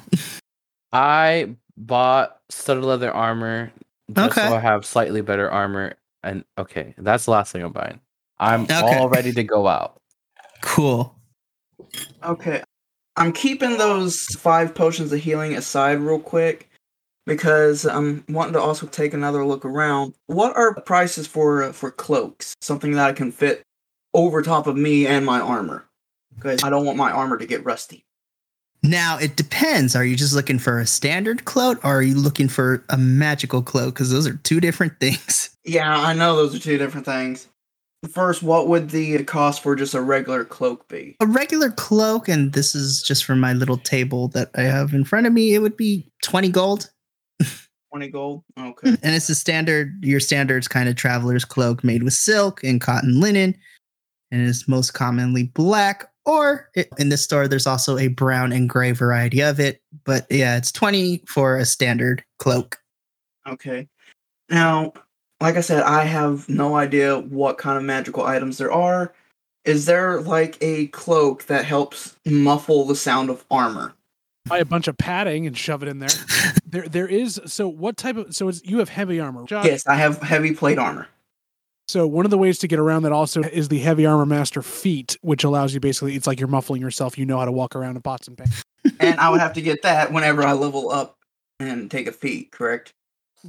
I 0.93 1.57
bought 1.77 2.39
studded 2.51 2.85
leather 2.85 3.13
armor 3.13 3.73
just 4.13 4.39
Okay. 4.39 4.49
so 4.49 4.55
I 4.57 4.61
have 4.61 4.85
slightly 4.85 5.23
better 5.23 5.51
armor. 5.51 5.95
And 6.23 6.45
okay, 6.59 6.95
that's 6.99 7.25
the 7.25 7.33
last 7.33 7.53
thing 7.53 7.63
I'm 7.63 7.73
buying. 7.73 8.01
I'm 8.39 8.63
Okay. 8.65 8.99
all 8.99 9.09
ready 9.09 9.33
to 9.33 9.43
go 9.45 9.67
out. 9.67 10.01
Cool. 10.63 11.15
Okay. 12.23 12.63
I'm 13.17 13.33
keeping 13.33 13.77
those 13.79 14.25
five 14.39 14.75
potions 14.75 15.13
of 15.13 15.21
healing 15.21 15.55
aside 15.55 16.01
real 16.01 16.19
quick 16.19 16.69
because 17.27 17.85
I'm 17.87 18.25
wanting 18.29 18.55
to 18.55 18.61
also 18.61 18.87
take 18.87 19.15
another 19.15 19.45
look 19.45 19.65
around. 19.65 20.15
What 20.27 20.57
are 20.57 20.75
prices 20.83 21.27
for 21.27 21.63
uh, 21.63 21.73
for 21.73 21.91
cloaks? 21.91 22.55
Something 22.61 22.93
that 22.93 23.07
I 23.09 23.13
can 23.13 23.31
fit 23.33 23.63
over 24.15 24.43
top 24.43 24.67
of 24.67 24.77
me 24.77 25.07
and 25.07 25.25
my 25.25 25.41
armor. 25.41 25.85
Because 26.37 26.63
I 26.63 26.71
don't 26.71 26.85
want 26.85 26.99
my 26.99 27.11
armor 27.11 27.39
to 27.39 27.47
get 27.47 27.65
rusty. 27.65 28.05
Now 28.83 29.17
it 29.19 29.37
depends. 29.37 29.97
Are 29.97 30.05
you 30.05 30.15
just 30.15 30.35
looking 30.35 30.59
for 30.59 30.79
a 30.79 30.87
standard 30.87 31.47
cloak 31.47 31.83
or 31.85 31.97
are 31.97 32.03
you 32.03 32.15
looking 32.15 32.49
for 32.49 32.85
a 32.91 32.99
magical 32.99 33.63
cloak? 33.63 33.95
Because 33.95 34.11
those 34.11 34.27
are 34.27 34.37
two 34.37 34.61
different 34.61 34.93
things. 35.01 35.57
Yeah, 35.65 35.99
I 35.99 36.13
know 36.13 36.37
those 36.37 36.55
are 36.55 36.59
two 36.59 36.77
different 36.79 37.07
things. 37.07 37.49
First, 38.13 38.43
what 38.43 38.69
would 38.69 38.91
the 38.91 39.25
cost 39.25 39.63
for 39.63 39.75
just 39.75 39.95
a 39.95 40.03
regular 40.03 40.45
cloak 40.45 40.87
be? 40.89 41.17
A 41.21 41.27
regular 41.27 41.71
cloak, 41.71 42.29
and 42.29 42.53
this 42.53 42.75
is 42.75 43.03
just 43.03 43.25
from 43.25 43.41
my 43.41 43.55
little 43.55 43.79
table 43.79 44.29
that 44.29 44.51
I 44.55 44.63
have 44.63 44.93
in 44.93 45.05
front 45.05 45.27
of 45.27 45.33
me, 45.33 45.55
it 45.55 45.61
would 45.61 45.79
be 45.79 46.07
20 46.23 46.51
gold. 46.51 46.91
20 47.93 48.09
gold? 48.09 48.43
Okay. 48.59 48.91
Mm-hmm. 48.91 49.07
And 49.07 49.15
it's 49.15 49.31
a 49.31 49.35
standard, 49.35 50.05
your 50.05 50.21
standards 50.21 50.69
kind 50.69 50.89
of 50.91 50.97
traveler's 50.97 51.47
cloak 51.47 51.83
made 51.83 52.03
with 52.03 52.13
silk 52.13 52.63
and 52.63 52.81
cotton 52.81 53.21
linen. 53.21 53.57
And 54.31 54.43
it 54.43 54.49
is 54.49 54.69
most 54.69 54.93
commonly 54.93 55.45
black, 55.45 56.11
or 56.27 56.71
it, 56.75 56.89
in 56.99 57.09
this 57.09 57.23
store, 57.23 57.49
there's 57.49 57.67
also 57.67 57.99
a 57.99 58.09
brown 58.09 58.53
and 58.53 58.69
gray 58.69 58.93
variety 58.93 59.41
of 59.43 59.61
it. 59.61 59.83
But 60.05 60.27
yeah, 60.31 60.57
it's 60.57 60.73
20 60.73 61.23
for 61.27 61.57
a 61.57 61.65
standard 61.65 62.25
cloak. 62.39 62.79
Okay. 63.47 63.89
Now, 64.49 64.93
like 65.41 65.57
I 65.57 65.61
said, 65.61 65.83
I 65.83 66.05
have 66.05 66.49
no 66.49 66.77
idea 66.77 67.19
what 67.19 67.59
kind 67.59 67.77
of 67.77 67.85
magical 67.85 68.25
items 68.25 68.59
there 68.59 68.73
are. 68.73 69.13
Is 69.65 69.87
there 69.87 70.21
like 70.21 70.59
a 70.61 70.89
cloak 70.89 71.45
that 71.47 71.65
helps 71.65 72.17
muffle 72.27 72.85
the 72.85 72.97
sound 72.97 73.31
of 73.31 73.45
armor? 73.51 73.95
Buy 74.47 74.59
a 74.59 74.65
bunch 74.65 74.89
of 74.89 74.99
padding 74.99 75.47
and 75.47 75.57
shove 75.57 75.83
it 75.83 75.89
in 75.89 76.01
there. 76.01 76.11
there, 76.67 76.87
there 76.87 77.09
is. 77.09 77.41
So, 77.47 77.67
what 77.67 77.97
type 77.97 78.17
of? 78.17 78.35
So, 78.35 78.49
it's, 78.49 78.63
you 78.63 78.79
have 78.79 78.91
heavy 78.91 79.21
armor. 79.21 79.47
Josh, 79.47 79.65
Yes, 79.65 79.87
I 79.87 79.95
have 79.95 80.21
heavy 80.21 80.53
plate 80.53 80.79
armor. 80.79 81.09
So 81.87 82.07
one 82.07 82.25
of 82.25 82.31
the 82.31 82.39
ways 82.39 82.59
to 82.61 82.69
get 82.69 82.79
around 82.79 83.03
that 83.03 83.13
also 83.13 83.43
is 83.43 83.69
the 83.69 83.79
heavy 83.79 84.07
armor 84.07 84.27
master 84.27 84.63
feat, 84.63 85.17
which 85.21 85.45
allows 85.45 85.75
you 85.75 85.81
basically 85.81 86.17
it's 86.17 86.27
like 86.27 86.41
you're 86.41 86.49
muffling 86.49 86.81
yourself. 86.81 87.19
You 87.19 87.27
know 87.27 87.39
how 87.39 87.45
to 87.45 87.53
walk 87.53 87.77
around 87.77 87.97
in 87.97 88.03
pots 88.03 88.27
and 88.27 88.39
pans. 88.39 88.63
and 89.01 89.21
I 89.21 89.29
would 89.29 89.41
have 89.41 89.53
to 89.55 89.63
get 89.63 89.83
that 89.83 90.13
whenever 90.13 90.43
I 90.43 90.53
level 90.53 90.91
up 90.91 91.19
and 91.61 91.91
take 91.91 92.07
a 92.07 92.13
feat, 92.13 92.53
correct? 92.53 92.93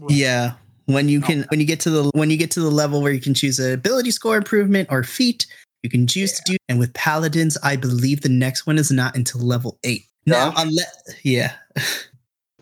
Yeah. 0.09 0.53
When 0.85 1.09
you 1.09 1.21
can 1.21 1.45
when 1.49 1.59
you 1.59 1.65
get 1.65 1.79
to 1.81 1.89
the 1.89 2.11
when 2.13 2.29
you 2.29 2.37
get 2.37 2.51
to 2.51 2.59
the 2.59 2.69
level 2.69 3.01
where 3.01 3.11
you 3.11 3.21
can 3.21 3.33
choose 3.33 3.57
an 3.57 3.73
ability 3.73 4.11
score 4.11 4.37
improvement 4.37 4.89
or 4.91 5.03
feat, 5.03 5.47
you 5.81 5.89
can 5.89 6.05
choose 6.05 6.33
to 6.33 6.41
do 6.45 6.57
and 6.69 6.77
with 6.77 6.93
paladins, 6.93 7.57
I 7.63 7.75
believe 7.75 8.21
the 8.21 8.29
next 8.29 8.67
one 8.67 8.77
is 8.77 8.91
not 8.91 9.15
until 9.15 9.41
level 9.41 9.79
eight. 9.83 10.05
Now 10.25 10.51
Josh? 10.51 10.63
unless 10.63 11.15
yeah. 11.23 11.53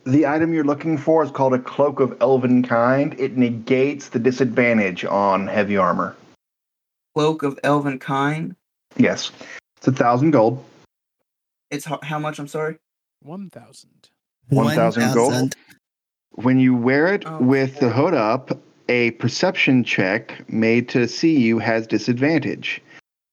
The 0.05 0.27
item 0.27 0.53
you're 0.53 0.65
looking 0.65 0.97
for 0.97 1.23
is 1.23 1.31
called 1.31 1.53
a 1.53 1.59
Cloak 1.59 1.99
of 1.99 2.17
Elven 2.19 2.63
Kind. 2.63 3.17
It 3.19 3.37
negates 3.37 4.09
the 4.09 4.19
disadvantage 4.19 5.05
on 5.05 5.47
heavy 5.47 5.77
armor. 5.77 6.15
Cloak 7.15 7.43
of 7.43 7.57
Elven 7.63 7.99
Kind. 7.99 8.55
Yes. 8.97 9.31
It's 9.77 9.87
a 9.87 9.91
thousand 9.91 10.31
gold. 10.31 10.63
It's 11.71 11.85
ho- 11.85 11.99
how 12.03 12.19
much? 12.19 12.39
I'm 12.39 12.47
sorry. 12.47 12.77
One 13.21 13.49
thousand. 13.49 14.09
1,000 14.49 15.13
gold? 15.13 15.55
When 16.33 16.59
you 16.59 16.75
wear 16.75 17.07
it 17.13 17.23
Oh, 17.25 17.37
with 17.41 17.79
the 17.79 17.89
hood 17.89 18.13
up, 18.13 18.59
a 18.89 19.11
perception 19.11 19.85
check 19.85 20.43
made 20.49 20.89
to 20.89 21.07
see 21.07 21.39
you 21.39 21.59
has 21.59 21.87
disadvantage. 21.87 22.81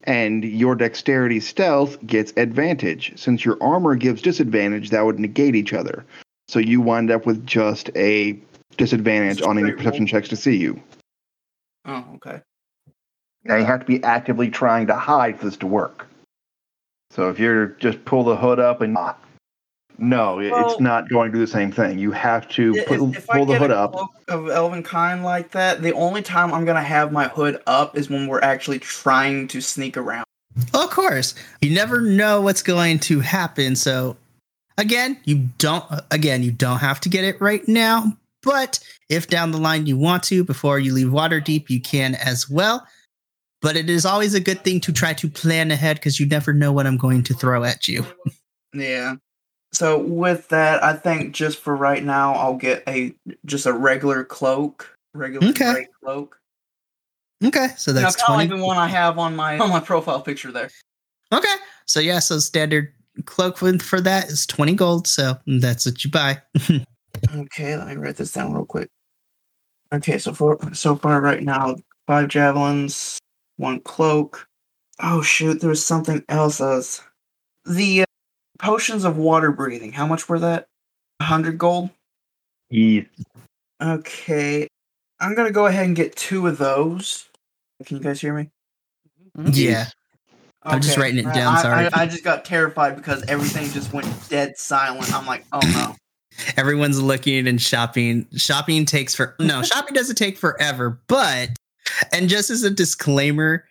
And 0.05 0.45
your 0.45 0.77
dexterity 0.77 1.41
stealth 1.41 1.99
gets 2.07 2.33
advantage. 2.37 3.13
Since 3.17 3.45
your 3.45 3.59
armor 3.61 3.97
gives 3.97 4.23
disadvantage, 4.23 4.91
that 4.91 5.05
would 5.05 5.19
negate 5.19 5.57
each 5.57 5.73
other. 5.73 6.07
So 6.51 6.59
you 6.59 6.81
wind 6.81 7.13
up 7.13 7.27
with 7.27 7.47
just 7.47 7.91
a 7.95 8.37
disadvantage 8.77 9.41
on 9.41 9.57
any 9.57 9.71
perception 9.71 10.05
checks 10.05 10.29
to 10.31 10.37
see 10.37 10.57
you. 10.57 10.83
Oh, 11.85 12.05
okay. 12.17 12.41
Now 13.45 13.55
you 13.55 13.65
have 13.65 13.79
to 13.79 13.87
be 13.87 14.03
actively 14.03 14.51
trying 14.51 14.89
to 14.89 14.97
hide 14.97 15.39
for 15.39 15.45
this 15.45 15.57
to 15.59 15.69
work. 15.69 16.09
So 17.13 17.31
if 17.31 17.39
you're 17.39 17.67
just 17.67 18.05
pull 18.05 18.25
the 18.25 18.35
hood 18.35 18.59
up 18.59 18.81
and 18.81 18.97
ah, 18.99 19.15
no, 19.97 20.37
Well- 20.39 20.73
it's 20.73 20.81
not 20.81 21.09
going 21.09 21.31
to 21.31 21.39
do 21.39 21.41
the 21.45 21.51
same 21.51 21.71
thing. 21.71 22.01
You 22.01 22.11
have 22.11 22.49
to 22.49 22.75
If, 22.75 22.87
put, 22.87 23.01
if 23.17 23.31
I 23.31 23.37
pull 23.37 23.47
the 23.47 23.53
get 23.53 23.63
hood 23.63 23.71
a 23.71 23.79
up. 23.79 23.95
of 24.27 24.49
elven 24.51 24.83
kind 24.83 25.23
like 25.23 25.53
that, 25.53 25.83
the 25.83 25.93
only 25.93 26.21
time 26.21 26.53
I'm 26.53 26.65
gonna 26.65 26.83
have 26.83 27.13
my 27.13 27.29
hood 27.29 27.63
up 27.69 27.97
is 27.97 28.11
when 28.11 28.27
we're 28.27 28.43
actually 28.43 28.81
trying 28.81 29.47
to 29.49 29.61
sneak 29.61 29.97
around. 29.97 30.25
Of 30.75 30.91
course, 30.91 31.37
you 31.61 31.73
never 31.73 32.01
know 32.01 32.41
what's 32.41 32.63
going 32.63 32.99
to 33.01 33.21
happen. 33.21 33.77
So, 33.77 34.17
again, 34.81 35.19
you 35.25 35.49
don't. 35.59 35.85
Again, 36.11 36.43
you 36.43 36.51
don't 36.51 36.79
have 36.79 37.01
to 37.01 37.09
get 37.09 37.25
it 37.25 37.41
right 37.41 37.67
now. 37.69 38.17
But 38.43 38.81
if 39.09 39.29
down 39.29 39.51
the 39.51 39.59
line 39.59 39.87
you 39.87 39.97
want 39.97 40.23
to, 40.25 40.43
before 40.43 40.79
you 40.79 40.95
leave 40.95 41.09
Waterdeep, 41.09 41.69
you 41.69 41.81
can 41.81 42.15
as 42.15 42.49
well. 42.49 42.87
But 43.61 43.77
it 43.77 43.91
is 43.91 44.07
always 44.07 44.33
a 44.33 44.41
good 44.41 44.65
thing 44.65 44.81
to 44.81 44.93
try 44.93 45.13
to 45.13 45.29
plan 45.29 45.71
ahead 45.71 45.97
because 45.97 46.19
you 46.19 46.27
never 46.27 46.55
know 46.55 46.73
what 46.73 46.87
I'm 46.87 46.97
going 46.97 47.23
to 47.25 47.35
throw 47.35 47.63
at 47.65 47.87
you. 47.87 48.07
Yeah. 48.73 49.17
So 49.73 49.99
with 49.99 50.49
that, 50.49 50.83
I 50.83 50.95
think 50.95 51.35
just 51.35 51.59
for 51.59 51.77
right 51.77 52.03
now, 52.03 52.33
I'll 52.33 52.57
get 52.57 52.83
a 52.89 53.15
just 53.45 53.67
a 53.67 53.73
regular 53.73 54.25
cloak, 54.25 54.93
regular 55.15 55.49
Okay. 55.49 55.73
gray 55.73 55.87
cloak. 56.03 56.39
Okay, 57.43 57.69
so 57.77 57.93
that's 57.93 58.17
kind 58.17 58.35
of 58.43 58.51
like 58.51 58.59
the 58.59 58.65
one 58.65 58.77
I 58.77 58.87
have 58.89 59.19
on 59.19 59.37
my 59.37 59.59
on 59.61 59.71
my 59.71 59.81
profile 59.81 60.21
picture 60.21 60.53
there. 60.53 60.71
Okay, 61.33 61.55
so 61.87 62.01
yeah, 62.01 62.19
so 62.19 62.39
standard 62.39 62.93
cloak 63.25 63.59
for, 63.59 63.79
for 63.79 64.01
that 64.01 64.29
is 64.31 64.47
20 64.47 64.75
gold. 64.75 65.07
So 65.07 65.39
that's 65.47 65.87
what 65.87 66.05
you 66.05 66.11
buy. 66.11 66.43
Okay, 67.35 67.77
let 67.77 67.89
me 67.89 67.97
write 67.97 68.17
this 68.17 68.33
down 68.33 68.53
real 68.53 68.65
quick. 68.65 68.89
Okay, 69.93 70.19
so 70.19 70.33
for 70.33 70.59
so 70.73 70.97
far 70.97 71.21
right 71.21 71.43
now, 71.43 71.77
five 72.07 72.29
javelins, 72.29 73.19
one 73.57 73.81
cloak. 73.81 74.47
Oh 75.01 75.23
shoot, 75.23 75.61
there 75.61 75.71
was 75.71 75.85
something 75.85 76.25
else. 76.29 76.61
I 76.61 76.77
was 76.77 77.03
the 77.65 78.03
uh, 78.03 78.07
potions 78.59 79.05
of 79.05 79.17
water 79.17 79.51
breathing. 79.51 79.93
How 79.93 80.07
much 80.07 80.29
were 80.29 80.39
that? 80.39 80.67
A 81.19 81.25
hundred 81.25 81.59
gold. 81.59 81.91
Yeah. 82.71 83.03
Okay, 83.83 84.69
I'm 85.19 85.35
gonna 85.35 85.51
go 85.51 85.67
ahead 85.67 85.87
and 85.87 85.97
get 85.97 86.17
two 86.17 86.47
of 86.47 86.59
those. 86.59 87.29
Can 87.85 87.97
you 87.97 88.03
guys 88.03 88.21
hear 88.21 88.35
me? 88.35 88.51
yeah. 89.37 89.89
I'm 90.63 90.81
just 90.81 90.99
writing 90.99 91.19
it 91.19 91.33
down, 91.35 91.57
I, 91.57 91.63
sorry. 91.63 91.87
I, 91.87 92.03
I 92.03 92.07
just 92.07 92.25
got 92.25 92.45
terrified 92.45 92.97
because 92.97 93.23
everything 93.29 93.71
just 93.71 93.93
went 93.93 94.07
dead 94.29 94.59
silent. 94.59 95.13
I'm 95.15 95.27
like, 95.27 95.45
oh 95.53 95.61
no. 95.73 95.97
everyone's 96.57 97.01
looking 97.01 97.49
and 97.49 97.61
shopping. 97.61 98.27
Shopping 98.37 98.85
takes 98.85 99.15
for 99.15 99.37
no, 99.41 99.63
shopping 99.65 99.95
doesn't 99.95 100.17
take 100.17 100.37
forever, 100.37 101.01
but 101.09 101.51
and 102.13 102.29
just 102.29 102.51
as 102.51 102.63
a 102.63 102.71
disclaimer, 102.71 103.65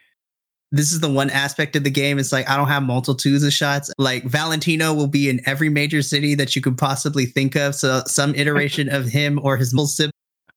this 0.72 0.92
is 0.92 1.00
the 1.00 1.12
one 1.12 1.30
aspect 1.30 1.76
of 1.76 1.84
the 1.84 1.92
game. 1.92 2.18
It's 2.18 2.32
like 2.32 2.50
I 2.50 2.58
don't 2.58 2.68
have 2.68 2.84
multitudes 2.84 3.44
of 3.44 3.54
shots. 3.54 3.92
Like 4.00 4.24
Valentino 4.24 4.94
will 4.94 5.08
be 5.08 5.30
in 5.30 5.42
every 5.46 5.70
major 5.70 6.02
city 6.02 6.34
that 6.36 6.56
you 6.56 6.62
could 6.62 6.78
possibly 6.78 7.28
think 7.28 7.56
of. 7.56 7.76
So 7.76 8.02
some 8.08 8.34
iteration 8.34 8.90
of 8.90 9.06
him 9.06 9.40
or 9.44 9.58
his 9.58 9.74
little 9.74 9.88
sibling. 9.88 10.12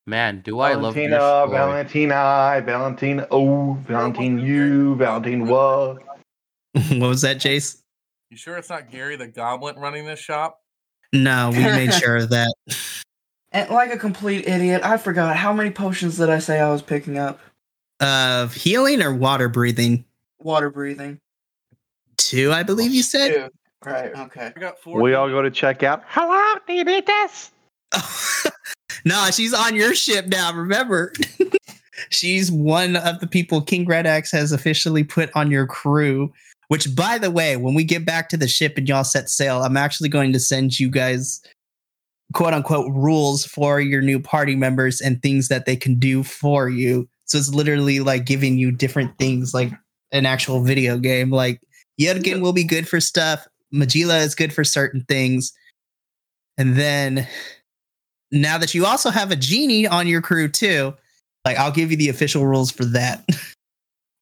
Man, 0.06 0.40
do 0.40 0.58
I 0.58 0.74
love 0.74 0.96
your 0.96 1.08
Valentina, 1.08 1.20
story. 1.20 1.50
Valentina, 1.50 2.62
Valentina, 2.64 3.26
oh, 3.30 3.74
Valentine, 3.86 4.38
you, 4.40 4.96
Valentine, 4.96 5.46
what? 5.46 6.02
what 6.90 7.08
was 7.08 7.22
that, 7.22 7.38
Jace? 7.38 7.80
You 8.30 8.36
sure 8.36 8.56
it's 8.56 8.70
not 8.70 8.90
Gary 8.90 9.16
the 9.16 9.26
Goblin 9.26 9.76
running 9.76 10.06
this 10.06 10.18
shop? 10.18 10.60
No, 11.12 11.50
we 11.50 11.58
made 11.58 11.92
sure 11.92 12.16
of 12.16 12.30
that. 12.30 12.54
And 13.52 13.68
like 13.70 13.92
a 13.92 13.98
complete 13.98 14.48
idiot, 14.48 14.82
I 14.82 14.96
forgot 14.96 15.36
how 15.36 15.52
many 15.52 15.70
potions 15.70 16.16
did 16.16 16.30
I 16.30 16.38
say 16.38 16.58
I 16.58 16.70
was 16.70 16.80
picking 16.80 17.18
up? 17.18 17.40
Of 18.00 18.54
healing 18.54 19.02
or 19.02 19.14
water 19.14 19.48
breathing? 19.48 20.04
Water 20.40 20.70
breathing. 20.70 21.18
Two, 22.16 22.52
I 22.52 22.62
believe 22.62 22.92
you 22.92 23.02
said. 23.02 23.34
Two. 23.34 23.48
Right. 23.84 24.16
Okay. 24.16 24.52
I 24.54 24.60
got 24.60 24.78
four. 24.78 25.00
We 25.00 25.14
all 25.14 25.28
go 25.28 25.42
to 25.42 25.50
check 25.50 25.82
out. 25.82 26.02
Hello, 26.06 26.58
diabetes. 26.66 27.50
no, 29.04 29.28
she's 29.30 29.52
on 29.52 29.74
your 29.74 29.94
ship 29.94 30.26
now. 30.26 30.52
Remember, 30.54 31.12
she's 32.10 32.50
one 32.50 32.96
of 32.96 33.20
the 33.20 33.26
people 33.26 33.60
King 33.60 33.86
Red 33.86 34.06
Axe 34.06 34.30
has 34.32 34.52
officially 34.52 35.04
put 35.04 35.30
on 35.34 35.50
your 35.50 35.66
crew. 35.66 36.32
Which, 36.72 36.96
by 36.96 37.18
the 37.18 37.30
way, 37.30 37.58
when 37.58 37.74
we 37.74 37.84
get 37.84 38.06
back 38.06 38.30
to 38.30 38.38
the 38.38 38.48
ship 38.48 38.78
and 38.78 38.88
y'all 38.88 39.04
set 39.04 39.28
sail, 39.28 39.62
I'm 39.62 39.76
actually 39.76 40.08
going 40.08 40.32
to 40.32 40.40
send 40.40 40.80
you 40.80 40.88
guys 40.88 41.42
quote 42.32 42.54
unquote 42.54 42.90
rules 42.94 43.44
for 43.44 43.78
your 43.78 44.00
new 44.00 44.18
party 44.18 44.56
members 44.56 44.98
and 44.98 45.20
things 45.20 45.48
that 45.48 45.66
they 45.66 45.76
can 45.76 45.98
do 45.98 46.22
for 46.22 46.70
you. 46.70 47.06
So 47.26 47.36
it's 47.36 47.52
literally 47.52 48.00
like 48.00 48.24
giving 48.24 48.56
you 48.56 48.72
different 48.72 49.18
things 49.18 49.52
like 49.52 49.70
an 50.12 50.24
actual 50.24 50.62
video 50.62 50.96
game. 50.96 51.28
Like 51.28 51.60
Yudkin 52.00 52.40
will 52.40 52.54
be 52.54 52.64
good 52.64 52.88
for 52.88 53.00
stuff. 53.00 53.46
Magila 53.74 54.24
is 54.24 54.34
good 54.34 54.50
for 54.50 54.64
certain 54.64 55.04
things. 55.06 55.52
And 56.56 56.74
then 56.74 57.28
now 58.30 58.56
that 58.56 58.72
you 58.72 58.86
also 58.86 59.10
have 59.10 59.30
a 59.30 59.36
genie 59.36 59.86
on 59.86 60.06
your 60.06 60.22
crew 60.22 60.48
too, 60.48 60.94
like 61.44 61.58
I'll 61.58 61.70
give 61.70 61.90
you 61.90 61.98
the 61.98 62.08
official 62.08 62.46
rules 62.46 62.70
for 62.70 62.86
that. 62.86 63.28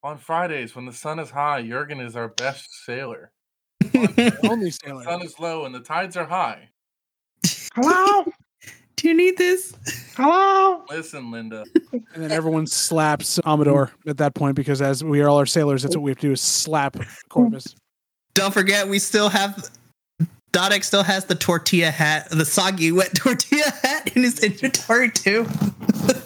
On 0.03 0.17
Fridays, 0.17 0.75
when 0.75 0.87
the 0.87 0.93
sun 0.93 1.19
is 1.19 1.31
high, 1.31 1.63
Jurgen 1.63 2.01
is 2.01 2.17
our 2.17 2.29
best 2.29 2.85
sailor. 2.87 3.33
Only 4.45 4.67
The 4.71 4.79
sailor. 4.85 5.03
sun 5.05 5.23
is 5.23 5.39
low 5.39 5.67
and 5.67 5.75
the 5.75 5.81
tides 5.81 6.17
are 6.17 6.25
high. 6.25 6.71
Hello, 7.75 8.25
Do 8.97 9.09
you 9.09 9.15
need 9.15 9.37
this? 9.39 9.75
hello. 10.17 10.85
Listen, 10.91 11.31
Linda. 11.31 11.65
And 11.93 12.23
then 12.23 12.31
everyone 12.33 12.67
slaps 12.67 13.39
Amador 13.47 13.93
at 14.07 14.17
that 14.19 14.35
point 14.35 14.57
because 14.57 14.83
as 14.83 15.03
we 15.05 15.21
are 15.23 15.29
all 15.29 15.39
our 15.39 15.47
sailors, 15.47 15.83
that's 15.83 15.97
what 15.97 16.03
we 16.03 16.11
have 16.11 16.19
to 16.19 16.27
do 16.29 16.33
is 16.33 16.41
slap 16.41 16.97
Corvus. 17.31 17.75
Don't 18.35 18.53
forget, 18.53 18.89
we 18.89 18.99
still 18.99 19.29
have 19.29 19.71
Dodek 20.53 20.83
still 20.83 21.03
has 21.05 21.27
the 21.27 21.35
tortilla 21.35 21.91
hat, 21.91 22.29
the 22.31 22.45
soggy 22.45 22.91
wet 22.93 23.15
tortilla 23.15 23.71
hat 23.83 24.15
in 24.17 24.23
his 24.23 24.41
inventory 24.41 25.11
too. 25.11 25.47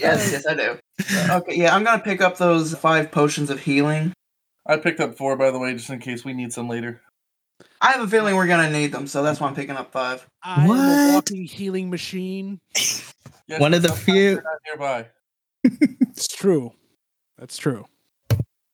Yes, 0.01 0.33
yes, 0.33 0.47
I 0.47 0.55
do. 0.55 0.79
Okay, 1.31 1.57
yeah, 1.57 1.75
I'm 1.75 1.83
gonna 1.85 2.03
pick 2.03 2.21
up 2.21 2.39
those 2.39 2.75
five 2.75 3.11
potions 3.11 3.51
of 3.51 3.61
healing. 3.61 4.13
I 4.67 4.77
picked 4.77 5.01
up 5.01 5.17
four, 5.17 5.37
by 5.37 5.51
the 5.51 5.59
way, 5.59 5.73
just 5.75 5.91
in 5.91 5.99
case 5.99 6.25
we 6.25 6.33
need 6.33 6.53
some 6.53 6.69
later. 6.69 7.03
I 7.81 7.93
have 7.93 8.01
a 8.03 8.09
feeling 8.09 8.37
we're 8.37 8.47
gonna 8.47 8.71
need 8.71 8.93
them, 8.93 9.07
so 9.07 9.23
that's 9.23 9.41
why 9.41 9.49
I'm 9.49 9.55
picking 9.55 9.77
up 9.77 9.91
five. 9.93 10.27
I 10.43 10.65
am 10.65 10.67
a 10.67 10.69
What? 10.69 11.15
walking 11.15 11.45
healing 11.45 11.91
machine. 11.91 12.59
Yes, 13.47 13.61
One 13.61 13.75
of 13.75 13.83
the 13.83 13.93
few- 13.93 14.41
nearby. 14.67 15.07
It's 15.65 16.27
true. 16.29 16.73
That's 17.37 17.59
true. 17.59 17.85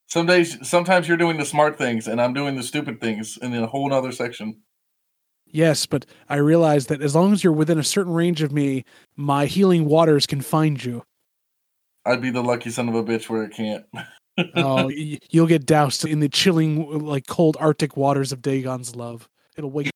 Some 0.07 0.27
days, 0.27 0.59
sometimes 0.69 1.09
you're 1.09 1.17
doing 1.17 1.39
the 1.39 1.45
smart 1.45 1.77
things, 1.77 2.07
and 2.07 2.21
I'm 2.21 2.33
doing 2.35 2.55
the 2.55 2.63
stupid 2.63 3.01
things 3.01 3.37
in 3.37 3.53
a 3.53 3.67
whole 3.67 3.93
other 3.93 4.13
section. 4.13 4.61
Yes, 5.47 5.87
but 5.87 6.07
I 6.29 6.37
realize 6.37 6.87
that 6.87 7.03
as 7.03 7.17
long 7.17 7.33
as 7.33 7.43
you're 7.43 7.53
within 7.53 7.81
a 7.81 7.83
certain 7.85 8.13
range 8.13 8.43
of 8.43 8.53
me, 8.53 8.85
my 9.17 9.47
healing 9.47 9.87
waters 9.87 10.25
can 10.25 10.41
find 10.41 10.85
you. 10.85 11.03
I'd 12.07 12.23
be 12.23 12.31
the 12.31 12.43
lucky 12.43 12.71
son 12.71 12.89
of 12.89 12.95
a 12.95 13.03
bitch 13.05 13.29
where 13.29 13.45
it 13.45 13.53
can't. 13.53 13.85
Oh, 14.55 14.89
you'll 15.31 15.47
get 15.47 15.67
doused 15.67 16.05
in 16.07 16.21
the 16.21 16.29
chilling, 16.29 17.05
like 17.05 17.27
cold 17.27 17.57
Arctic 17.61 17.97
waters 17.97 18.33
of 18.33 18.41
Dagon's 18.43 18.97
love. 18.97 19.29
It'll 19.57 19.71
wake. 19.71 19.91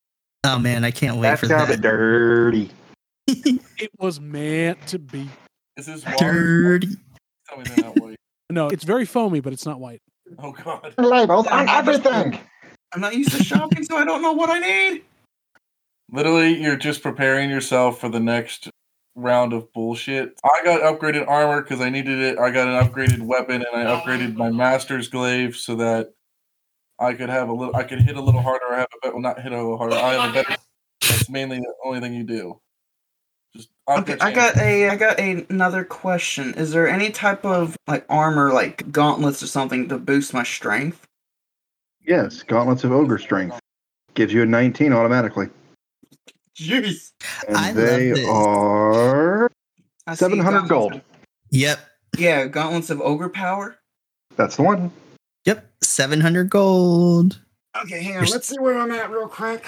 Oh 0.45 0.59
man, 0.59 0.85
I 0.85 0.91
can't 0.91 1.17
wait 1.17 1.23
That 1.29 1.39
for 1.39 1.47
sounded 1.47 1.77
that. 1.79 1.83
dirty. 1.83 2.71
It 3.77 3.91
was 3.99 4.21
meant 4.21 4.87
to 4.89 4.99
be. 4.99 5.29
Is 5.77 5.87
this 5.87 6.05
water? 6.05 6.33
Dirty. 6.79 6.89
Tell 7.49 7.59
me 7.59 7.65
they're 7.65 7.85
not 7.85 7.99
white. 7.99 8.17
No, 8.51 8.69
it's 8.69 8.85
very 8.85 9.05
foamy, 9.05 9.41
but 9.41 9.53
it's 9.53 9.67
not 9.67 9.81
white. 9.81 10.01
Oh 10.39 10.53
god. 10.53 10.95
Labels 10.99 11.47
on 11.49 11.69
everything. 11.69 12.39
I'm 12.95 13.01
not 13.01 13.15
used 13.17 13.33
to 13.33 13.43
shopping, 13.43 13.83
so 13.85 13.97
I 13.97 14.05
don't 14.05 14.23
know 14.23 14.33
what 14.33 14.51
I 14.51 14.59
need. 14.61 15.03
Literally, 16.13 16.63
you're 16.63 16.77
just 16.77 17.03
preparing 17.03 17.51
yourself 17.51 17.99
for 17.99 18.09
the 18.09 18.21
next 18.21 18.69
round 19.15 19.53
of 19.53 19.73
bullshit. 19.73 20.39
I 20.45 20.63
got 20.65 20.81
upgraded 20.83 21.29
armor 21.29 21.63
because 21.63 21.81
I 21.81 21.91
needed 21.91 22.19
it. 22.19 22.39
I 22.39 22.51
got 22.51 22.69
an 22.69 22.75
upgraded 22.75 23.21
weapon, 23.23 23.65
and 23.65 23.89
I 23.89 24.01
upgraded 24.01 24.35
my 24.35 24.51
master's 24.51 25.09
glaive 25.09 25.57
so 25.57 25.77
that 25.77 26.13
I 26.99 27.15
could 27.15 27.29
have 27.29 27.49
a 27.49 27.53
little. 27.53 27.75
I 27.77 27.85
could 27.85 28.01
hit 28.01 28.17
a 28.17 28.21
little 28.21 28.43
harder. 28.43 28.67
I 28.73 28.79
have 28.79 28.89
a 28.95 28.99
better. 29.03 29.15
Well, 29.15 29.23
not 29.23 29.41
hit 29.41 29.53
a 29.53 29.57
little 29.57 29.79
harder. 29.79 29.97
I 29.97 30.13
have 30.13 30.31
a 30.31 30.33
better. 30.33 30.57
That's 31.09 31.31
mainly 31.31 31.59
the 31.59 31.75
only 31.85 32.01
thing 32.01 32.15
you 32.15 32.25
do. 32.25 32.61
Just 33.55 33.69
Okay, 33.89 34.17
I 34.21 34.33
got 34.33 34.57
a 34.57 34.89
I 34.89 34.97
got 34.97 35.19
a, 35.19 35.47
another 35.49 35.85
question. 35.85 36.55
Is 36.55 36.71
there 36.71 36.89
any 36.89 37.11
type 37.11 37.45
of 37.45 37.77
like 37.87 38.05
armor, 38.09 38.53
like 38.53 38.91
gauntlets 38.91 39.43
or 39.43 39.47
something, 39.47 39.89
to 39.89 39.99
boost 39.99 40.35
my 40.35 40.43
strength? 40.43 41.07
Yes, 42.07 42.43
Gauntlets 42.43 42.85
of 42.85 42.93
Ogre 42.93 43.19
Strength 43.19 43.59
gives 44.13 44.33
you 44.33 44.43
a 44.43 44.47
19 44.47 44.93
automatically. 44.93 45.49
Jeez. 46.57 47.13
And 47.49 47.57
I 47.57 47.67
love 47.69 47.75
they 47.77 48.11
this. 48.13 48.29
are 48.29 49.51
700 50.15 50.69
gold. 50.69 50.95
of- 50.95 51.01
Yep. 51.51 51.79
Yeah, 52.19 52.47
Gauntlets 52.47 52.91
of 52.91 53.01
Ogre 53.01 53.29
Power. 53.29 53.77
That's 54.37 54.57
the 54.57 54.63
one. 54.63 54.91
Yep, 55.45 55.67
700 55.83 56.49
gold. 56.51 57.41
Okay, 57.83 58.03
hang 58.03 58.19
on. 58.19 58.25
Let's 58.27 58.49
see 58.49 58.59
where 58.59 58.79
I'm 58.79 58.91
at 58.93 59.11
real 59.11 59.29
quick. 59.29 59.65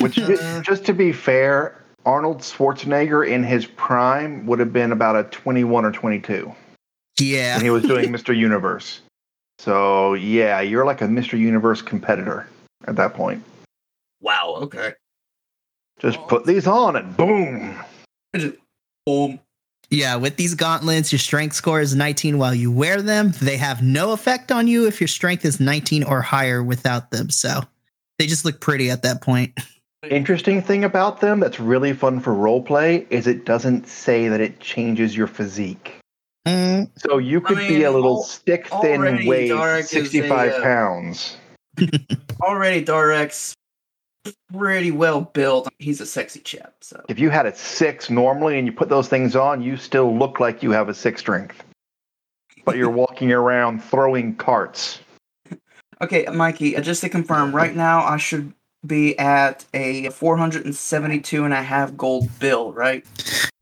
Which, 0.00 0.18
Uh, 0.18 0.60
just 0.62 0.84
to 0.86 0.92
be 0.92 1.12
fair, 1.12 1.76
Arnold 2.04 2.38
Schwarzenegger 2.38 3.26
in 3.28 3.42
his 3.44 3.66
prime 3.66 4.46
would 4.46 4.58
have 4.58 4.72
been 4.72 4.90
about 4.92 5.16
a 5.16 5.24
21 5.30 5.84
or 5.84 5.92
22 5.92 6.52
Yeah. 7.20 7.56
when 7.56 7.64
he 7.64 7.70
was 7.70 7.82
doing 7.84 8.10
Mr. 8.10 8.36
Universe. 8.36 9.00
So, 9.58 10.14
yeah, 10.14 10.60
you're 10.60 10.84
like 10.86 11.02
a 11.02 11.06
Mr. 11.06 11.38
Universe 11.38 11.82
competitor 11.82 12.48
at 12.86 12.96
that 12.96 13.14
point. 13.14 13.44
Wow. 14.20 14.56
Okay. 14.62 14.94
Just 16.00 16.18
put 16.28 16.46
these 16.46 16.66
on 16.66 16.96
and 16.96 17.16
boom. 17.16 17.76
Boom. 19.06 19.40
Yeah, 19.90 20.16
with 20.16 20.36
these 20.36 20.54
gauntlets, 20.54 21.12
your 21.12 21.18
strength 21.18 21.54
score 21.56 21.80
is 21.80 21.94
19 21.94 22.38
while 22.38 22.54
you 22.54 22.70
wear 22.70 23.02
them. 23.02 23.32
They 23.42 23.56
have 23.56 23.82
no 23.82 24.12
effect 24.12 24.52
on 24.52 24.68
you 24.68 24.86
if 24.86 25.00
your 25.00 25.08
strength 25.08 25.44
is 25.44 25.58
19 25.60 26.04
or 26.04 26.22
higher 26.22 26.62
without 26.62 27.10
them. 27.10 27.28
So 27.28 27.62
they 28.18 28.26
just 28.26 28.44
look 28.44 28.60
pretty 28.60 28.90
at 28.90 29.02
that 29.02 29.20
point. 29.20 29.58
Interesting 30.08 30.62
thing 30.62 30.84
about 30.84 31.20
them 31.20 31.40
that's 31.40 31.60
really 31.60 31.92
fun 31.92 32.20
for 32.20 32.32
roleplay 32.32 33.06
is 33.10 33.26
it 33.26 33.44
doesn't 33.44 33.86
say 33.86 34.28
that 34.28 34.40
it 34.40 34.60
changes 34.60 35.14
your 35.14 35.26
physique. 35.26 35.98
Mm, 36.46 36.88
So 36.96 37.18
you 37.18 37.40
could 37.40 37.58
be 37.58 37.82
a 37.82 37.90
little 37.90 38.16
al- 38.18 38.22
stick 38.22 38.68
thin 38.68 39.00
already 39.02 39.28
weight, 39.28 39.48
Dark 39.48 39.80
is 39.80 39.92
a, 39.92 40.04
65 40.04 40.52
uh, 40.52 40.62
pounds. 40.62 41.36
Already, 42.42 42.84
Dharak's 42.84 43.54
pretty 44.52 44.90
well 44.90 45.22
built. 45.22 45.68
He's 45.78 46.00
a 46.00 46.06
sexy 46.06 46.40
chap. 46.40 46.74
So 46.80 47.02
If 47.08 47.18
you 47.18 47.30
had 47.30 47.46
a 47.46 47.54
six 47.54 48.10
normally 48.10 48.58
and 48.58 48.66
you 48.66 48.72
put 48.72 48.88
those 48.88 49.08
things 49.08 49.36
on, 49.36 49.62
you 49.62 49.76
still 49.76 50.16
look 50.16 50.40
like 50.40 50.62
you 50.62 50.70
have 50.72 50.88
a 50.88 50.94
six 50.94 51.20
strength. 51.20 51.62
But 52.64 52.76
you're 52.76 52.90
walking 53.04 53.32
around 53.32 53.82
throwing 53.82 54.36
carts. 54.36 55.00
okay, 56.00 56.26
Mikey. 56.26 56.76
uh, 56.76 56.80
Just 56.80 57.00
to 57.02 57.08
confirm, 57.08 57.54
right 57.54 57.74
now 57.74 58.04
I 58.04 58.16
should 58.16 58.52
be 58.86 59.18
at 59.18 59.64
a 59.74 60.08
472 60.10 61.44
and 61.44 61.52
a 61.54 61.62
half 61.62 61.96
gold 61.96 62.28
bill, 62.38 62.72
right? 62.72 63.04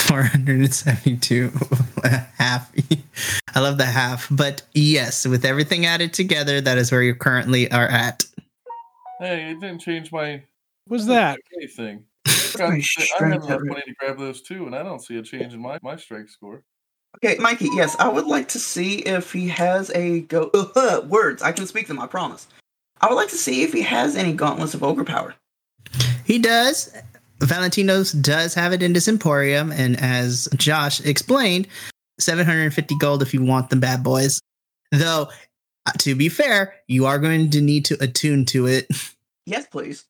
472 0.00 1.50
half. 2.38 2.72
I 3.54 3.60
love 3.60 3.78
the 3.78 3.84
half, 3.86 4.28
but 4.30 4.62
yes, 4.72 5.26
with 5.26 5.44
everything 5.44 5.84
added 5.86 6.12
together, 6.12 6.60
that 6.60 6.78
is 6.78 6.90
where 6.92 7.02
you 7.02 7.14
currently 7.14 7.70
are 7.72 7.88
at. 7.88 8.24
Hey, 9.20 9.50
it 9.50 9.60
didn't 9.60 9.80
change 9.80 10.12
my 10.12 10.42
Was 10.88 11.06
that? 11.06 11.38
anything. 11.56 12.04
my 12.58 12.64
I 12.66 12.74
have 12.76 12.84
strength 12.84 13.44
enough 13.46 13.50
at- 13.50 13.64
money 13.64 13.82
to 13.86 13.94
grab 13.98 14.18
those 14.18 14.42
too, 14.42 14.66
and 14.66 14.74
I 14.74 14.82
don't 14.82 15.00
see 15.02 15.16
a 15.18 15.22
change 15.22 15.54
in 15.54 15.60
my, 15.60 15.78
my 15.82 15.96
strength 15.96 16.30
score. 16.30 16.62
Okay, 17.24 17.38
Mikey. 17.40 17.68
Yes, 17.74 17.96
I 17.98 18.08
would 18.08 18.26
like 18.26 18.48
to 18.48 18.58
see 18.58 18.98
if 18.98 19.32
he 19.32 19.48
has 19.48 19.90
a 19.94 20.20
go 20.22 20.50
words. 21.08 21.42
I 21.42 21.52
can 21.52 21.66
speak 21.66 21.88
them. 21.88 21.98
I 21.98 22.06
promise. 22.06 22.46
I 23.00 23.08
would 23.08 23.14
like 23.16 23.30
to 23.30 23.36
see 23.36 23.62
if 23.62 23.72
he 23.72 23.80
has 23.82 24.14
any 24.14 24.32
gauntlets 24.32 24.74
of 24.74 24.82
ogre 24.84 25.04
power. 25.04 25.34
He 26.24 26.38
does. 26.38 26.92
Valentino's 27.40 28.12
does 28.12 28.52
have 28.54 28.72
it 28.72 28.82
in 28.82 28.94
his 28.94 29.08
emporium, 29.08 29.72
and 29.72 29.98
as 30.00 30.48
Josh 30.56 31.00
explained, 31.00 31.66
750 32.20 32.96
gold 32.98 33.22
if 33.22 33.32
you 33.32 33.42
want 33.42 33.70
the 33.70 33.76
bad 33.76 34.02
boys. 34.02 34.40
Though, 34.92 35.22
uh, 35.22 35.26
to 35.98 36.14
be 36.14 36.28
fair, 36.28 36.74
you 36.86 37.06
are 37.06 37.18
going 37.18 37.50
to 37.50 37.60
need 37.60 37.84
to 37.86 38.00
attune 38.02 38.44
to 38.46 38.66
it. 38.66 38.86
Yes, 39.46 39.66
please. 39.66 40.04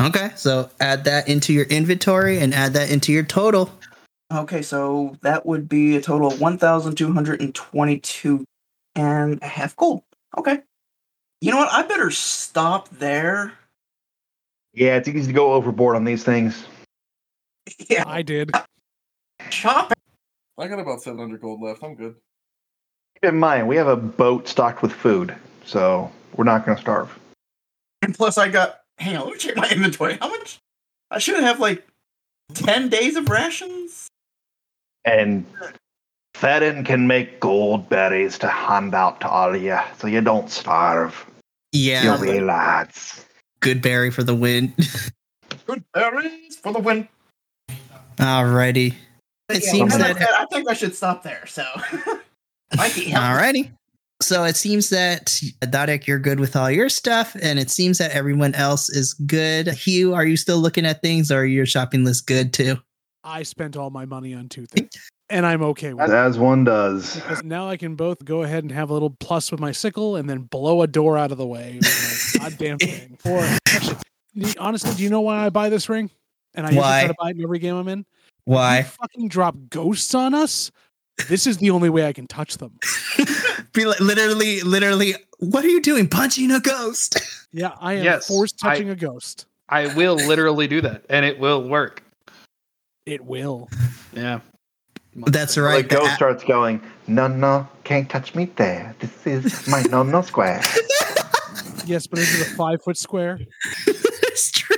Okay, 0.00 0.30
so 0.36 0.70
add 0.80 1.04
that 1.04 1.28
into 1.28 1.52
your 1.52 1.66
inventory 1.66 2.38
and 2.38 2.54
add 2.54 2.72
that 2.72 2.90
into 2.90 3.12
your 3.12 3.22
total. 3.22 3.70
Okay, 4.32 4.62
so 4.62 5.16
that 5.22 5.44
would 5.46 5.68
be 5.68 5.96
a 5.96 6.00
total 6.00 6.32
of 6.32 6.40
1,222 6.40 8.44
and 8.94 9.42
a 9.42 9.46
half 9.46 9.76
gold. 9.76 10.02
Okay. 10.36 10.60
You 11.40 11.50
know 11.50 11.58
what? 11.58 11.72
I 11.72 11.82
better 11.82 12.10
stop 12.10 12.88
there. 12.88 13.52
Yeah, 14.72 14.96
it's 14.96 15.08
easy 15.08 15.26
to 15.26 15.32
go 15.32 15.52
overboard 15.52 15.96
on 15.96 16.04
these 16.04 16.24
things. 16.24 16.64
Yeah, 17.88 18.02
I 18.06 18.22
did. 18.22 18.50
chop. 19.50 19.92
I 20.58 20.66
got 20.66 20.80
about 20.80 21.00
700 21.00 21.40
gold 21.40 21.62
left. 21.62 21.84
I'm 21.84 21.94
good. 21.94 22.16
Keep 23.22 23.34
in 23.34 23.38
mind, 23.38 23.68
we 23.68 23.76
have 23.76 23.86
a 23.86 23.94
boat 23.96 24.48
stocked 24.48 24.82
with 24.82 24.92
food, 24.92 25.32
so 25.64 26.10
we're 26.34 26.42
not 26.44 26.66
going 26.66 26.76
to 26.76 26.80
starve. 26.82 27.16
And 28.02 28.14
plus, 28.14 28.36
I 28.36 28.48
got. 28.48 28.80
Hang 28.98 29.16
on, 29.16 29.24
let 29.26 29.32
me 29.34 29.38
check 29.38 29.56
my 29.56 29.68
inventory. 29.70 30.18
How 30.20 30.28
much? 30.28 30.58
I 31.10 31.18
should 31.18 31.40
have 31.42 31.60
like 31.60 31.86
10 32.54 32.88
days 32.88 33.16
of 33.16 33.28
rations. 33.28 34.08
And 35.04 35.46
Ferren 36.34 36.84
can 36.84 37.06
make 37.06 37.38
gold 37.38 37.88
berries 37.88 38.38
to 38.38 38.48
hand 38.48 38.92
out 38.94 39.20
to 39.20 39.28
all 39.28 39.54
of 39.54 39.62
you, 39.62 39.78
so 39.98 40.08
you 40.08 40.20
don't 40.20 40.50
starve. 40.50 41.24
Yeah, 41.70 42.16
You 42.20 42.20
wee 42.32 42.40
lads. 42.40 43.24
good 43.60 43.82
berry 43.82 44.10
for 44.10 44.22
the 44.24 44.34
win. 44.34 44.74
Good 45.66 45.84
berries 45.94 46.56
for 46.56 46.72
the 46.72 46.80
win. 46.80 47.06
Alrighty. 48.16 48.94
It 49.48 49.62
Yeah, 49.64 49.70
seems 49.70 49.96
like 49.98 50.18
that 50.18 50.30
I 50.32 50.44
think 50.46 50.68
I 50.68 50.72
should 50.74 50.96
stop 50.96 51.22
there. 51.22 51.46
So, 51.46 51.64
Mikey, 52.76 53.10
help. 53.10 53.24
Alrighty. 53.24 53.70
So 54.20 54.44
it 54.44 54.56
seems 54.56 54.90
that 54.90 55.26
Dadek, 55.62 56.06
you're 56.06 56.18
good 56.18 56.38
with 56.38 56.54
all 56.54 56.70
your 56.70 56.88
stuff, 56.88 57.36
and 57.42 57.58
it 57.58 57.70
seems 57.70 57.98
that 57.98 58.12
everyone 58.12 58.54
else 58.54 58.88
is 58.88 59.14
good. 59.14 59.66
Hugh, 59.68 60.14
are 60.14 60.24
you 60.24 60.36
still 60.36 60.58
looking 60.58 60.86
at 60.86 61.02
things, 61.02 61.32
or 61.32 61.40
are 61.40 61.44
your 61.44 61.66
shopping 61.66 62.04
list 62.04 62.26
good 62.26 62.52
too? 62.52 62.76
I 63.24 63.42
spent 63.42 63.76
all 63.76 63.90
my 63.90 64.04
money 64.04 64.32
on 64.32 64.48
two 64.48 64.66
things, 64.66 64.90
and 65.28 65.44
I'm 65.44 65.62
okay 65.62 65.92
with 65.92 66.08
it. 66.08 66.14
As 66.14 66.38
one 66.38 66.62
does. 66.62 67.16
Because 67.16 67.42
now 67.42 67.68
I 67.68 67.76
can 67.76 67.96
both 67.96 68.24
go 68.24 68.42
ahead 68.42 68.62
and 68.62 68.70
have 68.72 68.90
a 68.90 68.92
little 68.92 69.10
plus 69.10 69.50
with 69.50 69.60
my 69.60 69.72
sickle, 69.72 70.14
and 70.14 70.30
then 70.30 70.42
blow 70.42 70.82
a 70.82 70.86
door 70.86 71.18
out 71.18 71.32
of 71.32 71.38
the 71.38 71.46
way 71.46 71.80
goddamn 72.38 72.78
thing. 72.78 73.18
Or 73.24 73.40
actually, 73.66 73.96
honestly, 74.58 74.94
do 74.94 75.02
you 75.02 75.10
know 75.10 75.20
why 75.20 75.44
I 75.44 75.50
buy 75.50 75.68
this 75.68 75.88
ring? 75.88 76.10
And 76.54 76.66
I 76.66 76.70
usually 76.70 76.82
Why? 76.82 77.00
try 77.00 77.08
to 77.08 77.14
buy 77.18 77.30
it 77.30 77.36
in 77.36 77.42
every 77.42 77.58
game 77.58 77.76
I'm 77.76 77.88
in. 77.88 77.98
You 77.98 78.04
Why? 78.44 78.82
fucking 78.82 79.28
drop 79.28 79.56
ghosts 79.70 80.14
on 80.14 80.34
us. 80.34 80.70
This 81.28 81.46
is 81.46 81.58
the 81.58 81.70
only 81.70 81.90
way 81.90 82.06
I 82.06 82.12
can 82.12 82.26
touch 82.26 82.58
them. 82.58 82.78
Be 83.72 83.84
like, 83.84 84.00
literally, 84.00 84.60
literally. 84.62 85.14
What 85.38 85.64
are 85.64 85.68
you 85.68 85.80
doing? 85.80 86.08
Punching 86.08 86.50
a 86.50 86.60
ghost? 86.60 87.18
Yeah, 87.52 87.72
I 87.80 87.94
am 87.94 88.04
Yes, 88.04 88.26
forced 88.26 88.58
touching 88.58 88.90
a 88.90 88.96
ghost. 88.96 89.46
I 89.68 89.94
will 89.94 90.14
literally 90.16 90.66
do 90.66 90.80
that, 90.82 91.04
and 91.08 91.24
it 91.24 91.38
will 91.38 91.66
work. 91.68 92.02
It 93.06 93.24
will. 93.24 93.68
Yeah. 94.12 94.40
That's 95.14 95.56
right. 95.58 95.88
The 95.88 95.96
right. 95.96 96.00
ghost 96.00 96.10
the- 96.10 96.16
starts 96.16 96.44
going, 96.44 96.80
No, 97.06 97.28
no, 97.28 97.68
can't 97.84 98.08
touch 98.08 98.34
me 98.34 98.46
there. 98.56 98.94
This 99.00 99.26
is 99.26 99.68
my 99.68 99.82
no, 99.90 100.02
no 100.02 100.22
square. 100.22 100.60
Yes, 101.84 102.06
but 102.06 102.20
this 102.20 102.32
is 102.32 102.52
a 102.52 102.54
five 102.54 102.80
foot 102.80 102.96
square. 102.96 103.40
it's 103.88 104.52
true. 104.52 104.76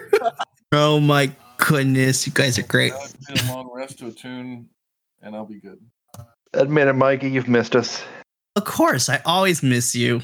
Oh 0.73 0.99
my 1.01 1.31
goodness, 1.59 2.27
you 2.27 2.33
guys 2.33 2.59
are 2.59 2.63
great. 2.63 2.95
I'll 2.95 3.09
get 3.29 3.45
a 3.45 3.53
long 3.53 3.71
rest 3.75 3.99
to 3.99 4.07
attune, 4.07 4.71
and 5.21 5.37
I'll 5.37 5.45
be 5.45 5.61
good. 5.61 5.79
Admit 6.55 6.89
it, 6.89 6.95
Mikey, 6.95 7.31
you've 7.31 7.49
missed 7.49 7.77
us. 7.77 8.03
Of 8.57 8.65
course, 8.65 9.09
I 9.09 9.21
always 9.25 9.63
miss 9.63 9.95
you. 9.95 10.21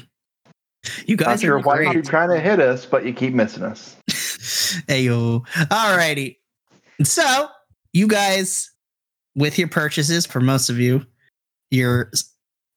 You 1.05 1.15
Not 1.15 1.25
guys 1.25 1.41
sure 1.41 1.57
are 1.57 1.59
why 1.59 1.81
you're 1.81 2.01
trying 2.01 2.29
to 2.29 2.39
hit 2.39 2.59
us, 2.59 2.85
but 2.85 3.05
you 3.05 3.13
keep 3.13 3.33
missing 3.33 3.63
us. 3.63 3.95
Ayo. 4.09 5.45
Alrighty. 5.67 6.37
So, 7.03 7.47
you 7.93 8.07
guys, 8.07 8.71
with 9.35 9.59
your 9.59 9.67
purchases, 9.67 10.25
for 10.25 10.39
most 10.39 10.69
of 10.69 10.79
you, 10.79 11.05
your 11.69 12.09
s- 12.13 12.23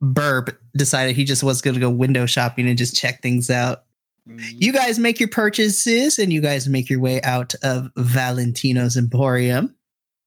burb 0.02 0.54
decided 0.76 1.16
he 1.16 1.24
just 1.24 1.42
was 1.42 1.62
going 1.62 1.74
to 1.74 1.80
go 1.80 1.90
window 1.90 2.26
shopping 2.26 2.68
and 2.68 2.76
just 2.76 2.96
check 2.96 3.22
things 3.22 3.48
out. 3.48 3.84
Mm-hmm. 4.28 4.56
You 4.58 4.72
guys 4.72 4.98
make 4.98 5.20
your 5.20 5.28
purchases 5.28 6.18
and 6.18 6.32
you 6.32 6.40
guys 6.40 6.68
make 6.68 6.90
your 6.90 7.00
way 7.00 7.20
out 7.22 7.54
of 7.62 7.90
Valentino's 7.96 8.96
Emporium. 8.96 9.74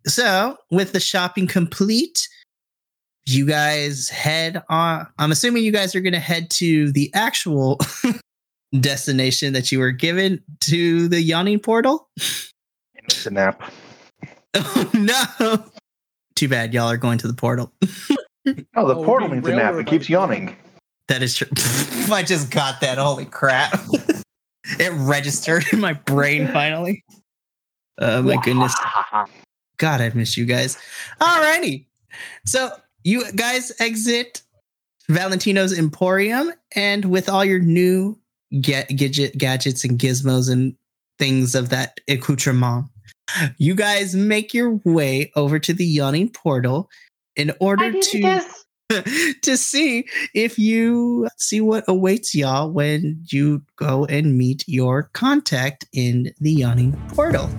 So, 0.06 0.58
with 0.72 0.94
the 0.94 1.00
shopping 1.00 1.48
complete, 1.48 2.28
you 3.28 3.46
guys 3.46 4.10
head 4.10 4.64
on. 4.70 5.08
I'm 5.20 5.32
assuming 5.32 5.64
you 5.64 5.72
guys 5.72 5.96
are 5.96 6.02
going 6.02 6.14
to 6.14 6.20
head 6.20 6.50
to 6.52 6.92
the 6.92 7.12
actual 7.14 7.80
destination 8.80 9.54
that 9.54 9.72
you 9.72 9.80
were 9.80 9.92
given 9.92 10.42
to 10.62 11.08
the 11.08 11.22
yawning 11.22 11.60
portal. 11.60 12.10
It's 12.96 13.26
a 13.26 13.32
nap. 13.32 13.62
Oh 14.60 14.90
no! 14.94 15.64
Too 16.36 16.48
bad 16.48 16.74
y'all 16.74 16.90
are 16.90 16.98
going 16.98 17.20
to 17.20 17.28
the 17.28 17.34
portal. 17.34 17.72
Oh, 17.84 18.88
the 18.88 18.96
Oh, 18.96 19.04
portal 19.04 19.28
being 19.30 19.42
means 19.42 19.54
a 19.54 19.56
nap. 19.58 19.76
It 19.76 19.86
keeps 19.86 20.10
yawning. 20.10 20.56
That 21.10 21.22
is 21.22 21.36
true. 21.36 21.48
I 22.12 22.24
just 22.26 22.50
got 22.50 22.82
that. 22.82 22.98
Holy 22.98 23.26
crap! 23.26 23.80
it 24.80 24.92
registered 24.94 25.64
in 25.72 25.80
my 25.80 25.94
brain 25.94 26.48
finally. 26.48 27.04
Oh 28.00 28.24
my 28.24 28.38
goodness. 28.38 28.74
God, 29.78 30.02
I 30.02 30.10
miss 30.16 30.36
you 30.38 30.46
guys. 30.46 30.78
Alrighty. 31.22 31.86
So 32.48 32.72
you 33.08 33.32
guys 33.32 33.72
exit 33.80 34.42
Valentino's 35.10 35.78
Emporium, 35.78 36.52
and 36.76 37.06
with 37.06 37.30
all 37.30 37.46
your 37.46 37.60
new 37.60 38.20
get 38.60 38.90
gadget 38.90 39.38
gadgets 39.38 39.86
and 39.86 39.98
gizmos 39.98 40.52
and 40.52 40.76
things 41.18 41.56
of 41.56 41.70
that 41.70 42.02
accoutrement, 42.10 42.88
you 43.58 43.76
guys 43.76 44.14
make 44.14 44.54
your 44.54 44.82
way 44.84 45.32
over 45.38 45.58
to 45.58 45.74
the 45.74 45.86
yawning 45.86 46.30
portal 46.30 46.90
in 47.38 47.54
order 47.62 47.94
to 47.94 48.42
to 49.42 49.56
see 49.56 50.06
if 50.34 50.60
you 50.60 51.30
see 51.38 51.62
what 51.62 51.86
awaits 51.88 52.36
y'all 52.36 52.70
when 52.70 53.24
you 53.32 53.62
go 53.78 54.04
and 54.08 54.38
meet 54.38 54.66
your 54.68 55.04
contact 55.14 55.86
in 55.94 56.34
the 56.42 56.52
yawning 56.52 56.92
portal. 57.14 57.50